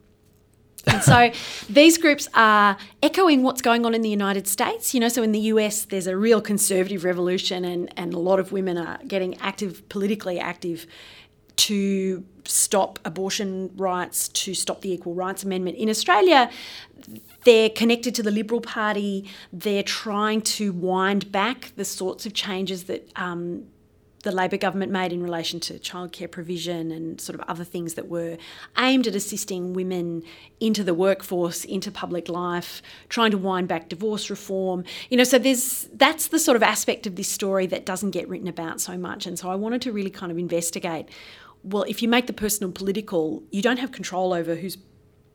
And 0.87 1.01
so 1.01 1.31
these 1.69 1.97
groups 1.97 2.27
are 2.33 2.77
echoing 3.01 3.43
what's 3.43 3.61
going 3.61 3.85
on 3.85 3.93
in 3.93 4.01
the 4.01 4.09
United 4.09 4.47
States. 4.47 4.93
You 4.93 4.99
know, 4.99 5.09
so 5.09 5.23
in 5.23 5.31
the 5.31 5.39
US, 5.39 5.85
there's 5.85 6.07
a 6.07 6.17
real 6.17 6.41
conservative 6.41 7.03
revolution, 7.03 7.63
and, 7.65 7.91
and 7.97 8.13
a 8.13 8.19
lot 8.19 8.39
of 8.39 8.51
women 8.51 8.77
are 8.77 8.99
getting 9.07 9.37
active, 9.39 9.87
politically 9.89 10.39
active, 10.39 10.85
to 11.55 12.25
stop 12.45 12.99
abortion 13.05 13.71
rights, 13.75 14.27
to 14.29 14.53
stop 14.53 14.81
the 14.81 14.91
Equal 14.91 15.13
Rights 15.13 15.43
Amendment. 15.43 15.77
In 15.77 15.89
Australia, 15.89 16.49
they're 17.43 17.69
connected 17.69 18.15
to 18.15 18.23
the 18.23 18.31
Liberal 18.31 18.61
Party. 18.61 19.29
They're 19.51 19.83
trying 19.83 20.41
to 20.41 20.73
wind 20.73 21.31
back 21.31 21.71
the 21.75 21.85
sorts 21.85 22.25
of 22.25 22.33
changes 22.33 22.85
that 22.85 23.09
um, 23.15 23.65
the 24.23 24.31
Labor 24.31 24.57
government 24.57 24.91
made 24.91 25.13
in 25.13 25.21
relation 25.21 25.59
to 25.59 25.73
childcare 25.75 26.31
provision 26.31 26.91
and 26.91 27.21
sort 27.21 27.39
of 27.39 27.45
other 27.47 27.63
things 27.63 27.93
that 27.93 28.07
were 28.07 28.37
aimed 28.77 29.05
at 29.05 29.15
assisting 29.15 29.73
women 29.73 30.23
into 30.59 30.83
the 30.83 30.93
workforce, 30.93 31.65
into 31.65 31.91
public 31.91 32.29
life, 32.29 32.81
trying 33.09 33.31
to 33.31 33.37
wind 33.37 33.67
back 33.67 33.89
divorce 33.89 34.29
reform. 34.29 34.85
You 35.09 35.17
know, 35.17 35.25
so 35.25 35.37
there's 35.37 35.89
that's 35.93 36.29
the 36.29 36.39
sort 36.39 36.55
of 36.55 36.63
aspect 36.63 37.05
of 37.05 37.15
this 37.15 37.27
story 37.27 37.67
that 37.67 37.85
doesn't 37.85 38.11
get 38.11 38.27
written 38.27 38.47
about 38.47 38.79
so 38.81 38.97
much. 38.97 39.27
And 39.27 39.37
so 39.37 39.49
I 39.49 39.55
wanted 39.55 39.81
to 39.83 39.91
really 39.91 40.09
kind 40.09 40.31
of 40.31 40.37
investigate. 40.37 41.09
Well, 41.63 41.83
if 41.83 42.01
you 42.01 42.07
make 42.07 42.27
the 42.27 42.33
personal 42.33 42.71
political, 42.71 43.43
you 43.51 43.61
don't 43.61 43.77
have 43.77 43.91
control 43.91 44.33
over 44.33 44.55
who's 44.55 44.77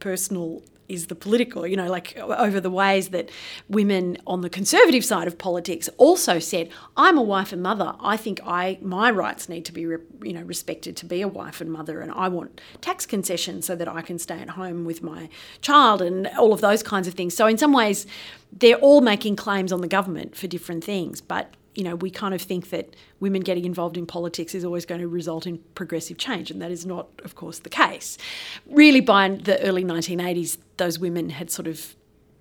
personal 0.01 0.63
is 0.89 1.09
the 1.09 1.15
political, 1.15 1.67
you 1.67 1.77
know, 1.77 1.89
like 1.89 2.17
over 2.17 2.61
the 2.61 2.71
ways 2.71 3.09
that 3.11 3.31
women 3.69 4.17
on 4.27 4.41
the 4.41 4.49
conservative 4.49 5.05
side 5.05 5.27
of 5.27 5.37
politics 5.39 5.89
also 5.99 6.39
said, 6.39 6.71
I'm 6.97 7.19
a 7.19 7.23
wife 7.23 7.53
and 7.53 7.63
mother. 7.63 7.95
I 8.01 8.17
think 8.17 8.41
I 8.45 8.79
my 8.81 9.11
rights 9.11 9.49
need 9.49 9.65
to 9.67 9.73
be, 9.73 9.87
re- 9.87 10.05
you 10.23 10.33
know, 10.33 10.43
respected 10.43 10.97
to 10.97 11.07
be 11.07 11.21
a 11.21 11.29
wife 11.29 11.61
and 11.61 11.71
mother, 11.71 12.01
and 12.01 12.11
I 12.13 12.29
want 12.29 12.61
tax 12.81 13.07
concessions 13.07 13.67
so 13.67 13.77
that 13.77 13.89
I 13.89 14.01
can 14.01 14.19
stay 14.19 14.41
at 14.41 14.51
home 14.51 14.85
with 14.85 15.03
my 15.03 15.29
child 15.61 16.01
and 16.01 16.27
all 16.39 16.53
of 16.53 16.61
those 16.61 16.83
kinds 16.83 17.07
of 17.07 17.15
things. 17.15 17.35
So 17.37 17.47
in 17.47 17.59
some 17.59 17.73
ways, 17.73 18.07
they're 18.53 18.77
all 18.77 19.01
making 19.01 19.37
claims 19.37 19.73
on 19.73 19.81
the 19.81 19.89
government 19.89 20.37
for 20.37 20.47
different 20.47 20.83
things, 20.83 21.21
but 21.21 21.55
you 21.79 21.85
know, 21.85 21.95
we 21.95 22.11
kind 22.11 22.35
of 22.35 22.43
think 22.43 22.71
that 22.71 22.97
women 23.21 23.41
getting 23.41 23.65
involved 23.65 23.97
in 23.97 24.05
politics 24.05 24.53
is 24.53 24.65
always 24.65 24.85
going 24.85 25.01
to 25.01 25.07
result 25.07 25.47
in 25.47 25.59
progressive 25.77 26.19
change, 26.19 26.51
and 26.51 26.61
that 26.61 26.73
is 26.73 26.85
not, 26.85 27.07
of 27.25 27.37
course, 27.37 27.61
the 27.61 27.69
case. 27.69 28.19
Really, 28.67 29.01
by 29.01 29.29
the 29.29 29.63
early 29.63 29.85
1980s, 29.85 30.59
those 30.77 30.99
women 30.99 31.31
had 31.31 31.53
sort 31.53 31.69
of 31.69 31.95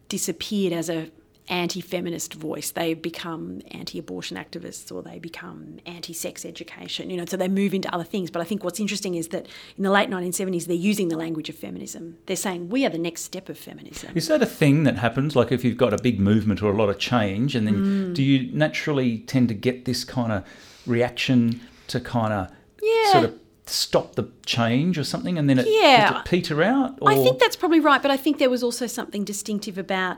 disappeared 0.10 0.74
as 0.74 0.90
a 0.90 1.12
anti-feminist 1.50 2.34
voice. 2.34 2.72
They 2.72 2.94
become 2.94 3.62
anti-abortion 3.72 4.38
activists 4.38 4.92
or 4.92 5.02
they 5.02 5.20
become 5.20 5.78
anti-sex 5.86 6.46
education, 6.46 7.10
you 7.10 7.18
know, 7.18 7.26
so 7.26 7.38
they 7.38 7.48
move 7.48 7.74
into 7.74 7.94
other 7.94 8.04
things. 8.04 8.30
But 8.30 8.42
I 8.42 8.46
think 8.46 8.64
what's 8.64 8.80
interesting 8.80 9.16
is 9.16 9.30
that 9.30 9.48
in 9.78 9.84
the 9.84 9.92
late 9.92 10.10
1970s, 10.10 10.66
they're 10.66 10.76
using 10.76 11.08
the 11.08 11.18
language 11.18 11.50
of 11.50 11.56
feminism. 11.56 12.18
They're 12.26 12.36
saying 12.36 12.70
we 12.70 12.86
are 12.86 12.90
the 12.90 12.98
next 12.98 13.22
step 13.22 13.50
of 13.50 13.58
feminism. 13.58 14.12
Is 14.16 14.28
that 14.28 14.42
a 14.42 14.46
thing 14.46 14.84
that 14.84 14.98
happens? 14.98 15.36
Like 15.36 15.52
if 15.52 15.64
you've 15.64 15.78
got 15.78 15.94
a 15.94 16.02
big 16.02 16.20
movement 16.20 16.62
or 16.62 16.72
a 16.72 16.76
lot 16.76 16.90
of 16.90 17.00
change, 17.00 17.56
and 17.56 17.66
then 17.66 17.76
mm. 17.76 18.14
do 18.14 18.24
you 18.24 18.52
naturally 18.54 19.20
tend 19.20 19.48
to 19.50 19.54
get 19.54 19.86
this 19.86 20.04
kind 20.04 20.32
of 20.32 20.44
reaction 20.86 21.62
to 21.88 22.00
kind 22.00 22.34
of 22.34 22.52
Yeah. 22.82 23.12
sort 23.12 23.24
of 23.26 23.40
stop 23.66 24.16
the 24.16 24.30
change 24.46 24.98
or 24.98 25.04
something, 25.04 25.38
and 25.38 25.50
then 25.50 25.60
it, 25.60 25.68
Yeah. 25.68 26.20
it 26.20 26.26
peter 26.26 26.64
out? 26.64 26.98
Or? 27.02 27.12
I 27.12 27.16
think 27.16 27.40
that's 27.40 27.56
probably 27.56 27.80
right, 27.80 28.02
but 28.02 28.12
I 28.12 28.18
think 28.18 28.38
there 28.38 28.50
was 28.50 28.64
also 28.64 28.88
something 28.88 29.24
distinctive 29.24 29.78
about 29.78 30.18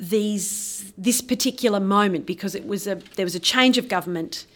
these 0.00 0.92
this 0.96 1.20
particular 1.20 1.78
moment 1.78 2.26
because 2.26 2.54
it 2.54 2.66
was 2.66 2.86
a 2.86 2.96
there 3.16 3.26
was 3.26 3.34
a 3.34 3.40
change 3.40 3.78
of 3.78 3.88
government. 3.88 4.46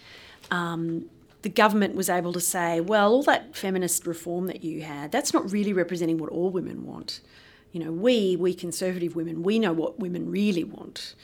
Um, 0.51 1.07
the 1.43 1.51
government 1.51 1.95
was 1.95 2.09
able 2.09 2.33
to 2.33 2.41
say, 2.41 2.81
well, 2.81 3.13
all 3.13 3.23
that 3.25 3.55
feminist 3.55 4.07
reform 4.07 4.47
that 4.47 4.65
you 4.65 4.81
had, 4.81 5.13
that's 5.13 5.35
not 5.35 5.53
really 5.53 5.75
representing 5.75 6.17
what 6.17 6.31
all 6.31 6.49
women 6.49 6.87
want. 6.87 7.21
You 7.73 7.85
know, 7.85 7.93
we, 7.93 8.35
we 8.37 8.55
conservative 8.55 9.15
women, 9.15 9.43
we 9.43 9.59
know 9.59 9.73
what 9.75 9.99
women 9.99 10.31
really 10.31 10.65
want. 10.65 11.15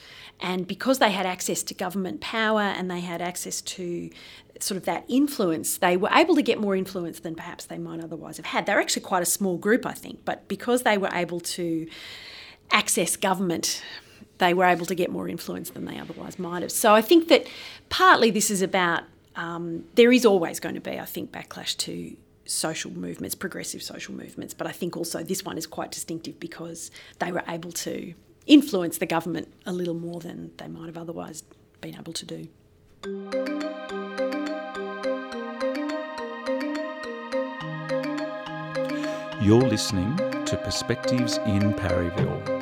And 0.40 0.66
because 0.66 0.98
they 0.98 1.10
had 1.10 1.24
access 1.24 1.62
to 1.62 1.74
government 1.74 2.20
power 2.20 2.60
and 2.60 2.90
they 2.90 3.00
had 3.00 3.22
access 3.22 3.62
to 3.62 4.10
sort 4.58 4.76
of 4.76 4.84
that 4.84 5.04
influence, 5.08 5.78
they 5.78 5.96
were 5.96 6.10
able 6.12 6.34
to 6.34 6.42
get 6.42 6.60
more 6.60 6.76
influence 6.76 7.20
than 7.20 7.34
perhaps 7.34 7.64
they 7.64 7.78
might 7.78 8.04
otherwise 8.04 8.36
have 8.36 8.46
had. 8.46 8.66
They're 8.66 8.80
actually 8.80 9.02
quite 9.02 9.22
a 9.22 9.26
small 9.26 9.56
group, 9.56 9.86
I 9.86 9.92
think, 9.92 10.24
but 10.26 10.48
because 10.48 10.82
they 10.82 10.98
were 10.98 11.10
able 11.14 11.40
to 11.40 11.88
access 12.70 13.16
government, 13.16 13.82
they 14.40 14.52
were 14.52 14.64
able 14.64 14.86
to 14.86 14.94
get 14.94 15.10
more 15.10 15.28
influence 15.28 15.70
than 15.70 15.84
they 15.84 15.98
otherwise 15.98 16.38
might 16.38 16.62
have. 16.62 16.72
So 16.72 16.94
I 16.94 17.02
think 17.02 17.28
that 17.28 17.46
partly 17.88 18.30
this 18.30 18.50
is 18.50 18.62
about 18.62 19.04
um, 19.36 19.84
there 19.94 20.10
is 20.10 20.26
always 20.26 20.58
going 20.58 20.74
to 20.74 20.80
be, 20.80 20.98
I 20.98 21.04
think, 21.04 21.30
backlash 21.30 21.76
to 21.78 22.16
social 22.44 22.90
movements, 22.90 23.36
progressive 23.36 23.82
social 23.82 24.12
movements, 24.12 24.52
but 24.52 24.66
I 24.66 24.72
think 24.72 24.96
also 24.96 25.22
this 25.22 25.44
one 25.44 25.56
is 25.56 25.66
quite 25.66 25.92
distinctive 25.92 26.40
because 26.40 26.90
they 27.20 27.30
were 27.30 27.44
able 27.46 27.70
to 27.72 28.12
influence 28.46 28.98
the 28.98 29.06
government 29.06 29.52
a 29.64 29.72
little 29.72 29.94
more 29.94 30.18
than 30.18 30.50
they 30.56 30.66
might 30.66 30.86
have 30.86 30.98
otherwise 30.98 31.44
been 31.80 31.94
able 31.94 32.12
to 32.12 32.26
do. 32.26 32.48
You're 39.40 39.62
listening 39.62 40.16
to 40.44 40.60
Perspectives 40.62 41.38
in 41.46 41.72
Parryville. 41.74 42.59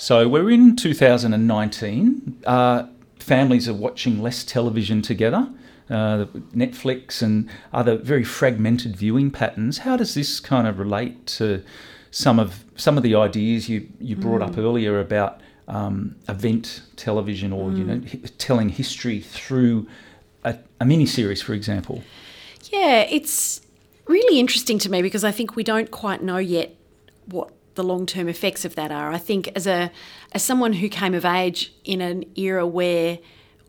So 0.00 0.26
we're 0.26 0.50
in 0.50 0.76
2019. 0.76 2.42
Uh, 2.46 2.86
families 3.18 3.68
are 3.68 3.74
watching 3.74 4.22
less 4.22 4.44
television 4.44 5.02
together. 5.02 5.46
Uh, 5.90 6.24
Netflix 6.54 7.20
and 7.20 7.50
other 7.74 7.98
very 7.98 8.24
fragmented 8.24 8.96
viewing 8.96 9.30
patterns. 9.30 9.78
How 9.78 9.98
does 9.98 10.14
this 10.14 10.40
kind 10.40 10.66
of 10.66 10.78
relate 10.78 11.26
to 11.38 11.62
some 12.10 12.38
of 12.38 12.64
some 12.76 12.96
of 12.96 13.02
the 13.02 13.14
ideas 13.14 13.68
you, 13.68 13.88
you 14.00 14.16
brought 14.16 14.40
mm. 14.40 14.48
up 14.48 14.56
earlier 14.56 14.98
about 15.00 15.42
um, 15.68 16.16
event 16.30 16.80
television 16.96 17.52
or 17.52 17.68
mm. 17.68 17.76
you 17.76 17.84
know 17.84 17.96
mm. 17.96 18.32
telling 18.38 18.70
history 18.70 19.20
through 19.20 19.86
a, 20.44 20.56
a 20.80 20.86
mini 20.86 21.04
series, 21.04 21.42
for 21.42 21.52
example? 21.52 22.02
Yeah, 22.72 23.02
it's 23.02 23.60
really 24.06 24.40
interesting 24.40 24.78
to 24.78 24.90
me 24.90 25.02
because 25.02 25.24
I 25.24 25.30
think 25.30 25.56
we 25.56 25.62
don't 25.62 25.90
quite 25.90 26.22
know 26.22 26.38
yet 26.38 26.74
what 27.26 27.52
the 27.80 27.86
long 27.86 28.04
term 28.04 28.28
effects 28.28 28.66
of 28.66 28.74
that 28.74 28.92
are. 28.92 29.10
I 29.10 29.18
think 29.18 29.48
as 29.56 29.66
a 29.66 29.90
as 30.32 30.42
someone 30.42 30.74
who 30.74 30.88
came 30.88 31.14
of 31.14 31.24
age 31.24 31.72
in 31.84 32.02
an 32.02 32.24
era 32.36 32.66
where 32.66 33.18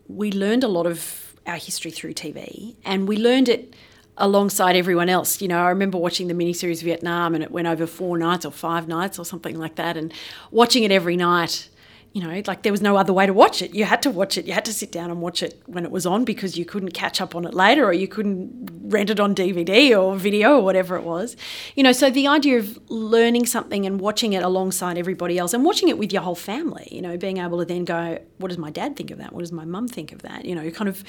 we 0.06 0.30
learned 0.30 0.62
a 0.62 0.68
lot 0.68 0.86
of 0.86 1.34
our 1.46 1.56
history 1.56 1.90
through 1.90 2.12
TV 2.12 2.76
and 2.84 3.08
we 3.08 3.16
learned 3.16 3.48
it 3.48 3.74
alongside 4.18 4.76
everyone 4.76 5.08
else. 5.08 5.40
You 5.40 5.48
know, 5.48 5.58
I 5.58 5.70
remember 5.70 5.96
watching 5.96 6.28
the 6.28 6.34
miniseries 6.34 6.82
Vietnam 6.82 7.34
and 7.34 7.42
it 7.42 7.50
went 7.50 7.66
over 7.66 7.86
four 7.86 8.18
nights 8.18 8.44
or 8.44 8.52
five 8.52 8.86
nights 8.86 9.18
or 9.18 9.24
something 9.24 9.58
like 9.58 9.76
that 9.76 9.96
and 9.96 10.12
watching 10.50 10.82
it 10.82 10.92
every 10.92 11.16
night 11.16 11.70
you 12.12 12.22
know, 12.22 12.42
like 12.46 12.62
there 12.62 12.72
was 12.72 12.82
no 12.82 12.96
other 12.96 13.12
way 13.12 13.24
to 13.24 13.32
watch 13.32 13.62
it. 13.62 13.74
You 13.74 13.84
had 13.84 14.02
to 14.02 14.10
watch 14.10 14.36
it. 14.36 14.44
You 14.44 14.52
had 14.52 14.66
to 14.66 14.72
sit 14.72 14.92
down 14.92 15.10
and 15.10 15.22
watch 15.22 15.42
it 15.42 15.62
when 15.64 15.84
it 15.84 15.90
was 15.90 16.04
on 16.04 16.24
because 16.24 16.58
you 16.58 16.66
couldn't 16.66 16.90
catch 16.90 17.22
up 17.22 17.34
on 17.34 17.46
it 17.46 17.54
later 17.54 17.86
or 17.86 17.94
you 17.94 18.06
couldn't 18.06 18.70
rent 18.84 19.08
it 19.08 19.18
on 19.18 19.34
DVD 19.34 19.98
or 19.98 20.14
video 20.16 20.58
or 20.58 20.62
whatever 20.62 20.96
it 20.96 21.04
was. 21.04 21.36
You 21.74 21.82
know, 21.82 21.92
so 21.92 22.10
the 22.10 22.28
idea 22.28 22.58
of 22.58 22.78
learning 22.90 23.46
something 23.46 23.86
and 23.86 23.98
watching 23.98 24.34
it 24.34 24.42
alongside 24.42 24.98
everybody 24.98 25.38
else 25.38 25.54
and 25.54 25.64
watching 25.64 25.88
it 25.88 25.96
with 25.96 26.12
your 26.12 26.20
whole 26.20 26.34
family, 26.34 26.86
you 26.90 27.00
know, 27.00 27.16
being 27.16 27.38
able 27.38 27.58
to 27.60 27.64
then 27.64 27.86
go, 27.86 28.18
what 28.36 28.48
does 28.48 28.58
my 28.58 28.70
dad 28.70 28.94
think 28.94 29.10
of 29.10 29.16
that? 29.16 29.32
What 29.32 29.40
does 29.40 29.52
my 29.52 29.64
mum 29.64 29.88
think 29.88 30.12
of 30.12 30.20
that? 30.20 30.44
You 30.44 30.54
know, 30.54 30.70
kind 30.70 30.90
of, 30.90 31.02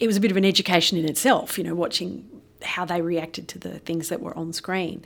it 0.00 0.08
was 0.08 0.16
a 0.16 0.20
bit 0.20 0.32
of 0.32 0.36
an 0.36 0.44
education 0.44 0.98
in 0.98 1.04
itself, 1.04 1.56
you 1.56 1.62
know, 1.62 1.76
watching 1.76 2.28
how 2.62 2.84
they 2.84 3.00
reacted 3.00 3.46
to 3.48 3.60
the 3.60 3.78
things 3.78 4.08
that 4.08 4.20
were 4.20 4.36
on 4.36 4.52
screen. 4.52 5.04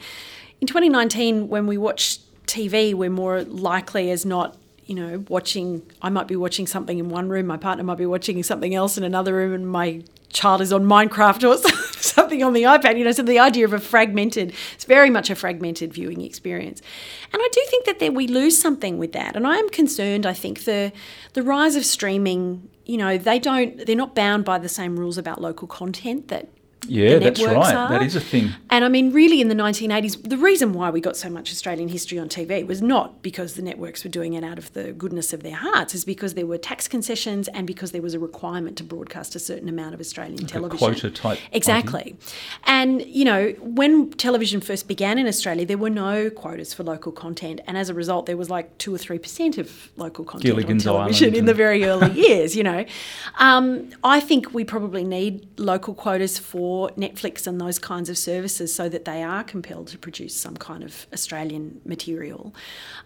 In 0.62 0.66
2019, 0.66 1.48
when 1.48 1.66
we 1.66 1.76
watch 1.76 2.20
TV, 2.46 2.94
we're 2.94 3.11
more 3.11 3.42
likely 3.42 4.11
as 4.11 4.24
not 4.24 4.57
you 4.87 4.95
know, 4.95 5.24
watching, 5.28 5.83
I 6.01 6.11
might 6.11 6.26
be 6.26 6.37
watching 6.37 6.66
something 6.66 6.99
in 6.99 7.09
one 7.09 7.28
room, 7.28 7.47
my 7.47 7.57
partner 7.57 7.85
might 7.85 7.99
be 7.99 8.07
watching 8.07 8.43
something 8.43 8.74
else 8.74 8.99
in 8.99 9.05
another 9.05 9.35
room, 9.35 9.53
and 9.53 9.68
my 9.68 10.03
child 10.30 10.61
is 10.61 10.72
on 10.72 10.85
Minecraft 10.85 11.49
or 11.49 11.68
something 12.01 12.43
on 12.43 12.53
the 12.53 12.62
iPad, 12.62 12.99
you 12.99 13.05
know. 13.05 13.12
So 13.12 13.22
the 13.22 13.39
idea 13.39 13.64
of 13.64 13.72
a 13.72 13.78
fragmented, 13.78 14.53
it's 14.74 14.85
very 14.85 15.11
much 15.11 15.30
a 15.30 15.35
fragmented 15.35 15.93
viewing 15.93 16.22
experience. 16.22 16.80
And 17.33 17.41
I 17.43 17.49
do 17.53 17.62
think 17.68 17.85
that 17.87 18.14
we 18.14 18.26
lose 18.26 18.61
something 18.61 18.99
with 18.99 19.12
that. 19.12 19.37
And 19.37 19.47
I 19.47 19.57
am 19.57 19.68
concerned, 19.68 20.26
I 20.26 20.33
think, 20.33 20.64
the, 20.64 20.93
the 21.35 21.43
rise 21.43 21.76
of 21.76 21.85
streaming, 21.85 22.68
you 22.85 22.97
know, 22.97 23.18
they 23.18 23.39
don't, 23.39 23.87
they're 23.87 23.95
not 23.95 24.14
bound 24.14 24.45
by 24.45 24.59
the 24.59 24.68
same 24.68 24.99
rules 24.99 25.18
about 25.18 25.41
local 25.41 25.68
content 25.68 26.28
that 26.28 26.49
yeah, 26.89 27.18
that's 27.18 27.43
right. 27.43 27.74
Are. 27.74 27.89
That 27.89 28.03
is 28.03 28.16
a 28.16 28.20
thing. 28.20 28.51
And 28.70 28.85
I 28.85 28.89
mean, 28.89 29.12
really, 29.12 29.41
in 29.41 29.49
the 29.49 29.55
1980s, 29.55 30.28
the 30.28 30.37
reason 30.37 30.72
why 30.72 30.91
we 30.91 31.01
got 31.01 31.16
so 31.16 31.30
much 31.30 31.51
Australian 31.51 31.89
history 31.89 32.18
on 32.18 32.28
TV 32.28 32.66
was 32.66 32.83
not 32.83 33.22
because 33.22 33.55
the 33.55 33.62
networks 33.62 34.03
were 34.03 34.11
doing 34.11 34.35
it 34.35 34.43
out 34.43 34.59
of 34.59 34.72
the 34.72 34.93
goodness 34.93 35.33
of 35.33 35.43
their 35.43 35.55
hearts, 35.55 35.95
is 35.95 36.05
because 36.05 36.35
there 36.35 36.47
were 36.47 36.59
tax 36.59 36.89
concessions 36.89 37.47
and 37.49 37.66
because 37.66 37.93
there 37.93 38.03
was 38.03 38.14
a 38.14 38.18
requirement 38.18 38.76
to 38.78 38.85
broadcast 38.85 39.37
a 39.37 39.39
certain 39.39 39.68
amount 39.68 39.95
of 39.95 40.01
Australian 40.01 40.39
like 40.39 40.49
television. 40.49 40.78
quota 40.78 41.11
type. 41.11 41.39
Exactly. 41.53 42.01
Idea. 42.01 42.14
And, 42.64 43.07
you 43.07 43.24
know, 43.24 43.51
when 43.61 44.11
television 44.12 44.61
first 44.61 44.89
began 44.89 45.18
in 45.18 45.28
Australia, 45.28 45.64
there 45.64 45.78
were 45.78 45.91
no 45.91 46.30
quotas 46.30 46.74
for 46.74 46.83
local 46.83 47.12
content. 47.12 47.61
And 47.66 47.78
as 47.78 47.91
a 47.91 47.95
result, 47.95 48.26
there 48.26 48.37
was 48.37 48.51
like 48.51 48.76
2 48.78 48.95
or 48.95 48.99
3% 48.99 49.59
of 49.59 49.91
local 49.97 50.24
content 50.24 50.45
Gilligan's 50.45 50.87
on 50.87 50.95
television 50.95 51.35
in 51.35 51.45
the 51.45 51.55
very 51.55 51.85
early 51.85 52.11
years, 52.12 52.57
you 52.57 52.64
know. 52.64 52.85
Um, 53.39 53.91
I 54.03 54.18
think 54.18 54.53
we 54.53 54.64
probably 54.64 55.05
need 55.05 55.47
local 55.59 55.95
quotas 55.95 56.39
for 56.39 56.72
for 56.73 56.89
Netflix 56.97 57.47
and 57.47 57.61
those 57.61 57.79
kinds 57.79 58.09
of 58.09 58.16
services 58.16 58.75
so 58.75 58.89
that 58.89 59.05
they 59.05 59.23
are 59.23 59.45
compelled 59.45 59.89
to 59.89 59.99
produce 59.99 60.35
some 60.35 60.57
kind 60.57 60.83
of 60.83 61.07
Australian 61.12 61.83
material. 61.85 62.55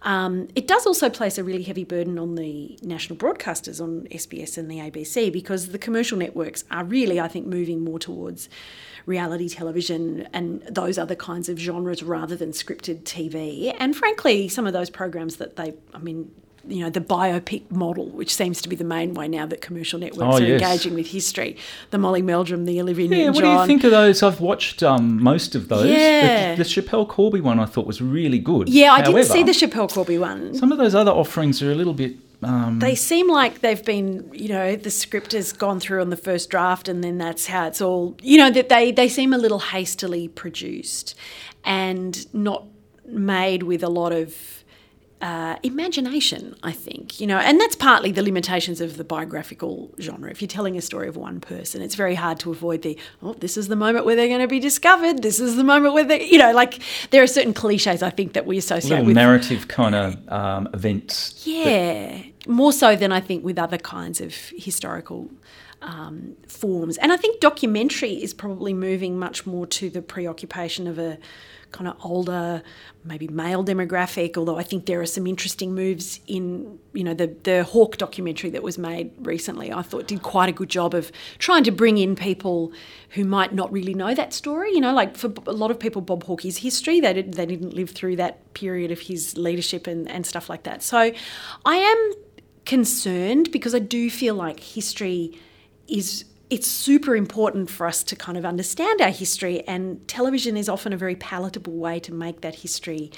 Um, 0.03 0.47
it 0.55 0.69
does 0.69 0.87
also 0.87 1.11
place 1.11 1.37
a 1.37 1.43
really 1.43 1.65
heavy 1.65 1.83
burden 1.83 2.17
on 2.17 2.37
the 2.37 2.79
national 2.83 3.19
broadcasters, 3.19 3.81
on 3.81 4.07
SBS 4.13 4.57
and 4.57 4.71
the 4.71 4.77
ABC, 4.77 5.33
because 5.33 5.71
the 5.71 5.79
commercial 5.79 6.17
networks 6.17 6.63
are 6.71 6.85
really, 6.85 7.19
I 7.19 7.27
think, 7.27 7.45
moving 7.49 7.83
more 7.83 7.99
towards 7.99 8.49
reality 9.05 9.49
television 9.49 10.29
and 10.33 10.63
those 10.71 10.97
other 10.97 11.17
kinds 11.17 11.49
of 11.49 11.59
genres 11.59 12.05
rather 12.05 12.37
than 12.37 12.53
scripted 12.53 13.03
TV. 13.03 13.75
And 13.81 13.97
frankly, 13.97 14.47
some 14.47 14.69
of 14.69 14.75
those 14.75 14.91
programs 14.91 15.39
that 15.39 15.57
they, 15.57 15.75
I 15.93 15.99
mean, 15.99 16.31
you 16.69 16.81
know 16.83 16.91
the 16.91 17.01
biopic 17.01 17.71
model, 17.71 18.07
which 18.07 18.35
seems 18.35 18.61
to 18.63 18.69
be 18.69 18.77
the 18.77 18.85
main 18.85 19.15
way 19.15 19.29
now 19.29 19.47
that 19.47 19.61
commercial 19.61 19.99
networks 19.99 20.35
oh, 20.35 20.39
are 20.39 20.41
yes. 20.43 20.61
engaging 20.61 20.95
with 20.95 21.09
history. 21.09 21.57
The 21.91 21.99
Molly 21.99 22.23
Meldrum, 22.23 22.65
the 22.65 22.81
Olivia 22.81 23.09
Newton-John. 23.09 23.35
Yeah, 23.35 23.49
What 23.51 23.57
do 23.57 23.61
you 23.61 23.67
think 23.67 23.85
of 23.85 23.91
those? 23.91 24.23
I've 24.23 24.41
watched 24.41 24.83
um, 24.83 25.23
most 25.23 25.55
of 25.55 25.69
those. 25.69 25.89
Yeah. 25.89 26.55
The, 26.55 26.63
the 26.63 26.69
Schapelle 26.69 27.09
Corby 27.09 27.41
one 27.41 27.61
I 27.61 27.67
thought 27.67 27.87
was 27.87 28.01
really 28.01 28.39
good. 28.39 28.69
Yeah, 28.69 28.93
I 28.93 29.03
However, 29.03 29.19
didn't 29.19 29.33
see 29.33 29.43
the 29.43 29.53
Schapelle 29.53 29.91
Corby 29.91 30.19
one. 30.19 30.55
Some 30.55 30.73
of 30.73 30.79
those 30.79 30.95
other 30.95 31.13
offerings 31.13 31.63
are 31.63 31.71
a 31.71 31.75
little 31.75 31.95
bit. 31.95 32.17
Um, 32.43 32.81
they 32.81 32.95
seem 32.95 33.31
like 33.31 33.61
they've 33.61 33.85
been, 33.85 34.31
you 34.33 34.49
know, 34.49 34.77
the 34.77 34.91
script 34.91 35.33
has 35.33 35.53
gone 35.53 35.81
through 35.81 36.03
on 36.03 36.11
the 36.11 36.17
first 36.19 36.51
draft, 36.51 36.87
and 36.89 37.03
then 37.03 37.17
that's 37.17 37.47
how 37.47 37.67
it's 37.67 37.81
all, 37.81 38.17
you 38.21 38.37
know, 38.37 38.51
that 38.51 38.69
they 38.69 38.93
they 38.93 39.09
seem 39.09 39.33
a 39.33 39.39
little 39.39 39.59
hastily 39.59 40.29
produced, 40.29 41.15
and 41.65 42.33
not 42.35 42.65
made 43.07 43.63
with 43.63 43.83
a 43.83 43.89
lot 43.89 44.13
of 44.13 44.56
uh, 45.23 45.57
imagination, 45.63 46.55
I 46.63 46.73
think, 46.73 47.21
you 47.21 47.27
know, 47.27 47.39
and 47.39 47.59
that's 47.59 47.75
partly 47.75 48.13
the 48.13 48.23
limitations 48.23 48.81
of 48.81 48.97
the 48.99 49.05
biographical 49.05 49.95
genre. 49.99 50.31
If 50.31 50.43
you're 50.43 50.49
telling 50.49 50.77
a 50.77 50.83
story 50.83 51.09
of 51.09 51.17
one 51.17 51.41
person, 51.41 51.81
it's 51.81 51.95
very 51.95 52.15
hard 52.15 52.39
to 52.41 52.51
avoid 52.51 52.83
the, 52.83 52.99
oh, 53.23 53.33
this 53.35 53.57
is 53.57 53.69
the 53.69 53.77
moment 53.77 54.05
where 54.05 54.15
they're 54.15 54.29
going 54.29 54.41
to 54.41 54.49
be 54.49 54.61
discovered. 54.61 55.23
This 55.23 55.41
is 55.41 55.57
the 55.57 55.65
moment 55.65 55.95
where 55.95 56.05
they, 56.05 56.27
you 56.27 56.39
know, 56.39 56.53
like 56.53 56.81
there 57.11 57.23
are 57.23 57.27
certain 57.27 57.55
cliches 57.55 58.03
I 58.03 58.11
think 58.11 58.35
that 58.35 58.45
we 58.45 58.59
associate 58.59 58.91
Little 58.91 59.07
with 59.07 59.17
narrative 59.17 59.69
kind 59.69 59.95
of 59.95 60.29
um, 60.29 60.69
events. 60.75 61.47
Yeah, 61.47 62.23
more 62.47 62.73
so 62.73 62.95
than 62.95 63.11
I 63.11 63.21
think 63.21 63.43
with 63.43 63.59
other 63.59 63.79
kinds 63.79 64.21
of 64.21 64.35
historical 64.35 65.31
um, 65.83 66.37
forms. 66.49 66.97
And 66.99 67.13
I 67.13 67.17
think 67.17 67.41
documentary 67.41 68.23
is 68.23 68.35
probably 68.35 68.75
moving 68.75 69.19
much 69.19 69.47
more 69.47 69.67
to 69.67 69.91
the 69.91 70.03
preoccupation 70.03 70.87
of 70.87 70.99
a 70.99 71.19
kind 71.73 71.89
of 71.89 71.97
older, 72.03 72.63
maybe 73.05 73.29
male 73.29 73.65
demographic. 73.65 74.37
Although 74.37 74.57
I 74.57 74.63
think 74.63 74.87
there 74.87 75.01
are 75.01 75.07
some 75.07 75.27
interesting 75.27 75.75
moves 75.75 76.21
in, 76.27 76.79
you 76.93 77.05
know, 77.05 77.15
the 77.15 77.35
the 77.43 77.65
Hawke 77.65 77.99
documentary 77.99 78.51
that 78.51 78.63
was 78.63 78.79
made 78.79 79.13
recently. 79.21 79.73
I 79.73 79.83
thought 79.83 80.07
did 80.07 80.23
quite 80.23 80.49
a 80.49 80.53
good 80.53 80.71
job 80.71 80.95
of 80.95 81.13
trying 81.39 81.65
to 81.65 81.71
bring 81.71 81.99
in 81.99 82.17
people 82.17 82.73
who 83.11 83.25
might 83.25 83.53
not 83.53 83.71
really 83.73 83.95
know 83.95 84.15
that 84.15 84.33
story. 84.33 84.73
You 84.73 84.81
know, 84.81 84.95
like 84.95 85.17
for 85.17 85.33
a 85.47 85.53
lot 85.53 85.71
of 85.71 85.79
people, 85.79 86.01
Bob 86.03 86.25
Hawke's 86.25 86.59
history. 86.59 87.01
They 87.01 87.13
did, 87.13 87.35
they 87.35 87.47
didn't 87.47 87.75
live 87.75 87.91
through 87.91 88.17
that 88.17 88.55
period 88.55 88.91
of 88.91 89.01
his 89.01 89.37
leadership 89.37 89.87
and, 89.87 90.09
and 90.09 90.25
stuff 90.25 90.49
like 90.49 90.63
that. 90.63 90.83
So 90.83 91.13
I 91.65 91.77
am 91.77 92.13
concerned 92.65 93.51
because 93.53 93.75
I 93.75 93.79
do 93.79 94.11
feel 94.11 94.35
like 94.35 94.61
history 94.61 95.39
is 95.89 96.25
it's 96.49 96.67
super 96.69 97.17
important 97.17 97.69
for 97.71 97.87
us 97.87 98.05
to 98.05 98.15
kind 98.15 98.39
of 98.39 98.45
understand 98.45 99.01
our 99.01 99.11
history, 99.11 99.63
and 99.67 100.07
television 100.07 100.57
is 100.57 100.69
often 100.69 100.93
a 100.93 100.97
very 100.97 101.17
palatable 101.17 101.73
way 101.73 101.99
to 102.01 102.15
make 102.15 102.41
that 102.43 102.57
history 102.57 103.11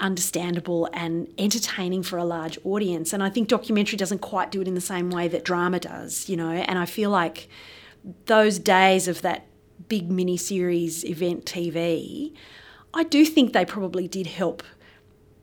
understandable 0.00 0.88
and 0.92 1.32
entertaining 1.38 2.02
for 2.02 2.16
a 2.18 2.24
large 2.24 2.58
audience. 2.64 3.12
And 3.12 3.22
I 3.22 3.30
think 3.30 3.48
documentary 3.48 3.96
doesn't 3.96 4.20
quite 4.20 4.50
do 4.50 4.60
it 4.60 4.66
in 4.66 4.74
the 4.74 4.80
same 4.80 5.10
way 5.10 5.28
that 5.28 5.44
drama 5.44 5.78
does, 5.78 6.28
you 6.28 6.36
know. 6.36 6.50
And 6.50 6.78
I 6.78 6.86
feel 6.86 7.10
like 7.10 7.48
those 8.26 8.58
days 8.58 9.08
of 9.08 9.22
that 9.22 9.46
big 9.88 10.10
mini 10.10 10.36
series 10.36 11.04
event 11.04 11.44
TV, 11.44 12.32
I 12.92 13.04
do 13.04 13.24
think 13.24 13.52
they 13.52 13.64
probably 13.64 14.08
did 14.08 14.26
help 14.26 14.62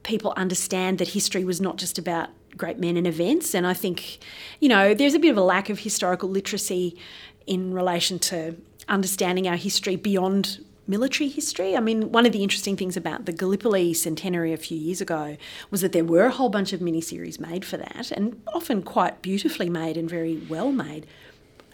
people 0.03 0.33
understand 0.35 0.97
that 0.97 1.09
history 1.09 1.43
was 1.43 1.61
not 1.61 1.77
just 1.77 1.97
about 1.97 2.29
great 2.57 2.79
men 2.79 2.97
and 2.97 3.07
events. 3.07 3.53
And 3.53 3.65
I 3.65 3.73
think, 3.73 4.19
you 4.59 4.69
know, 4.69 4.93
there's 4.93 5.13
a 5.13 5.19
bit 5.19 5.31
of 5.31 5.37
a 5.37 5.43
lack 5.43 5.69
of 5.69 5.79
historical 5.79 6.29
literacy 6.29 6.97
in 7.47 7.73
relation 7.73 8.19
to 8.19 8.55
understanding 8.87 9.47
our 9.47 9.55
history 9.55 9.95
beyond 9.95 10.59
military 10.87 11.29
history. 11.29 11.77
I 11.77 11.79
mean, 11.79 12.11
one 12.11 12.25
of 12.25 12.33
the 12.33 12.43
interesting 12.43 12.75
things 12.75 12.97
about 12.97 13.25
the 13.25 13.31
Gallipoli 13.31 13.93
centenary 13.93 14.51
a 14.51 14.57
few 14.57 14.77
years 14.77 14.99
ago 14.99 15.37
was 15.69 15.81
that 15.81 15.93
there 15.93 16.03
were 16.03 16.25
a 16.25 16.31
whole 16.31 16.49
bunch 16.49 16.73
of 16.73 16.81
miniseries 16.81 17.39
made 17.39 17.63
for 17.63 17.77
that, 17.77 18.11
and 18.11 18.41
often 18.53 18.81
quite 18.81 19.21
beautifully 19.21 19.69
made 19.69 19.95
and 19.95 20.09
very 20.09 20.37
well 20.49 20.71
made. 20.71 21.07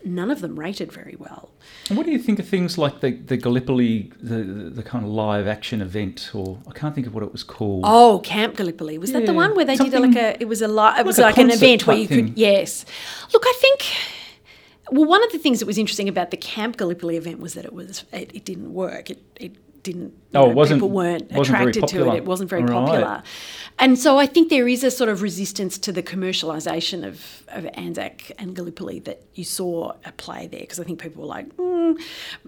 None 0.04 0.32
of 0.32 0.42
them 0.42 0.58
rated 0.58 0.92
very 0.92 1.16
well. 1.18 1.52
And 1.90 1.98
what 1.98 2.06
do 2.06 2.12
you 2.12 2.20
think 2.20 2.40
of 2.40 2.48
things 2.48 2.78
like 2.78 3.02
the, 3.02 3.12
the 3.12 3.38
Gallipoli, 3.38 4.12
the, 4.22 4.38
the, 4.44 4.70
the 4.70 4.84
kind 4.84 5.04
of 5.04 5.12
live 5.12 5.48
action 5.48 5.82
event, 5.82 6.32
or 6.34 6.60
I 6.68 6.72
can't 6.72 6.96
think 6.96 7.08
of 7.08 7.14
what 7.14 7.24
it 7.24 7.32
was 7.32 7.44
called. 7.44 7.84
Oh, 7.86 8.22
Camp 8.24 8.56
Gallipoli 8.56 8.98
was 8.98 9.12
that 9.12 9.26
the 9.26 9.34
one 9.34 9.56
where 9.56 9.66
they 9.66 9.76
did 9.76 9.94
like 9.94 10.16
a? 10.16 10.42
It 10.42 10.48
was 10.48 10.62
a 10.62 10.68
li- 10.68 11.00
it 11.00 11.06
was 11.06 11.20
a 11.20 11.24
like 11.24 11.38
an 11.38 11.52
event 11.52 11.88
where 11.88 11.98
you 11.98 12.08
thing. 12.08 12.28
could 12.28 12.38
yes. 12.38 12.86
Look, 13.34 13.44
I 13.46 13.54
think. 13.58 13.86
Well, 14.90 15.06
one 15.06 15.24
of 15.24 15.32
the 15.34 15.38
things 15.40 15.60
that 15.60 15.66
was 15.66 15.78
interesting 15.78 16.08
about 16.08 16.32
the 16.32 16.38
Camp 16.38 16.78
Gallipoli 16.78 17.18
event 17.18 17.40
was 17.40 17.56
that 17.56 17.66
it 17.66 17.74
was 17.74 18.06
it, 18.14 18.34
it 18.34 18.46
didn't 18.46 18.74
work. 18.74 19.10
It 19.10 19.22
it 19.36 19.56
didn't. 19.92 20.14
Oh, 20.34 20.50
it 20.50 20.56
wasn't- 20.56 20.78
people 20.80 20.90
weren't 20.90 21.32
wasn't 21.32 21.58
attracted 21.58 21.88
to 21.88 22.10
it. 22.12 22.18
It 22.18 22.26
wasn't 22.26 22.50
very 22.50 22.64
Right. 22.64 22.72
popular, 22.86 23.24
and 23.80 23.98
so 23.98 24.18
I 24.20 24.26
think 24.26 24.50
there 24.50 24.68
is 24.68 24.84
a 24.84 24.92
sort 24.92 25.10
of 25.10 25.22
resistance 25.22 25.78
to 25.80 25.92
the 25.92 26.04
commercialisation 26.04 27.06
of 27.06 27.44
of 27.58 27.66
Anzac 27.74 28.32
and 28.40 28.56
Gallipoli 28.56 29.00
that 29.02 29.20
you 29.36 29.44
saw 29.44 29.94
at 30.06 30.18
play 30.18 30.48
there 30.48 30.60
because 30.62 30.80
I 30.80 30.84
think 30.84 31.00
people 31.02 31.22
were 31.24 31.28
like, 31.38 31.48
mm, 31.58 31.98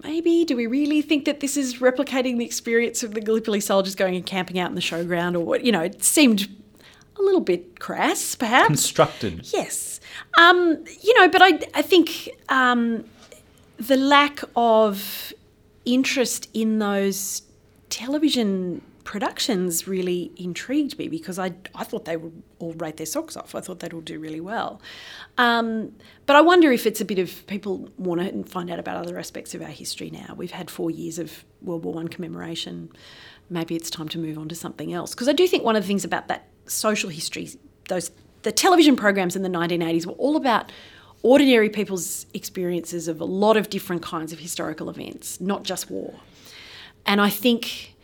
maybe 0.02 0.44
do 0.44 0.54
we 0.56 0.66
really 0.66 1.02
think 1.02 1.24
that 1.24 1.40
this 1.40 1.56
is 1.56 1.78
replicating 1.78 2.38
the 2.38 2.44
experience 2.44 3.02
of 3.02 3.14
the 3.14 3.20
Gallipoli 3.20 3.60
soldiers 3.60 3.94
going 3.94 4.14
and 4.14 4.26
camping 4.26 4.58
out 4.58 4.68
in 4.68 4.74
the 4.74 4.80
showground 4.82 5.34
or 5.34 5.40
what? 5.40 5.64
You 5.64 5.72
know, 5.72 5.82
it 5.82 6.04
seemed 6.04 6.48
a 7.18 7.22
little 7.22 7.40
bit 7.52 7.80
crass, 7.80 8.34
perhaps. 8.34 8.66
Constructed. 8.66 9.34
Yes. 9.52 10.00
Um, 10.38 10.84
you 11.02 11.12
know, 11.18 11.28
but 11.28 11.42
I, 11.42 11.60
I 11.74 11.82
think 11.82 12.28
um, 12.50 13.04
the 13.78 13.96
lack 13.96 14.40
of 14.56 15.32
interest 15.84 16.48
in 16.52 16.78
those 16.78 17.42
television 17.88 18.82
productions 19.04 19.88
really 19.88 20.30
intrigued 20.36 20.98
me 20.98 21.08
because 21.08 21.38
I, 21.38 21.52
I 21.74 21.84
thought 21.84 22.04
they 22.04 22.16
would 22.16 22.42
all 22.58 22.74
rate 22.74 22.96
their 22.96 23.06
socks 23.06 23.36
off. 23.36 23.54
I 23.54 23.60
thought 23.60 23.80
they'd 23.80 23.92
all 23.92 24.00
do 24.00 24.20
really 24.20 24.40
well. 24.40 24.80
Um, 25.38 25.92
but 26.26 26.36
I 26.36 26.40
wonder 26.42 26.70
if 26.70 26.86
it's 26.86 27.00
a 27.00 27.04
bit 27.04 27.18
of 27.18 27.46
people 27.46 27.88
want 27.96 28.20
to 28.20 28.44
find 28.50 28.70
out 28.70 28.78
about 28.78 28.96
other 28.96 29.18
aspects 29.18 29.54
of 29.54 29.62
our 29.62 29.68
history 29.68 30.10
now. 30.10 30.34
We've 30.36 30.50
had 30.50 30.70
four 30.70 30.90
years 30.90 31.18
of 31.18 31.44
World 31.62 31.84
War 31.84 31.94
One 31.94 32.08
commemoration. 32.08 32.90
Maybe 33.48 33.74
it's 33.74 33.90
time 33.90 34.08
to 34.10 34.18
move 34.18 34.38
on 34.38 34.48
to 34.48 34.54
something 34.54 34.92
else. 34.92 35.14
Because 35.14 35.28
I 35.28 35.32
do 35.32 35.48
think 35.48 35.64
one 35.64 35.76
of 35.76 35.82
the 35.82 35.88
things 35.88 36.04
about 36.04 36.28
that 36.28 36.46
social 36.66 37.10
history, 37.10 37.48
those 37.88 38.12
the 38.42 38.52
television 38.52 38.96
programs 38.96 39.36
in 39.36 39.42
the 39.42 39.48
1980s 39.48 40.06
were 40.06 40.12
all 40.12 40.36
about 40.36 40.72
ordinary 41.22 41.68
people's 41.68 42.26
experiences 42.34 43.08
of 43.08 43.20
a 43.20 43.24
lot 43.24 43.56
of 43.56 43.70
different 43.70 44.02
kinds 44.02 44.32
of 44.32 44.38
historical 44.38 44.88
events, 44.88 45.40
not 45.40 45.62
just 45.62 45.90
war. 45.90 46.14
And 47.06 47.20
I 47.20 47.30
think 47.30 47.94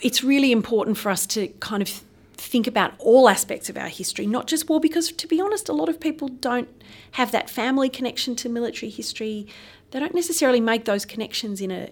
it's 0.00 0.24
really 0.24 0.52
important 0.52 0.96
for 0.96 1.10
us 1.10 1.26
to 1.26 1.48
kind 1.60 1.82
of 1.82 1.88
think 2.34 2.66
about 2.66 2.94
all 2.98 3.28
aspects 3.28 3.68
of 3.68 3.76
our 3.76 3.88
history, 3.88 4.26
not 4.26 4.46
just 4.46 4.68
war, 4.68 4.80
because 4.80 5.12
to 5.12 5.26
be 5.26 5.40
honest, 5.40 5.68
a 5.68 5.72
lot 5.72 5.88
of 5.88 6.00
people 6.00 6.28
don't 6.28 6.68
have 7.12 7.32
that 7.32 7.50
family 7.50 7.88
connection 7.88 8.34
to 8.36 8.48
military 8.48 8.90
history. 8.90 9.46
They 9.90 10.00
don't 10.00 10.14
necessarily 10.14 10.60
make 10.60 10.84
those 10.84 11.04
connections 11.04 11.60
in 11.60 11.70
a 11.70 11.90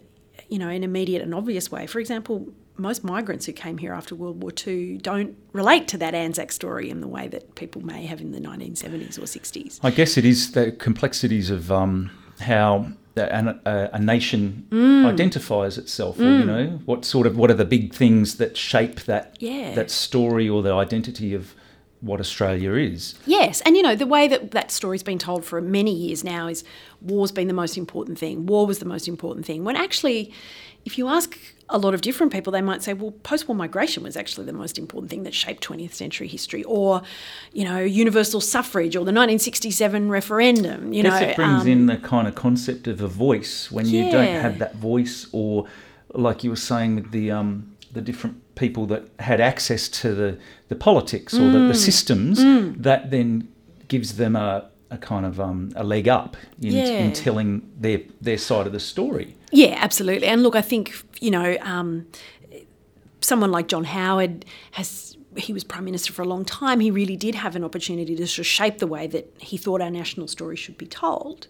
you 0.49 0.59
know, 0.59 0.69
an 0.69 0.83
immediate 0.83 1.23
and 1.23 1.35
obvious 1.35 1.71
way. 1.71 1.87
For 1.87 2.01
example, 2.01 2.49
most 2.79 3.05
migrants 3.05 3.47
who 3.47 3.53
came 3.53 3.79
here 3.79 3.93
after 3.93 4.15
World 4.15 4.43
War 4.43 4.53
II 4.67 4.99
don't 4.99 5.37
relate 5.53 5.89
to 5.89 5.99
that 5.99 6.15
Anzac 6.15 6.53
story 6.53 6.89
in 6.91 7.01
the 7.01 7.09
way 7.09 7.29
that 7.29 7.55
people 7.55 7.83
may 7.85 8.07
have 8.07 8.21
in 8.21 8.33
the 8.33 8.41
1970s 8.41 9.19
or 9.19 9.23
60s. 9.23 9.81
I 9.83 9.91
guess 9.91 10.17
it 10.17 10.25
is 10.25 10.53
the 10.53 10.73
complexities 10.73 11.51
of 11.51 11.71
um, 11.73 12.11
how 12.41 12.93
a, 13.17 13.55
a, 13.67 13.91
a 13.95 13.99
nation 13.99 14.67
Mm. 14.71 15.07
identifies 15.07 15.79
itself, 15.79 16.19
or 16.21 16.25
you 16.25 16.45
know, 16.45 16.81
what 16.85 17.05
sort 17.05 17.27
of 17.27 17.37
what 17.37 17.51
are 17.51 17.55
the 17.55 17.65
big 17.65 17.95
things 17.95 18.37
that 18.37 18.57
shape 18.57 19.01
that 19.03 19.37
Yeah. 19.41 19.75
that 19.75 19.91
story 19.91 20.49
or 20.49 20.63
the 20.63 20.73
identity 20.75 21.35
of 21.35 21.55
what 22.01 22.21
Australia 22.21 22.75
is. 22.75 23.17
Yes, 23.27 23.61
and 23.63 23.77
you 23.77 23.83
know, 23.83 23.97
the 23.97 24.07
way 24.07 24.29
that 24.29 24.53
that 24.53 24.71
story's 24.71 25.03
been 25.03 25.19
told 25.19 25.45
for 25.45 25.61
many 25.61 25.93
years 25.93 26.23
now 26.23 26.47
is 26.47 26.63
war's 27.01 27.33
been 27.33 27.49
the 27.49 27.55
most 27.55 27.77
important 27.77 28.19
thing. 28.21 28.47
War 28.47 28.67
was 28.67 28.79
the 28.79 28.85
most 28.85 29.09
important 29.09 29.47
thing. 29.47 29.65
When 29.65 29.75
actually, 29.75 30.33
if 30.85 30.97
you 30.97 31.09
ask 31.09 31.37
a 31.71 31.79
lot 31.79 31.93
of 31.95 32.01
different 32.01 32.33
people, 32.33 32.51
they 32.51 32.63
might 32.63 32.83
say, 32.83 32.95
well, 32.95 33.11
post 33.23 33.47
war 33.49 33.55
migration 33.55 34.03
was 34.03 34.17
actually 34.17 34.47
the 34.47 34.53
most 34.53 34.79
important 34.79 35.11
thing 35.11 35.23
that 35.25 35.35
shaped 35.35 35.63
20th 35.63 35.93
century 35.93 36.27
history, 36.27 36.65
or, 36.65 37.03
you 37.53 37.65
know, 37.65 37.79
universal 37.79 38.41
suffrage, 38.41 38.97
or 38.97 39.01
the 39.05 39.13
1967 39.13 40.09
referendum. 40.09 40.93
You 40.93 41.03
know, 41.03 41.17
it 41.17 41.37
brings 41.37 41.63
um, 41.63 41.69
in 41.69 41.87
the 41.87 41.97
kind 41.99 42.27
of 42.27 42.35
concept 42.35 42.87
of 42.87 43.01
a 43.01 43.09
voice 43.09 43.71
when 43.71 43.87
you 43.87 44.11
don't 44.11 44.27
have 44.43 44.59
that 44.61 44.77
voice, 44.77 45.27
or 45.33 45.67
like 46.15 46.43
you 46.45 46.51
were 46.51 46.57
saying 46.57 46.95
with 46.97 47.11
the 47.11 47.31
um, 47.31 47.77
the 47.93 48.01
different 48.01 48.37
people 48.55 48.87
that 48.87 49.03
had 49.21 49.41
access 49.41 49.89
to 49.89 50.15
the, 50.15 50.39
the 50.69 50.75
politics 50.75 51.35
or 51.35 51.49
the, 51.51 51.59
the 51.59 51.73
Mm. 51.73 51.77
systems, 51.77 52.39
that 52.83 53.11
then 53.11 53.49
gives 53.89 54.17
them 54.17 54.37
a, 54.37 54.69
a 54.91 54.99
kind 54.99 55.25
of 55.25 55.39
um, 55.41 55.71
a 55.77 55.85
leg 55.85 56.09
up 56.09 56.37
in, 56.61 56.73
Yeah. 56.73 56.85
in 57.05 57.13
telling 57.13 57.63
their 57.79 58.01
their 58.21 58.39
side 58.39 58.67
of 58.67 58.73
the 58.73 58.81
story. 58.81 59.35
Yeah, 59.51 59.79
absolutely. 59.79 60.27
And 60.27 60.43
look, 60.43 60.57
I 60.57 60.63
think 60.63 60.95
you 61.21 61.31
know, 61.31 61.57
um, 61.61 62.07
someone 63.21 63.51
like 63.51 63.69
John 63.69 63.85
Howard 63.85 64.45
has. 64.73 65.15
He 65.37 65.53
was 65.53 65.63
prime 65.63 65.85
minister 65.85 66.13
for 66.13 66.23
a 66.23 66.25
long 66.25 66.45
time. 66.45 66.81
He 66.81 66.91
really 66.91 67.15
did 67.15 67.37
have 67.37 67.55
an 67.55 67.63
opportunity 67.63 68.17
to 68.17 68.27
sort 68.27 68.41
of 68.41 68.47
shape 68.47 68.79
the 68.79 68.89
way 68.89 69.07
that 69.07 69.33
he 69.39 69.57
thought 69.57 69.81
our 69.81 69.91
national 69.91 70.27
story 70.27 70.57
should 70.57 70.77
be 70.77 70.87
told, 70.87 71.47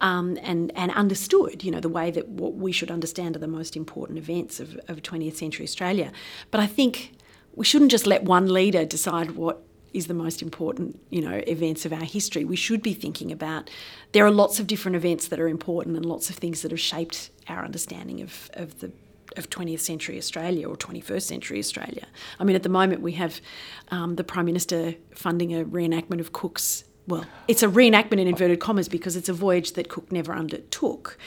um, 0.00 0.38
and 0.42 0.70
and 0.76 0.92
understood. 0.92 1.64
You 1.64 1.72
know, 1.72 1.80
the 1.80 1.88
way 1.88 2.10
that 2.12 2.28
what 2.28 2.54
we 2.54 2.70
should 2.70 2.90
understand 2.90 3.34
are 3.34 3.40
the 3.40 3.48
most 3.48 3.76
important 3.76 4.18
events 4.18 4.60
of, 4.60 4.78
of 4.86 5.02
20th 5.02 5.34
century 5.34 5.64
Australia. 5.64 6.12
But 6.52 6.60
I 6.60 6.66
think 6.68 7.14
we 7.54 7.64
shouldn't 7.64 7.90
just 7.90 8.06
let 8.06 8.22
one 8.22 8.52
leader 8.52 8.84
decide 8.84 9.32
what 9.32 9.62
is 9.94 10.06
the 10.06 10.14
most 10.14 10.42
important, 10.42 10.98
you 11.10 11.20
know, 11.20 11.42
events 11.46 11.84
of 11.84 11.92
our 11.92 12.04
history. 12.04 12.44
We 12.44 12.56
should 12.56 12.82
be 12.82 12.94
thinking 12.94 13.30
about 13.30 13.70
there 14.12 14.24
are 14.24 14.30
lots 14.30 14.58
of 14.58 14.66
different 14.66 14.96
events 14.96 15.28
that 15.28 15.40
are 15.40 15.48
important 15.48 15.96
and 15.96 16.04
lots 16.04 16.30
of 16.30 16.36
things 16.36 16.62
that 16.62 16.70
have 16.70 16.80
shaped 16.80 17.30
our 17.48 17.64
understanding 17.64 18.20
of, 18.20 18.50
of 18.54 18.80
the 18.80 18.92
of 19.36 19.48
20th 19.48 19.80
century 19.80 20.18
Australia 20.18 20.68
or 20.68 20.76
21st 20.76 21.22
century 21.22 21.58
Australia. 21.58 22.06
I 22.38 22.44
mean, 22.44 22.56
at 22.56 22.62
the 22.62 22.68
moment 22.68 23.00
we 23.00 23.12
have 23.12 23.40
um, 23.90 24.16
the 24.16 24.24
Prime 24.24 24.44
Minister 24.44 24.94
funding 25.14 25.54
a 25.54 25.64
reenactment 25.64 26.20
of 26.20 26.32
Cook's. 26.32 26.84
Well, 27.06 27.26
it's 27.48 27.62
a 27.62 27.68
reenactment 27.68 28.20
in 28.20 28.28
inverted 28.28 28.60
commas 28.60 28.88
because 28.88 29.16
it's 29.16 29.28
a 29.28 29.32
voyage 29.32 29.72
that 29.72 29.88
Cook 29.88 30.12
never 30.12 30.32
undertook 30.32 31.18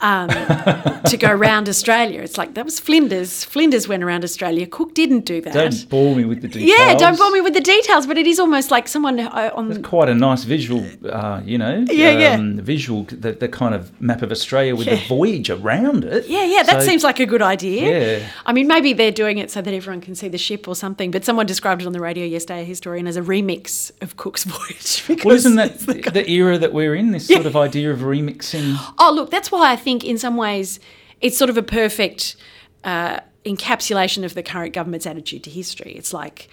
um, 0.00 0.28
to 1.06 1.16
go 1.16 1.30
around 1.30 1.68
Australia. 1.68 2.20
It's 2.22 2.36
like 2.36 2.54
that 2.54 2.64
was 2.64 2.80
Flinders. 2.80 3.44
Flinders 3.44 3.86
went 3.86 4.02
around 4.02 4.24
Australia. 4.24 4.66
Cook 4.66 4.94
didn't 4.94 5.24
do 5.24 5.40
that. 5.42 5.54
Don't 5.54 5.88
bore 5.88 6.16
me 6.16 6.24
with 6.24 6.42
the 6.42 6.48
details. 6.48 6.76
Yeah, 6.76 6.94
don't 6.96 7.16
bore 7.16 7.30
me 7.30 7.40
with 7.40 7.54
the 7.54 7.60
details, 7.60 8.06
but 8.08 8.18
it 8.18 8.26
is 8.26 8.40
almost 8.40 8.72
like 8.72 8.88
someone 8.88 9.20
uh, 9.20 9.52
on. 9.54 9.80
Quite 9.84 10.08
a 10.08 10.14
nice 10.14 10.42
visual, 10.42 10.84
uh, 11.08 11.40
you 11.44 11.56
know. 11.56 11.84
Yeah, 11.88 12.10
yeah. 12.10 12.34
um, 12.34 12.58
Visual, 12.58 13.04
the, 13.04 13.32
the 13.32 13.48
kind 13.48 13.74
of 13.76 14.00
map 14.00 14.22
of 14.22 14.32
Australia 14.32 14.74
with 14.74 14.88
the 14.88 14.96
voyage 15.06 15.50
around 15.50 16.04
it. 16.04 16.26
Yeah, 16.26 16.44
yeah, 16.44 16.64
that 16.64 16.80
So- 16.82 16.88
seems 16.88 17.04
like 17.04 17.20
a 17.20 17.26
good 17.26 17.42
idea. 17.42 18.18
Yeah. 18.18 18.28
I 18.44 18.52
mean, 18.52 18.66
maybe 18.66 18.92
they're 18.92 19.12
doing 19.12 19.38
it 19.38 19.52
so 19.52 19.62
that 19.62 19.72
everyone 19.72 20.00
can 20.00 20.16
see 20.16 20.26
the 20.28 20.38
ship 20.38 20.66
or 20.66 20.74
something, 20.74 21.12
but 21.12 21.24
someone 21.24 21.46
described 21.46 21.82
it 21.82 21.86
on 21.86 21.92
the 21.92 22.00
radio 22.00 22.26
yesterday, 22.26 22.62
a 22.62 22.64
historian, 22.64 23.06
as 23.06 23.16
a 23.16 23.22
remix 23.22 23.92
of 24.02 24.16
Cook's 24.16 24.42
Voyage. 24.52 25.04
Well, 25.24 25.34
isn't 25.36 25.56
that 25.56 25.78
the, 25.80 25.94
the- 25.94 26.30
era 26.30 26.58
that 26.58 26.72
we're 26.72 26.94
in? 26.94 27.12
This 27.12 27.26
sort 27.26 27.46
of 27.46 27.56
idea 27.56 27.90
of 27.92 28.00
remixing. 28.00 28.76
Oh, 28.98 29.12
look, 29.14 29.30
that's 29.30 29.50
why 29.52 29.72
I 29.72 29.76
think 29.76 30.04
in 30.04 30.18
some 30.18 30.36
ways 30.36 30.80
it's 31.20 31.36
sort 31.36 31.50
of 31.50 31.56
a 31.56 31.62
perfect 31.62 32.36
uh, 32.84 33.20
encapsulation 33.44 34.24
of 34.24 34.34
the 34.34 34.42
current 34.42 34.72
government's 34.74 35.06
attitude 35.06 35.44
to 35.44 35.50
history. 35.50 35.92
It's 35.92 36.12
like, 36.12 36.48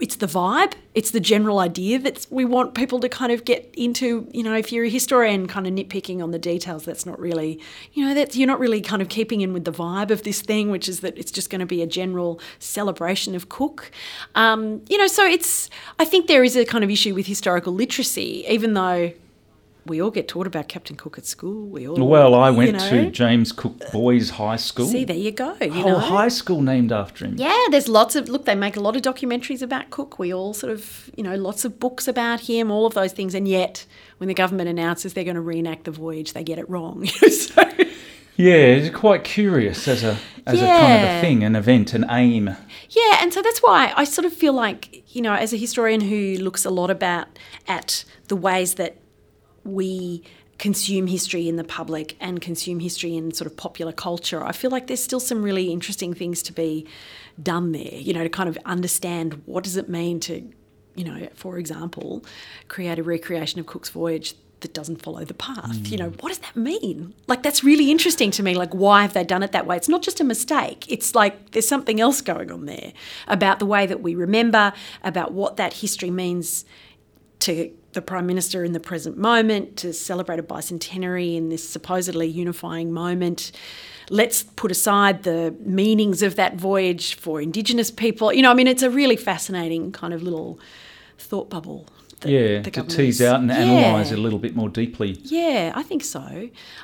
it's 0.00 0.16
the 0.16 0.26
vibe, 0.26 0.72
it's 0.94 1.10
the 1.10 1.20
general 1.20 1.58
idea 1.58 1.98
that 1.98 2.26
we 2.30 2.44
want 2.44 2.74
people 2.74 3.00
to 3.00 3.08
kind 3.08 3.30
of 3.32 3.44
get 3.44 3.72
into. 3.76 4.26
You 4.32 4.42
know, 4.42 4.54
if 4.54 4.72
you're 4.72 4.84
a 4.84 4.88
historian 4.88 5.46
kind 5.46 5.66
of 5.66 5.72
nitpicking 5.74 6.22
on 6.22 6.30
the 6.30 6.38
details, 6.38 6.84
that's 6.84 7.04
not 7.06 7.18
really, 7.18 7.60
you 7.92 8.04
know, 8.04 8.14
that's 8.14 8.36
you're 8.36 8.46
not 8.46 8.58
really 8.58 8.80
kind 8.80 9.02
of 9.02 9.08
keeping 9.08 9.40
in 9.40 9.52
with 9.52 9.64
the 9.64 9.72
vibe 9.72 10.10
of 10.10 10.22
this 10.22 10.40
thing, 10.40 10.70
which 10.70 10.88
is 10.88 11.00
that 11.00 11.16
it's 11.18 11.30
just 11.30 11.50
going 11.50 11.60
to 11.60 11.66
be 11.66 11.82
a 11.82 11.86
general 11.86 12.40
celebration 12.58 13.34
of 13.34 13.48
Cook. 13.48 13.90
Um, 14.34 14.82
you 14.88 14.98
know, 14.98 15.06
so 15.06 15.24
it's, 15.24 15.70
I 15.98 16.04
think 16.04 16.26
there 16.26 16.44
is 16.44 16.56
a 16.56 16.64
kind 16.64 16.82
of 16.82 16.90
issue 16.90 17.14
with 17.14 17.26
historical 17.26 17.72
literacy, 17.72 18.44
even 18.48 18.74
though 18.74 19.12
we 19.86 20.00
all 20.00 20.10
get 20.10 20.28
taught 20.28 20.46
about 20.46 20.68
Captain 20.68 20.96
Cook 20.96 21.18
at 21.18 21.24
school. 21.26 21.66
We 21.68 21.88
all 21.88 21.96
Well, 22.06 22.34
I 22.34 22.50
you 22.50 22.56
went 22.56 22.72
know. 22.74 22.90
to 22.90 23.10
James 23.10 23.52
Cook 23.52 23.74
uh, 23.86 23.90
Boys 23.90 24.30
High 24.30 24.56
School. 24.56 24.86
See, 24.86 25.04
there 25.04 25.16
you 25.16 25.32
go. 25.32 25.56
You 25.60 25.70
Whole 25.72 25.92
know? 25.92 25.98
high 25.98 26.28
school 26.28 26.60
named 26.62 26.92
after 26.92 27.24
him. 27.24 27.34
Yeah, 27.36 27.56
there's 27.70 27.88
lots 27.88 28.14
of 28.16 28.28
look. 28.28 28.44
They 28.44 28.54
make 28.54 28.76
a 28.76 28.80
lot 28.80 28.96
of 28.96 29.02
documentaries 29.02 29.62
about 29.62 29.90
Cook. 29.90 30.18
We 30.18 30.32
all 30.32 30.52
sort 30.54 30.72
of, 30.72 31.10
you 31.16 31.22
know, 31.24 31.34
lots 31.34 31.64
of 31.64 31.78
books 31.80 32.06
about 32.08 32.40
him, 32.40 32.70
all 32.70 32.86
of 32.86 32.94
those 32.94 33.12
things. 33.12 33.34
And 33.34 33.48
yet, 33.48 33.86
when 34.18 34.28
the 34.28 34.34
government 34.34 34.68
announces 34.68 35.14
they're 35.14 35.24
going 35.24 35.34
to 35.36 35.40
reenact 35.40 35.84
the 35.84 35.90
voyage, 35.90 36.32
they 36.34 36.44
get 36.44 36.58
it 36.58 36.68
wrong. 36.68 37.06
so, 37.30 37.62
Yeah, 38.36 38.54
it's 38.54 38.96
quite 38.96 39.24
curious 39.24 39.86
as 39.86 40.02
a 40.02 40.16
as 40.46 40.60
a 40.62 40.66
kind 40.66 41.02
of 41.04 41.08
a 41.10 41.20
thing, 41.20 41.44
an 41.44 41.54
event, 41.54 41.92
an 41.92 42.06
aim. 42.10 42.46
yeah, 42.88 43.18
and 43.20 43.32
so 43.34 43.42
that's 43.42 43.60
why 43.60 43.92
I 43.94 44.04
sort 44.04 44.24
of 44.24 44.32
feel 44.32 44.54
like, 44.54 45.14
you 45.14 45.20
know, 45.20 45.34
as 45.34 45.52
a 45.52 45.56
historian 45.58 46.00
who 46.00 46.36
looks 46.38 46.64
a 46.64 46.70
lot 46.70 46.90
about 46.90 47.26
at 47.68 48.04
the 48.28 48.36
ways 48.36 48.74
that 48.76 48.96
we 49.64 50.22
consume 50.58 51.06
history 51.06 51.48
in 51.48 51.56
the 51.56 51.64
public 51.64 52.16
and 52.20 52.42
consume 52.42 52.80
history 52.80 53.16
in 53.16 53.32
sort 53.32 53.50
of 53.50 53.56
popular 53.56 53.92
culture, 53.92 54.44
I 54.44 54.52
feel 54.52 54.70
like 54.70 54.88
there's 54.88 55.02
still 55.02 55.20
some 55.20 55.42
really 55.42 55.72
interesting 55.72 56.12
things 56.12 56.42
to 56.44 56.52
be 56.52 56.86
done 57.42 57.72
there, 57.72 57.94
you 57.94 58.12
know, 58.12 58.22
to 58.22 58.28
kind 58.28 58.48
of 58.48 58.58
understand 58.66 59.42
what 59.46 59.64
does 59.64 59.78
it 59.78 59.88
mean 59.88 60.20
to, 60.20 60.52
you 60.94 61.04
know, 61.04 61.28
for 61.34 61.56
example, 61.56 62.22
create 62.68 62.98
a 62.98 63.02
recreation 63.02 63.58
of 63.58 63.64
Cook's 63.64 63.88
Voyage 63.88 64.34
that 64.60 64.74
doesn't 64.74 65.00
follow 65.00 65.24
the 65.24 65.32
path. 65.32 65.90
You 65.90 65.96
know, 65.96 66.10
what 66.20 66.28
does 66.28 66.40
that 66.40 66.54
mean? 66.54 67.14
Like 67.26 67.42
that's 67.42 67.64
really 67.64 67.90
interesting 67.90 68.30
to 68.32 68.42
me. 68.42 68.54
Like 68.54 68.74
why 68.74 69.00
have 69.00 69.14
they 69.14 69.24
done 69.24 69.42
it 69.42 69.52
that 69.52 69.66
way? 69.66 69.76
It's 69.76 69.88
not 69.88 70.02
just 70.02 70.20
a 70.20 70.24
mistake. 70.24 70.84
It's 70.92 71.14
like 71.14 71.52
there's 71.52 71.66
something 71.66 72.00
else 72.00 72.20
going 72.20 72.50
on 72.50 72.66
there 72.66 72.92
about 73.26 73.58
the 73.58 73.66
way 73.66 73.86
that 73.86 74.02
we 74.02 74.14
remember, 74.14 74.74
about 75.02 75.32
what 75.32 75.56
that 75.56 75.72
history 75.72 76.10
means 76.10 76.66
to 77.40 77.72
the 77.92 78.02
Prime 78.02 78.26
Minister 78.26 78.62
in 78.64 78.72
the 78.72 78.80
present 78.80 79.16
moment, 79.18 79.76
to 79.78 79.92
celebrate 79.92 80.38
a 80.38 80.42
bicentenary 80.42 81.36
in 81.36 81.48
this 81.48 81.68
supposedly 81.68 82.28
unifying 82.28 82.92
moment. 82.92 83.50
Let's 84.10 84.42
put 84.42 84.70
aside 84.70 85.22
the 85.24 85.54
meanings 85.60 86.22
of 86.22 86.36
that 86.36 86.56
voyage 86.56 87.14
for 87.14 87.40
Indigenous 87.40 87.90
people. 87.90 88.32
You 88.32 88.42
know, 88.42 88.50
I 88.50 88.54
mean, 88.54 88.66
it's 88.68 88.82
a 88.82 88.90
really 88.90 89.16
fascinating 89.16 89.92
kind 89.92 90.12
of 90.14 90.22
little 90.22 90.58
thought 91.18 91.50
bubble. 91.50 91.86
that 92.20 92.28
Yeah, 92.28 92.60
to 92.60 92.82
tease 92.82 93.22
out 93.22 93.40
and 93.40 93.48
Yeah. 93.48 93.62
analyse 93.62 94.12
it 94.12 94.18
a 94.18 94.20
little 94.20 94.38
bit 94.38 94.54
more 94.54 94.68
deeply. 94.68 95.18
Yeah, 95.22 95.72
I 95.74 95.82
think 95.82 96.04
so. 96.04 96.20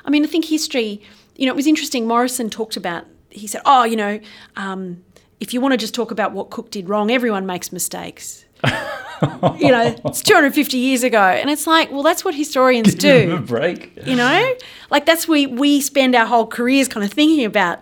I 0.03 0.09
mean, 0.09 0.23
I 0.23 0.27
think 0.27 0.45
history, 0.45 0.99
you 1.35 1.45
know, 1.45 1.51
it 1.53 1.55
was 1.55 1.67
interesting. 1.67 2.07
Morrison 2.07 2.49
talked 2.49 2.75
about, 2.75 3.05
he 3.29 3.45
said, 3.45 3.61
oh, 3.63 3.83
you 3.83 3.95
know, 3.95 4.19
um, 4.55 5.03
if 5.39 5.53
you 5.53 5.61
want 5.61 5.73
to 5.73 5.77
just 5.77 5.93
talk 5.93 6.09
about 6.09 6.31
what 6.31 6.49
Cook 6.49 6.71
did 6.71 6.89
wrong, 6.89 7.11
everyone 7.11 7.45
makes 7.45 7.71
mistakes. 7.71 8.45
you 9.57 9.71
know, 9.71 9.95
it's 10.05 10.21
250 10.21 10.77
years 10.77 11.03
ago. 11.03 11.21
And 11.21 11.49
it's 11.49 11.67
like, 11.67 11.91
well, 11.91 12.03
that's 12.03 12.23
what 12.25 12.35
historians 12.35 12.95
Give 12.95 13.29
him 13.29 13.35
a 13.35 13.39
do. 13.39 13.45
break. 13.45 13.93
You 14.05 14.15
know, 14.15 14.53
like 14.89 15.05
that's 15.05 15.27
we 15.27 15.47
we 15.47 15.81
spend 15.81 16.15
our 16.15 16.25
whole 16.25 16.47
careers 16.47 16.87
kind 16.87 17.03
of 17.05 17.11
thinking 17.11 17.45
about 17.45 17.79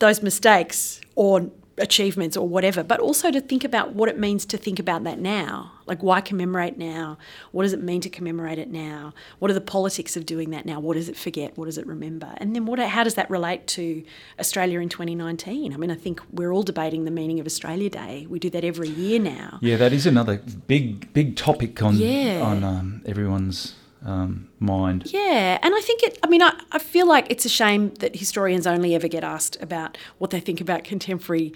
those 0.00 0.22
mistakes 0.22 1.00
or 1.14 1.50
achievements 1.78 2.36
or 2.36 2.46
whatever, 2.48 2.82
but 2.82 3.00
also 3.00 3.30
to 3.30 3.40
think 3.40 3.64
about 3.64 3.94
what 3.94 4.08
it 4.08 4.18
means 4.18 4.44
to 4.46 4.56
think 4.56 4.78
about 4.78 5.04
that 5.04 5.18
now. 5.18 5.72
Like, 5.86 6.02
why 6.02 6.20
commemorate 6.20 6.78
now? 6.78 7.18
What 7.50 7.62
does 7.64 7.72
it 7.72 7.82
mean 7.82 8.00
to 8.02 8.08
commemorate 8.10 8.58
it 8.58 8.70
now? 8.70 9.14
What 9.38 9.50
are 9.50 9.54
the 9.54 9.60
politics 9.60 10.16
of 10.16 10.24
doing 10.26 10.50
that 10.50 10.64
now? 10.66 10.80
What 10.80 10.94
does 10.94 11.08
it 11.08 11.16
forget? 11.16 11.56
What 11.56 11.64
does 11.64 11.78
it 11.78 11.86
remember? 11.86 12.32
And 12.36 12.54
then, 12.54 12.66
what? 12.66 12.78
How 12.78 13.02
does 13.04 13.14
that 13.14 13.28
relate 13.30 13.66
to 13.68 14.04
Australia 14.38 14.80
in 14.80 14.88
2019? 14.88 15.72
I 15.72 15.76
mean, 15.76 15.90
I 15.90 15.94
think 15.94 16.20
we're 16.30 16.52
all 16.52 16.62
debating 16.62 17.04
the 17.04 17.10
meaning 17.10 17.40
of 17.40 17.46
Australia 17.46 17.90
Day. 17.90 18.26
We 18.28 18.38
do 18.38 18.50
that 18.50 18.64
every 18.64 18.88
year 18.88 19.18
now. 19.18 19.58
Yeah, 19.60 19.76
that 19.76 19.92
is 19.92 20.06
another 20.06 20.40
big 20.66 21.12
big 21.12 21.36
topic 21.36 21.82
on 21.82 21.96
Yeah. 21.96 22.40
on 22.42 22.62
um, 22.64 23.02
everyone's 23.06 23.74
um, 24.04 24.48
mind. 24.62 25.12
Yeah, 25.12 25.58
and 25.62 25.74
I 25.74 25.80
think 25.80 26.02
it, 26.02 26.18
I 26.22 26.28
mean, 26.28 26.42
I, 26.42 26.58
I 26.72 26.78
feel 26.78 27.06
like 27.06 27.30
it's 27.30 27.44
a 27.44 27.48
shame 27.48 27.94
that 28.00 28.16
historians 28.16 28.66
only 28.66 28.94
ever 28.94 29.08
get 29.08 29.24
asked 29.24 29.60
about 29.60 29.98
what 30.18 30.30
they 30.30 30.40
think 30.40 30.60
about 30.60 30.84
contemporary 30.84 31.52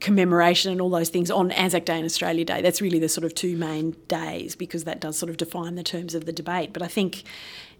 commemoration 0.00 0.72
and 0.72 0.80
all 0.80 0.90
those 0.90 1.10
things 1.10 1.30
on 1.30 1.50
Anzac 1.52 1.84
Day 1.84 1.96
and 1.96 2.04
Australia 2.04 2.44
Day. 2.44 2.62
That's 2.62 2.80
really 2.80 2.98
the 2.98 3.08
sort 3.08 3.24
of 3.24 3.34
two 3.34 3.56
main 3.56 3.94
days 4.08 4.56
because 4.56 4.84
that 4.84 5.00
does 5.00 5.18
sort 5.18 5.30
of 5.30 5.36
define 5.36 5.74
the 5.74 5.82
terms 5.82 6.14
of 6.14 6.24
the 6.24 6.32
debate. 6.32 6.72
But 6.72 6.82
I 6.82 6.88
think, 6.88 7.22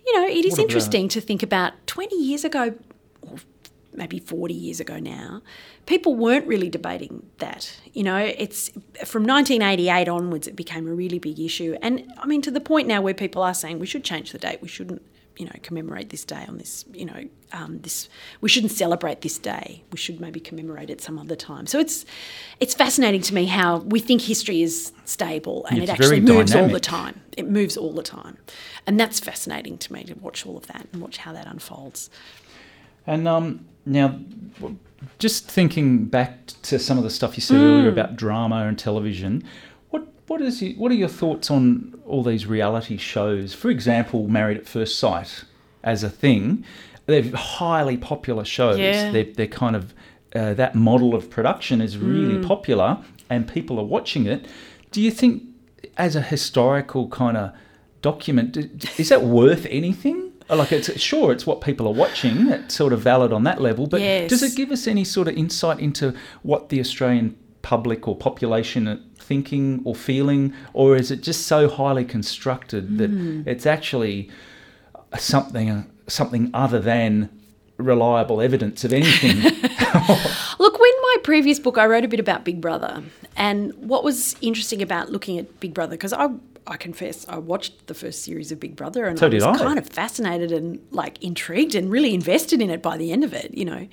you 0.06 0.18
know, 0.18 0.26
it 0.26 0.44
is 0.44 0.58
interesting 0.58 1.08
to 1.08 1.20
think 1.20 1.42
about 1.42 1.72
20 1.86 2.14
years 2.16 2.44
ago, 2.44 2.74
or 3.22 3.38
maybe 3.94 4.18
40 4.18 4.54
years 4.54 4.80
ago 4.80 4.98
now, 4.98 5.42
people 5.90 6.14
weren't 6.14 6.46
really 6.46 6.70
debating 6.70 7.26
that. 7.38 7.76
You 7.92 8.04
know, 8.04 8.16
it's 8.16 8.68
from 9.04 9.24
1988 9.24 10.08
onwards, 10.08 10.46
it 10.46 10.54
became 10.54 10.86
a 10.86 10.94
really 10.94 11.18
big 11.18 11.40
issue. 11.40 11.76
And 11.82 12.08
I 12.16 12.26
mean, 12.26 12.42
to 12.42 12.52
the 12.52 12.60
point 12.60 12.86
now 12.86 13.02
where 13.02 13.12
people 13.12 13.42
are 13.42 13.54
saying 13.54 13.80
we 13.80 13.88
should 13.88 14.04
change 14.04 14.30
the 14.30 14.38
date, 14.38 14.62
we 14.62 14.68
shouldn't, 14.68 15.02
you 15.36 15.46
know, 15.46 15.52
commemorate 15.64 16.10
this 16.10 16.24
day 16.24 16.44
on 16.46 16.58
this, 16.58 16.84
you 16.92 17.06
know, 17.06 17.24
um, 17.52 17.80
this, 17.80 18.08
we 18.40 18.48
shouldn't 18.48 18.70
celebrate 18.70 19.22
this 19.22 19.36
day. 19.36 19.82
We 19.90 19.98
should 19.98 20.20
maybe 20.20 20.38
commemorate 20.38 20.90
it 20.90 21.00
some 21.00 21.18
other 21.18 21.34
time. 21.34 21.66
So 21.66 21.80
it's, 21.80 22.06
it's 22.60 22.72
fascinating 22.72 23.22
to 23.22 23.34
me 23.34 23.46
how 23.46 23.78
we 23.78 23.98
think 23.98 24.22
history 24.22 24.62
is 24.62 24.92
stable 25.06 25.66
and 25.66 25.78
It's 25.78 25.90
it 25.90 25.92
actually 25.94 26.20
very 26.20 26.38
moves 26.38 26.54
all 26.54 26.68
the 26.68 26.78
time. 26.78 27.20
It 27.36 27.48
moves 27.50 27.76
all 27.76 27.92
the 27.92 28.04
time. 28.04 28.36
And 28.86 29.00
that's 29.00 29.18
fascinating 29.18 29.76
to 29.78 29.92
me 29.92 30.04
to 30.04 30.14
watch 30.14 30.46
all 30.46 30.56
of 30.56 30.68
that 30.68 30.86
and 30.92 31.02
watch 31.02 31.16
how 31.16 31.32
that 31.32 31.48
unfolds. 31.48 32.10
And 33.08 33.26
um, 33.26 33.66
now, 33.84 34.08
w- 34.60 34.78
just 35.18 35.48
thinking 35.50 36.04
back 36.06 36.46
to 36.62 36.78
some 36.78 36.98
of 36.98 37.04
the 37.04 37.10
stuff 37.10 37.36
you 37.36 37.40
said 37.40 37.56
earlier 37.56 37.88
about 37.88 38.16
drama 38.16 38.66
and 38.66 38.78
television, 38.78 39.42
what 39.90 40.06
what 40.26 40.40
is 40.40 40.60
y- 40.62 40.74
what 40.76 40.90
are 40.92 40.96
your 40.96 41.08
thoughts 41.08 41.50
on 41.50 41.94
all 42.06 42.22
these 42.22 42.46
reality 42.46 42.96
shows? 42.96 43.54
For 43.54 43.70
example, 43.70 44.28
Married 44.28 44.58
at 44.58 44.66
First 44.68 44.98
Sight 44.98 45.44
as 45.82 46.02
a 46.02 46.10
thing, 46.10 46.64
they're 47.06 47.34
highly 47.34 47.96
popular 47.96 48.44
shows. 48.44 48.78
Yeah. 48.78 49.10
They're 49.10 49.24
they're 49.24 49.46
kind 49.46 49.76
of 49.76 49.94
uh, 50.34 50.54
that 50.54 50.74
model 50.74 51.14
of 51.14 51.28
production 51.30 51.80
is 51.80 51.98
really 51.98 52.44
popular, 52.46 52.98
and 53.28 53.48
people 53.48 53.78
are 53.80 53.84
watching 53.84 54.26
it. 54.26 54.46
Do 54.92 55.00
you 55.00 55.10
think, 55.10 55.42
as 55.96 56.14
a 56.14 56.20
historical 56.22 57.08
kind 57.08 57.36
of 57.36 57.52
document, 58.02 58.56
is 58.98 59.08
that 59.08 59.22
worth 59.22 59.66
anything? 59.70 60.29
Uh, 60.50 60.56
like 60.56 60.72
it's 60.72 61.00
sure 61.00 61.32
it's 61.32 61.46
what 61.46 61.60
people 61.60 61.86
are 61.86 61.94
watching. 61.94 62.48
It's 62.48 62.74
sort 62.74 62.92
of 62.92 63.00
valid 63.00 63.32
on 63.32 63.44
that 63.44 63.60
level, 63.60 63.86
but 63.86 63.98
does 64.28 64.42
it 64.42 64.56
give 64.56 64.70
us 64.70 64.86
any 64.86 65.04
sort 65.04 65.28
of 65.28 65.36
insight 65.36 65.78
into 65.78 66.14
what 66.42 66.68
the 66.68 66.80
Australian 66.80 67.36
public 67.62 68.08
or 68.08 68.16
population 68.16 68.88
are 68.88 68.98
thinking 69.18 69.80
or 69.84 69.94
feeling, 69.94 70.52
or 70.72 70.96
is 70.96 71.10
it 71.10 71.22
just 71.22 71.46
so 71.46 71.68
highly 71.68 72.04
constructed 72.04 72.98
that 72.98 73.10
hmm. 73.10 73.42
it's 73.46 73.66
actually 73.66 74.28
something 75.16 75.70
uh, 75.70 75.84
something 76.08 76.50
other 76.52 76.80
than 76.80 77.28
reliable 77.76 78.40
evidence 78.40 78.84
of 78.84 78.92
anything? 78.92 79.36
Look, 80.58 80.78
when 80.78 80.92
my 81.02 81.16
previous 81.22 81.58
book, 81.58 81.78
I 81.78 81.86
wrote 81.86 82.04
a 82.04 82.08
bit 82.08 82.20
about 82.20 82.44
Big 82.44 82.60
Brother, 82.60 83.02
and 83.36 83.72
what 83.74 84.02
was 84.04 84.36
interesting 84.40 84.82
about 84.82 85.10
looking 85.10 85.38
at 85.38 85.60
Big 85.60 85.74
Brother, 85.74 85.92
because 85.92 86.12
I, 86.12 86.28
I 86.70 86.76
confess, 86.76 87.26
I 87.28 87.38
watched 87.38 87.88
the 87.88 87.94
first 87.94 88.22
series 88.22 88.52
of 88.52 88.60
Big 88.60 88.76
Brother, 88.76 89.06
and 89.06 89.18
So 89.18 89.26
I 89.26 89.30
was 89.30 89.42
I. 89.42 89.58
kind 89.58 89.78
of 89.78 89.88
fascinated 89.88 90.52
and 90.52 90.80
like 90.92 91.20
intrigued 91.22 91.74
and 91.74 91.90
really 91.90 92.14
invested 92.14 92.62
in 92.62 92.70
it 92.70 92.80
by 92.80 92.96
the 92.96 93.10
end 93.10 93.24
of 93.24 93.34
it. 93.34 93.52
You 93.52 93.64
know, 93.64 93.88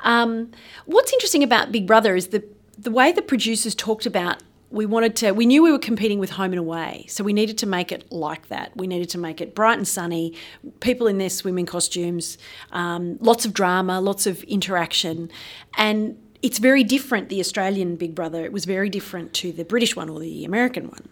um, 0.00 0.50
what's 0.84 1.12
interesting 1.12 1.42
about 1.42 1.72
Big 1.72 1.86
Brother 1.86 2.14
is 2.14 2.28
the 2.28 2.44
the 2.76 2.90
way 2.90 3.10
the 3.12 3.22
producers 3.22 3.74
talked 3.74 4.06
about. 4.06 4.42
We 4.70 4.84
wanted 4.84 5.16
to. 5.16 5.32
We 5.32 5.46
knew 5.46 5.62
we 5.62 5.72
were 5.72 5.78
competing 5.78 6.18
with 6.18 6.28
Home 6.28 6.52
and 6.52 6.58
Away, 6.58 7.06
so 7.08 7.24
we 7.24 7.32
needed 7.32 7.56
to 7.58 7.66
make 7.66 7.90
it 7.90 8.12
like 8.12 8.48
that. 8.48 8.76
We 8.76 8.86
needed 8.86 9.08
to 9.10 9.18
make 9.18 9.40
it 9.40 9.54
bright 9.54 9.78
and 9.78 9.88
sunny, 9.88 10.34
people 10.80 11.06
in 11.06 11.16
their 11.16 11.30
swimming 11.30 11.64
costumes, 11.64 12.36
um, 12.72 13.16
lots 13.20 13.46
of 13.46 13.54
drama, 13.54 14.02
lots 14.02 14.26
of 14.26 14.42
interaction, 14.42 15.30
and 15.78 16.18
it's 16.42 16.58
very 16.58 16.84
different. 16.84 17.28
The 17.28 17.40
Australian 17.40 17.96
Big 17.96 18.14
Brother 18.14 18.44
it 18.44 18.52
was 18.52 18.64
very 18.64 18.88
different 18.88 19.32
to 19.34 19.52
the 19.52 19.64
British 19.64 19.96
one 19.96 20.08
or 20.08 20.20
the 20.20 20.44
American 20.44 20.88
one, 20.88 21.08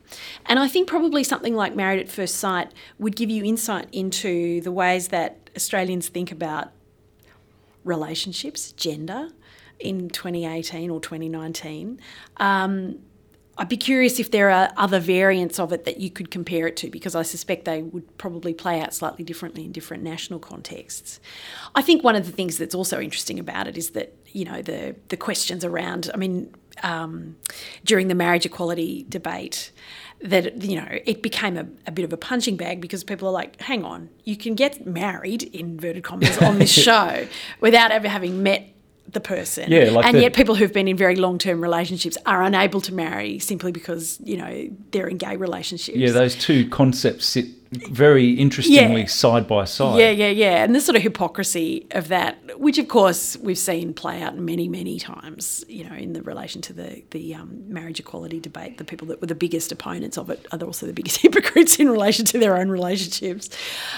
and 0.46 0.58
I 0.58 0.68
think 0.68 0.88
probably 0.88 1.24
something 1.24 1.54
like 1.54 1.74
Married 1.74 2.00
at 2.00 2.08
First 2.08 2.36
Sight 2.36 2.72
would 2.98 3.16
give 3.16 3.30
you 3.30 3.44
insight 3.44 3.88
into 3.92 4.60
the 4.60 4.72
ways 4.72 5.08
that 5.08 5.50
Australians 5.56 6.08
think 6.08 6.30
about 6.30 6.72
relationships, 7.84 8.72
gender, 8.72 9.30
in 9.78 10.08
2018 10.10 10.90
or 10.90 11.00
2019. 11.00 12.00
Um, 12.38 12.98
I'd 13.58 13.68
be 13.68 13.76
curious 13.76 14.20
if 14.20 14.30
there 14.30 14.50
are 14.50 14.70
other 14.76 15.00
variants 15.00 15.58
of 15.58 15.72
it 15.72 15.84
that 15.86 15.98
you 15.98 16.10
could 16.10 16.30
compare 16.30 16.66
it 16.66 16.76
to, 16.78 16.90
because 16.90 17.14
I 17.14 17.22
suspect 17.22 17.64
they 17.64 17.82
would 17.82 18.18
probably 18.18 18.52
play 18.52 18.80
out 18.80 18.94
slightly 18.94 19.24
differently 19.24 19.64
in 19.64 19.72
different 19.72 20.02
national 20.02 20.40
contexts. 20.40 21.20
I 21.74 21.80
think 21.80 22.04
one 22.04 22.16
of 22.16 22.26
the 22.26 22.32
things 22.32 22.58
that's 22.58 22.74
also 22.74 23.00
interesting 23.00 23.38
about 23.38 23.66
it 23.66 23.78
is 23.78 23.90
that 23.90 24.14
you 24.32 24.44
know 24.44 24.60
the 24.60 24.94
the 25.08 25.16
questions 25.16 25.64
around. 25.64 26.10
I 26.12 26.18
mean, 26.18 26.54
um, 26.82 27.36
during 27.84 28.08
the 28.08 28.14
marriage 28.14 28.44
equality 28.44 29.06
debate, 29.08 29.72
that 30.20 30.62
you 30.62 30.76
know 30.76 30.88
it 30.90 31.22
became 31.22 31.56
a, 31.56 31.66
a 31.86 31.92
bit 31.92 32.04
of 32.04 32.12
a 32.12 32.16
punching 32.18 32.56
bag 32.56 32.80
because 32.80 33.04
people 33.04 33.28
are 33.28 33.32
like, 33.32 33.60
hang 33.62 33.84
on, 33.84 34.10
you 34.24 34.36
can 34.36 34.54
get 34.54 34.86
married 34.86 35.44
in 35.44 35.66
inverted 35.66 36.04
commas 36.04 36.36
on 36.38 36.58
this 36.58 36.72
show 36.84 37.26
without 37.60 37.90
ever 37.90 38.08
having 38.08 38.42
met 38.42 38.75
the 39.12 39.20
person. 39.20 39.70
Yeah, 39.70 39.90
like 39.90 40.06
and 40.06 40.16
the- 40.16 40.22
yet 40.22 40.34
people 40.34 40.54
who've 40.54 40.72
been 40.72 40.88
in 40.88 40.96
very 40.96 41.16
long 41.16 41.38
term 41.38 41.60
relationships 41.60 42.16
are 42.26 42.42
unable 42.42 42.80
to 42.82 42.94
marry 42.94 43.38
simply 43.38 43.72
because 43.72 44.18
you 44.22 44.36
know 44.36 44.68
they're 44.90 45.08
in 45.08 45.16
gay 45.18 45.36
relationships. 45.36 45.96
Yeah, 45.98 46.10
those 46.10 46.34
two 46.34 46.68
concepts 46.68 47.26
sit 47.26 47.46
very 47.72 48.30
interestingly 48.34 49.00
Yeah. 49.00 49.06
side 49.06 49.48
by 49.48 49.64
side. 49.64 49.98
Yeah, 49.98 50.10
yeah, 50.10 50.28
yeah. 50.28 50.62
And 50.62 50.72
the 50.74 50.80
sort 50.80 50.94
of 50.96 51.02
hypocrisy 51.02 51.86
of 51.90 52.08
that, 52.08 52.38
which 52.60 52.78
of 52.78 52.86
course 52.86 53.36
we've 53.38 53.58
seen 53.58 53.92
play 53.92 54.22
out 54.22 54.38
many, 54.38 54.68
many 54.68 55.00
times, 55.00 55.64
you 55.68 55.82
know, 55.82 55.94
in 55.94 56.12
the 56.12 56.22
relation 56.22 56.62
to 56.62 56.72
the, 56.72 57.02
the 57.10 57.34
um, 57.34 57.64
marriage 57.66 57.98
equality 57.98 58.38
debate. 58.38 58.78
The 58.78 58.84
people 58.84 59.08
that 59.08 59.20
were 59.20 59.26
the 59.26 59.34
biggest 59.34 59.72
opponents 59.72 60.16
of 60.16 60.30
it 60.30 60.46
are 60.52 60.58
also 60.62 60.86
the 60.86 60.92
biggest 60.92 61.16
hypocrites 61.22 61.78
in 61.80 61.90
relation 61.90 62.24
to 62.26 62.38
their 62.38 62.56
own 62.56 62.68
relationships. 62.70 63.50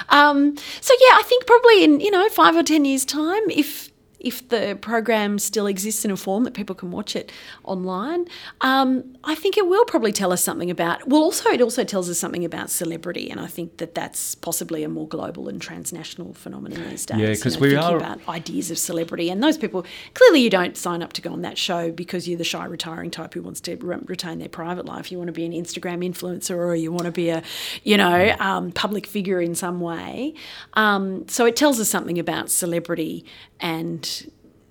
Um, 0.09 0.57
so, 0.81 0.95
yeah, 1.01 1.17
I 1.19 1.23
think 1.27 1.47
probably 1.47 1.85
in, 1.85 2.01
you 2.01 2.11
know, 2.11 2.27
five 2.31 2.57
or 2.57 2.63
10 2.63 2.87
years' 2.87 3.05
time, 3.05 3.43
if 3.51 3.91
if 4.21 4.49
the 4.49 4.77
program 4.81 5.39
still 5.39 5.67
exists 5.67 6.05
in 6.05 6.11
a 6.11 6.17
form 6.17 6.45
that 6.45 6.55
people 6.55 6.75
can 6.75 6.91
watch 6.91 7.15
it 7.15 7.31
online, 7.65 8.27
um, 8.61 9.05
I 9.23 9.35
think 9.35 9.57
it 9.57 9.67
will 9.67 9.85
probably 9.85 10.11
tell 10.13 10.33
us 10.33 10.43
something 10.43 10.71
about. 10.71 11.07
Well, 11.09 11.23
also 11.23 11.51
it 11.51 11.61
also 11.63 11.85
tells 11.85 12.11
us 12.11 12.19
something 12.19 12.45
about 12.45 12.69
celebrity, 12.71 13.31
and 13.31 13.39
I 13.41 13.47
think 13.47 13.77
that 13.77 13.95
that's 13.95 14.35
possibly 14.35 14.83
a 14.83 14.89
more 14.89 15.07
global 15.07 15.49
and 15.49 15.61
transnational 15.63 16.35
phenomenon 16.35 16.89
these 16.91 17.07
days. 17.07 17.19
Yeah, 17.19 17.29
you 17.31 17.37
'cause 17.41 17.55
know, 17.55 17.61
we 17.61 17.71
thinking 17.71 17.85
are- 17.91 17.97
about 17.97 18.21
ideas 18.29 18.71
of 18.71 18.79
celebrity, 18.79 19.31
and 19.31 19.43
those 19.43 19.57
people 19.57 19.85
clearly 20.15 20.41
you 20.41 20.51
don't 20.51 20.77
sign 20.77 21.03
up 21.03 21.13
to 21.13 21.23
go 21.23 21.33
on 21.33 21.43
that 21.43 21.57
show 21.59 21.93
because 21.93 22.27
you're 22.29 22.39
the 22.39 22.45
shy 22.45 22.65
retiring 22.65 23.11
type 23.11 23.35
who 23.35 23.43
wants 23.43 23.61
to 23.61 23.77
re- 23.77 23.99
retain 24.07 24.39
their 24.41 24.49
private 24.49 24.85
life. 24.87 25.13
You 25.13 25.19
want 25.19 25.29
to 25.29 25.33
be 25.33 25.45
an 25.45 25.53
Instagram 25.53 26.05
influencer, 26.05 26.57
or 26.57 26.75
you 26.75 26.91
want 26.91 27.05
to 27.05 27.13
be 27.13 27.29
a, 27.29 27.43
you 27.85 27.97
know, 27.97 28.35
um, 28.41 28.73
public 28.73 29.07
figure 29.07 29.41
in 29.41 29.55
some 29.55 29.81
way. 29.81 30.35
Um, 30.75 31.27
so 31.29 31.47
it 31.47 31.55
tells 31.55 31.79
us 31.79 31.89
something 31.89 32.19
about 32.19 32.51
celebrity 32.51 33.25
and 33.61 34.08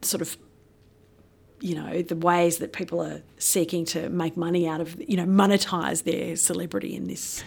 sort 0.02 0.22
of 0.22 0.38
you 1.60 1.74
know 1.76 2.02
the 2.02 2.16
ways 2.16 2.58
that 2.60 2.72
people 2.74 3.02
are 3.02 3.22
seeking 3.38 3.84
to 3.86 4.10
make 4.10 4.38
money 4.38 4.68
out 4.68 4.80
of 4.82 4.96
you 5.10 5.18
know 5.18 5.26
monetize 5.26 6.04
their 6.04 6.36
celebrity 6.36 6.96
in 6.96 7.08
this 7.08 7.44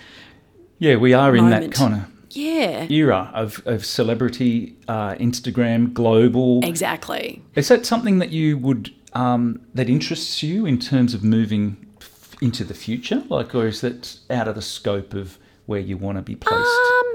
Yeah, 0.79 0.97
we 0.97 1.13
are 1.15 1.37
in 1.37 1.51
that 1.51 1.61
Moment. 1.63 1.75
kind 1.75 1.95
of 1.95 2.01
yeah 2.31 2.87
era 2.91 3.31
of, 3.35 3.63
of 3.67 3.85
celebrity, 3.85 4.77
uh, 4.89 5.15
Instagram, 5.15 5.93
global. 5.93 6.61
exactly 6.65 7.43
Is 7.55 7.69
that 7.69 7.87
something 7.87 8.19
that 8.19 8.31
you 8.31 8.59
would 8.59 8.93
um, 9.13 9.61
that 9.75 9.89
interests 9.89 10.43
you 10.43 10.67
in 10.67 10.79
terms 10.79 11.15
of 11.15 11.25
moving 11.25 11.77
f- 12.01 12.37
into 12.41 12.63
the 12.63 12.75
future, 12.75 13.25
like, 13.29 13.55
or 13.57 13.67
is 13.67 13.81
that 13.81 14.17
out 14.31 14.47
of 14.47 14.55
the 14.55 14.63
scope 14.63 15.15
of 15.15 15.37
where 15.67 15.81
you 15.81 15.97
want 15.97 16.17
to 16.19 16.23
be 16.23 16.37
placed? 16.37 16.57
Um, 17.01 17.07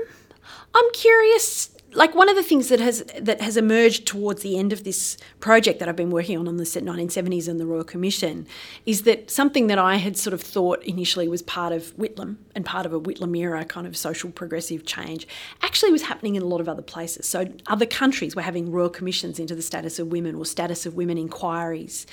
I'm 0.75 0.91
curious. 0.91 1.69
Like 1.95 2.13
one 2.13 2.27
of 2.27 2.35
the 2.35 2.43
things 2.43 2.67
that 2.67 2.81
has 2.81 3.03
that 3.19 3.39
has 3.41 3.55
emerged 3.55 4.05
towards 4.05 4.41
the 4.41 4.57
end 4.57 4.73
of 4.73 4.83
this 4.83 5.17
project 5.39 5.79
that 5.79 5.87
I've 5.87 5.95
been 5.95 6.11
working 6.11 6.37
on 6.37 6.47
on 6.47 6.57
the 6.57 6.63
1970s 6.63 7.47
and 7.47 7.59
the 7.59 7.65
Royal 7.65 7.85
Commission 7.85 8.47
is 8.85 9.03
that 9.03 9.31
something 9.31 9.67
that 9.67 9.79
I 9.79 9.95
had 9.95 10.17
sort 10.17 10.33
of 10.33 10.41
thought 10.41 10.83
initially 10.83 11.29
was 11.29 11.41
part 11.41 11.71
of 11.71 11.95
Whitlam 11.95 12.35
and 12.53 12.65
part 12.65 12.85
of 12.85 12.91
a 12.93 12.99
Whitlam 12.99 13.37
era 13.37 13.63
kind 13.63 13.87
of 13.87 13.95
social 13.95 14.29
progressive 14.29 14.85
change 14.85 15.25
actually 15.61 15.91
was 15.91 16.03
happening 16.03 16.35
in 16.35 16.41
a 16.41 16.45
lot 16.45 16.59
of 16.59 16.67
other 16.67 16.81
places. 16.81 17.27
So 17.27 17.47
other 17.67 17.85
countries 17.85 18.35
were 18.35 18.41
having 18.41 18.71
royal 18.71 18.89
commissions 18.89 19.39
into 19.39 19.55
the 19.55 19.61
status 19.61 19.97
of 19.97 20.07
women 20.07 20.35
or 20.35 20.45
status 20.45 20.85
of 20.85 20.95
women 20.95 21.17
inquiries. 21.17 22.05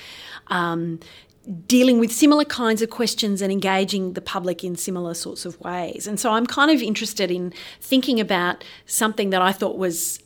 Um, 0.47 0.99
dealing 1.67 1.99
with 1.99 2.11
similar 2.11 2.45
kinds 2.45 2.81
of 2.81 2.89
questions 2.89 3.41
and 3.41 3.51
engaging 3.51 4.13
the 4.13 4.21
public 4.21 4.63
in 4.63 4.75
similar 4.75 5.13
sorts 5.13 5.45
of 5.45 5.59
ways. 5.59 6.07
And 6.07 6.19
so 6.19 6.31
I'm 6.31 6.45
kind 6.45 6.71
of 6.71 6.81
interested 6.81 7.29
in 7.29 7.53
thinking 7.81 8.19
about 8.19 8.63
something 8.85 9.29
that 9.31 9.41
I 9.41 9.51
thought 9.51 9.77
was 9.77 10.19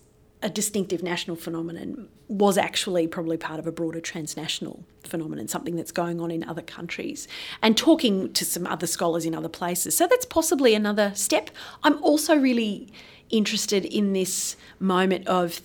a 0.43 0.49
distinctive 0.49 1.01
national 1.01 1.35
phenomenon 1.35 2.07
was 2.27 2.57
actually 2.57 3.07
probably 3.07 3.37
part 3.37 3.59
of 3.59 3.65
a 3.65 3.71
broader 3.71 3.99
transnational 3.99 4.83
phenomenon, 5.03 5.47
something 5.47 5.75
that's 5.75 5.91
going 5.91 6.19
on 6.19 6.29
in 6.29 6.43
other 6.43 6.61
countries, 6.61 7.27
and 7.61 7.75
talking 7.75 8.31
to 8.33 8.45
some 8.45 8.67
other 8.67 8.85
scholars 8.85 9.25
in 9.25 9.33
other 9.33 9.49
places. 9.49 9.97
So 9.97 10.07
that's 10.07 10.25
possibly 10.25 10.75
another 10.75 11.11
step. 11.15 11.49
I'm 11.83 12.01
also 12.03 12.37
really 12.37 12.91
interested 13.29 13.85
in 13.85 14.13
this 14.13 14.55
moment 14.79 15.27
of 15.27 15.61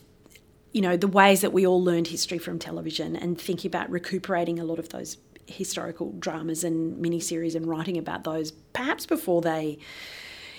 you 0.73 0.81
know 0.81 0.97
the 0.97 1.09
ways 1.09 1.43
that 1.43 1.53
we 1.53 1.67
all 1.67 1.83
learned 1.83 2.07
history 2.07 2.39
from 2.39 2.59
television 2.59 3.15
and 3.15 3.39
thinking 3.39 3.69
about 3.69 3.91
recuperating 3.91 4.59
a 4.59 4.65
lot 4.65 4.79
of 4.79 4.89
those 4.89 5.19
historical 5.53 6.13
dramas 6.19 6.65
and 6.65 7.03
miniseries 7.05 7.55
and 7.55 7.67
writing 7.67 7.99
about 7.99 8.25
those 8.25 8.53
perhaps 8.73 9.07
before 9.07 9.41
they 9.41 9.79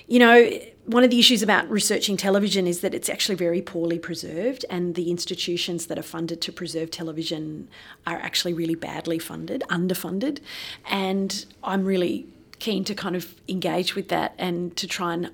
you 0.08 0.20
know 0.20 0.50
one 0.86 1.04
of 1.04 1.10
the 1.10 1.20
issues 1.20 1.42
about 1.42 1.70
researching 1.70 2.18
television 2.18 2.68
is 2.68 2.82
that 2.82 2.94
it's 2.94 3.10
actually 3.10 3.36
very 3.36 3.62
poorly 3.62 3.98
preserved 3.98 4.66
and 4.70 4.96
the 4.96 5.10
institutions 5.10 5.88
that 5.88 5.98
are 5.98 6.04
funded 6.04 6.42
to 6.42 6.52
preserve 6.52 6.92
television 6.92 7.70
are 8.06 8.18
actually 8.18 8.54
really 8.54 8.76
badly 8.76 9.20
funded 9.20 9.64
underfunded 9.70 10.40
and 10.90 11.46
i'm 11.64 11.86
really 11.86 12.28
keen 12.60 12.84
to 12.84 12.94
kind 12.94 13.16
of 13.16 13.36
engage 13.48 13.96
with 13.96 14.10
that 14.10 14.34
and 14.38 14.76
to 14.78 14.88
try 14.88 15.14
and 15.14 15.32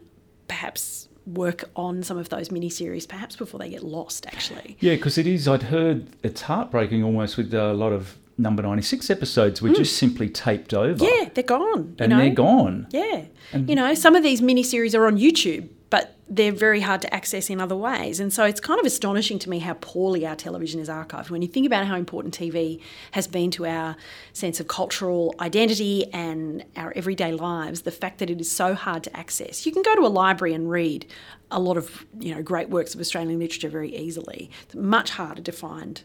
perhaps 0.48 1.08
work 1.26 1.70
on 1.76 2.02
some 2.02 2.18
of 2.18 2.30
those 2.30 2.50
miniseries 2.50 3.08
perhaps 3.08 3.36
before 3.36 3.60
they 3.60 3.70
get 3.70 3.84
lost 3.84 4.26
actually 4.28 4.78
Yeah, 4.80 4.96
because 4.96 5.18
it 5.18 5.28
is. 5.28 5.48
I'd 5.48 5.64
heard 5.64 6.08
it's 6.24 6.42
heartbreaking 6.42 7.04
almost 7.04 7.38
with 7.38 7.54
a 7.54 7.74
lot 7.74 7.92
of 7.92 8.18
number 8.40 8.64
96 8.64 9.10
episodes 9.10 9.62
were 9.62 9.70
hmm. 9.70 9.76
just 9.76 9.98
simply 9.98 10.30
taped 10.30 10.74
over. 10.74 11.04
Yeah 11.04 11.30
they're 11.34 11.44
gone 11.44 11.96
And 12.00 12.10
know? 12.10 12.18
they're 12.18 12.30
gone. 12.30 12.88
Yeah. 12.92 13.26
you 13.54 13.76
know, 13.76 13.94
some 13.94 14.16
of 14.16 14.24
these 14.24 14.42
miniseries 14.42 14.98
are 14.98 15.06
on 15.08 15.18
YouTube, 15.18 15.70
but 15.90 16.16
they're 16.30 16.52
very 16.52 16.82
hard 16.82 17.02
to 17.02 17.14
access 17.14 17.50
in 17.50 17.60
other 17.60 17.76
ways. 17.76 18.20
And 18.20 18.32
so 18.32 18.44
it's 18.46 18.60
kind 18.60 18.80
of 18.80 18.86
astonishing 18.86 19.40
to 19.40 19.50
me 19.50 19.60
how 19.60 19.74
poorly 19.82 20.28
our 20.28 20.36
television 20.36 20.80
is 20.80 20.88
archived. 20.88 21.30
When 21.30 21.42
you 21.42 21.48
think 21.48 21.66
about 21.66 21.88
how 21.88 21.96
important 21.96 22.38
TV 22.38 22.82
has 23.12 23.26
been 23.26 23.50
to 23.52 23.66
our 23.66 23.96
sense 24.34 24.60
of 24.60 24.68
cultural 24.68 25.34
identity 25.40 26.12
and 26.14 26.64
our 26.76 26.94
everyday 26.96 27.32
lives, 27.32 27.82
the 27.82 27.92
fact 27.92 28.20
that 28.20 28.30
it 28.30 28.40
is 28.40 28.52
so 28.52 28.76
hard 28.76 29.04
to 29.06 29.18
access. 29.18 29.66
You 29.66 29.72
can 29.72 29.82
go 29.82 29.96
to 29.96 30.02
a 30.02 30.08
library 30.08 30.54
and 30.54 30.70
read 30.70 31.08
a 31.50 31.60
lot 31.60 31.78
of, 31.78 32.06
you 32.20 32.36
know, 32.36 32.44
great 32.44 32.70
works 32.70 32.94
of 32.94 33.02
Australian 33.02 33.40
literature 33.40 33.70
very 33.70 33.96
easily. 33.96 34.52
It's 34.64 34.76
much 34.76 35.12
harder 35.12 35.42
to 35.42 35.52
find 35.52 36.04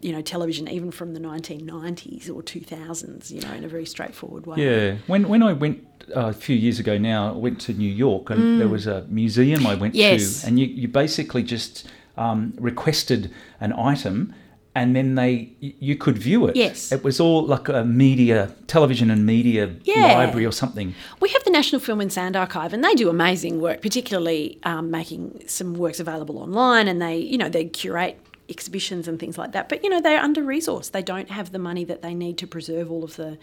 you 0.00 0.12
know, 0.12 0.20
television 0.20 0.68
even 0.68 0.90
from 0.90 1.14
the 1.14 1.20
1990s 1.20 2.28
or 2.28 2.42
2000s, 2.42 3.30
you 3.30 3.40
know, 3.40 3.52
in 3.52 3.64
a 3.64 3.68
very 3.68 3.86
straightforward 3.86 4.46
way. 4.46 4.56
Yeah. 4.58 4.96
When 5.06 5.28
when 5.28 5.42
I 5.42 5.52
went 5.52 5.84
uh, 6.14 6.26
a 6.26 6.32
few 6.32 6.56
years 6.56 6.78
ago 6.78 6.98
now, 6.98 7.30
I 7.34 7.36
went 7.36 7.60
to 7.62 7.72
New 7.72 7.90
York 7.90 8.30
and 8.30 8.60
there 8.60 8.68
was 8.68 8.86
a 8.86 9.04
museum 9.08 9.66
I 9.66 9.74
went 9.74 9.94
Mm. 9.94 9.98
Yes. 9.98 10.40
to, 10.42 10.46
and 10.48 10.58
you, 10.60 10.66
you 10.66 10.88
basically 10.88 11.42
just 11.42 11.88
um, 12.16 12.52
requested 12.58 13.30
an 13.60 13.72
item. 13.72 14.34
And 14.74 14.94
then 14.94 15.14
they, 15.14 15.52
you 15.60 15.96
could 15.96 16.18
view 16.18 16.46
it. 16.48 16.54
Yes. 16.54 16.92
It 16.92 17.02
was 17.02 17.18
all 17.18 17.46
like 17.46 17.66
a 17.70 17.82
media, 17.82 18.54
television 18.66 19.10
and 19.10 19.24
media 19.24 19.74
Yeah. 19.84 20.12
library 20.18 20.44
or 20.44 20.52
something. 20.52 20.94
We 21.18 21.30
have 21.30 21.42
the 21.44 21.50
National 21.50 21.80
Film 21.80 21.98
and 22.02 22.12
Sound 22.12 22.36
Archive, 22.36 22.74
and 22.74 22.84
they 22.84 22.94
do 22.94 23.08
amazing 23.08 23.62
work, 23.62 23.80
particularly 23.80 24.58
um, 24.64 24.90
making 24.90 25.44
some 25.46 25.72
works 25.76 25.98
available 25.98 26.36
online. 26.38 26.88
And 26.88 27.00
they, 27.00 27.16
you 27.16 27.38
know, 27.38 27.48
they 27.48 27.64
curate 27.64 28.18
exhibitions 28.48 29.08
and 29.08 29.18
things 29.18 29.36
like 29.38 29.52
that. 29.52 29.68
But 29.68 29.82
you 29.84 29.90
know, 29.90 30.00
they're 30.00 30.20
under 30.20 30.42
resourced. 30.42 30.92
They 30.92 31.02
don't 31.02 31.30
have 31.30 31.52
the 31.52 31.58
money 31.58 31.84
that 31.84 32.02
they 32.02 32.14
need 32.14 32.38
to 32.38 32.46
preserve 32.46 32.90
all 32.90 33.04
of 33.04 33.16
the, 33.16 33.38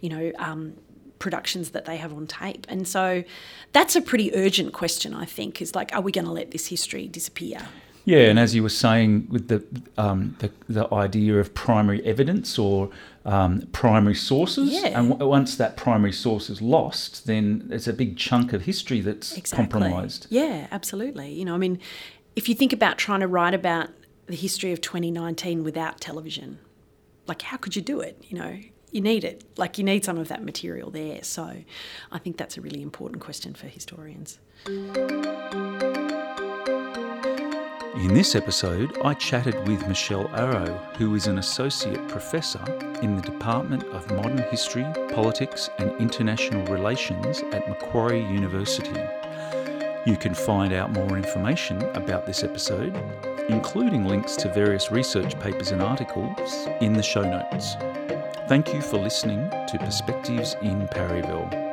you 0.00 0.08
know. 0.10 0.32
Um, 0.38 0.74
productions 1.18 1.70
that 1.70 1.84
they 1.84 1.98
have 1.98 2.12
on 2.12 2.26
tape 2.26 2.66
and 2.68 2.88
so 2.88 3.22
that's 3.70 3.94
a 3.94 4.00
pretty 4.00 4.34
urgent 4.34 4.72
question 4.72 5.14
i 5.14 5.24
think 5.24 5.62
is 5.62 5.72
like 5.72 5.94
are 5.94 6.00
we 6.00 6.10
going 6.10 6.24
to 6.24 6.32
let 6.32 6.50
this 6.50 6.66
history 6.66 7.06
disappear 7.06 7.58
Yeah, 8.04 8.22
and 8.30 8.40
as 8.40 8.56
you 8.56 8.64
were 8.64 8.68
saying, 8.68 9.28
with 9.30 9.46
the 9.46 9.62
um, 9.96 10.34
the, 10.40 10.50
the 10.68 10.92
idea 10.92 11.38
of 11.38 11.54
primary 11.54 12.04
evidence 12.04 12.58
or 12.58 12.90
um, 13.24 13.68
primary 13.70 14.16
sources, 14.16 14.72
Yeah. 14.72 14.98
and 14.98 15.10
w- 15.10 15.30
once 15.30 15.54
that 15.58 15.76
primary 15.76 16.12
source 16.12 16.50
is 16.50 16.60
lost, 16.60 17.28
then 17.28 17.68
it's 17.70 17.86
a 17.86 17.92
big 17.92 18.16
chunk 18.16 18.52
of 18.52 18.62
history 18.62 19.00
that's 19.00 19.38
compromised. 19.52 20.26
Yeah, 20.30 20.66
absolutely. 20.72 21.30
You 21.32 21.44
know, 21.44 21.54
I 21.54 21.58
mean, 21.58 21.78
if 22.34 22.48
you 22.48 22.56
think 22.56 22.72
about 22.72 22.98
trying 22.98 23.20
to 23.20 23.28
write 23.28 23.54
about 23.54 23.90
the 24.32 24.38
history 24.38 24.72
of 24.72 24.80
2019 24.80 25.62
without 25.62 26.00
television, 26.00 26.58
like 27.26 27.42
how 27.42 27.58
could 27.58 27.76
you 27.76 27.82
do 27.82 28.00
it? 28.00 28.24
You 28.30 28.38
know, 28.38 28.58
you 28.90 29.02
need 29.02 29.24
it. 29.24 29.44
Like 29.58 29.76
you 29.76 29.84
need 29.84 30.06
some 30.06 30.16
of 30.16 30.28
that 30.28 30.42
material 30.42 30.90
there. 30.90 31.22
So 31.22 31.54
I 32.10 32.18
think 32.18 32.38
that's 32.38 32.56
a 32.56 32.62
really 32.62 32.80
important 32.80 33.20
question 33.20 33.52
for 33.52 33.66
historians. 33.66 34.38
In 37.94 38.14
this 38.14 38.34
episode, 38.34 38.96
I 39.04 39.12
chatted 39.12 39.68
with 39.68 39.86
Michelle 39.86 40.34
Arrow, 40.34 40.78
who 40.96 41.14
is 41.14 41.26
an 41.26 41.36
associate 41.36 42.08
professor 42.08 42.64
in 43.02 43.16
the 43.16 43.22
Department 43.22 43.84
of 43.84 44.10
Modern 44.12 44.42
History, 44.50 44.86
Politics 45.12 45.68
and 45.78 45.92
International 46.00 46.64
Relations 46.72 47.40
at 47.52 47.68
Macquarie 47.68 48.24
University. 48.24 48.98
You 50.06 50.16
can 50.16 50.32
find 50.32 50.72
out 50.72 50.90
more 50.90 51.18
information 51.18 51.82
about 51.94 52.24
this 52.24 52.42
episode, 52.42 52.94
including 53.48 54.04
links 54.04 54.36
to 54.36 54.52
various 54.52 54.90
research 54.90 55.38
papers 55.40 55.70
and 55.70 55.82
articles, 55.82 56.66
in 56.80 56.92
the 56.92 57.02
show 57.02 57.22
notes. 57.22 57.76
Thank 58.48 58.74
you 58.74 58.80
for 58.82 58.98
listening 58.98 59.48
to 59.50 59.78
Perspectives 59.78 60.56
in 60.62 60.88
Parryville. 60.88 61.71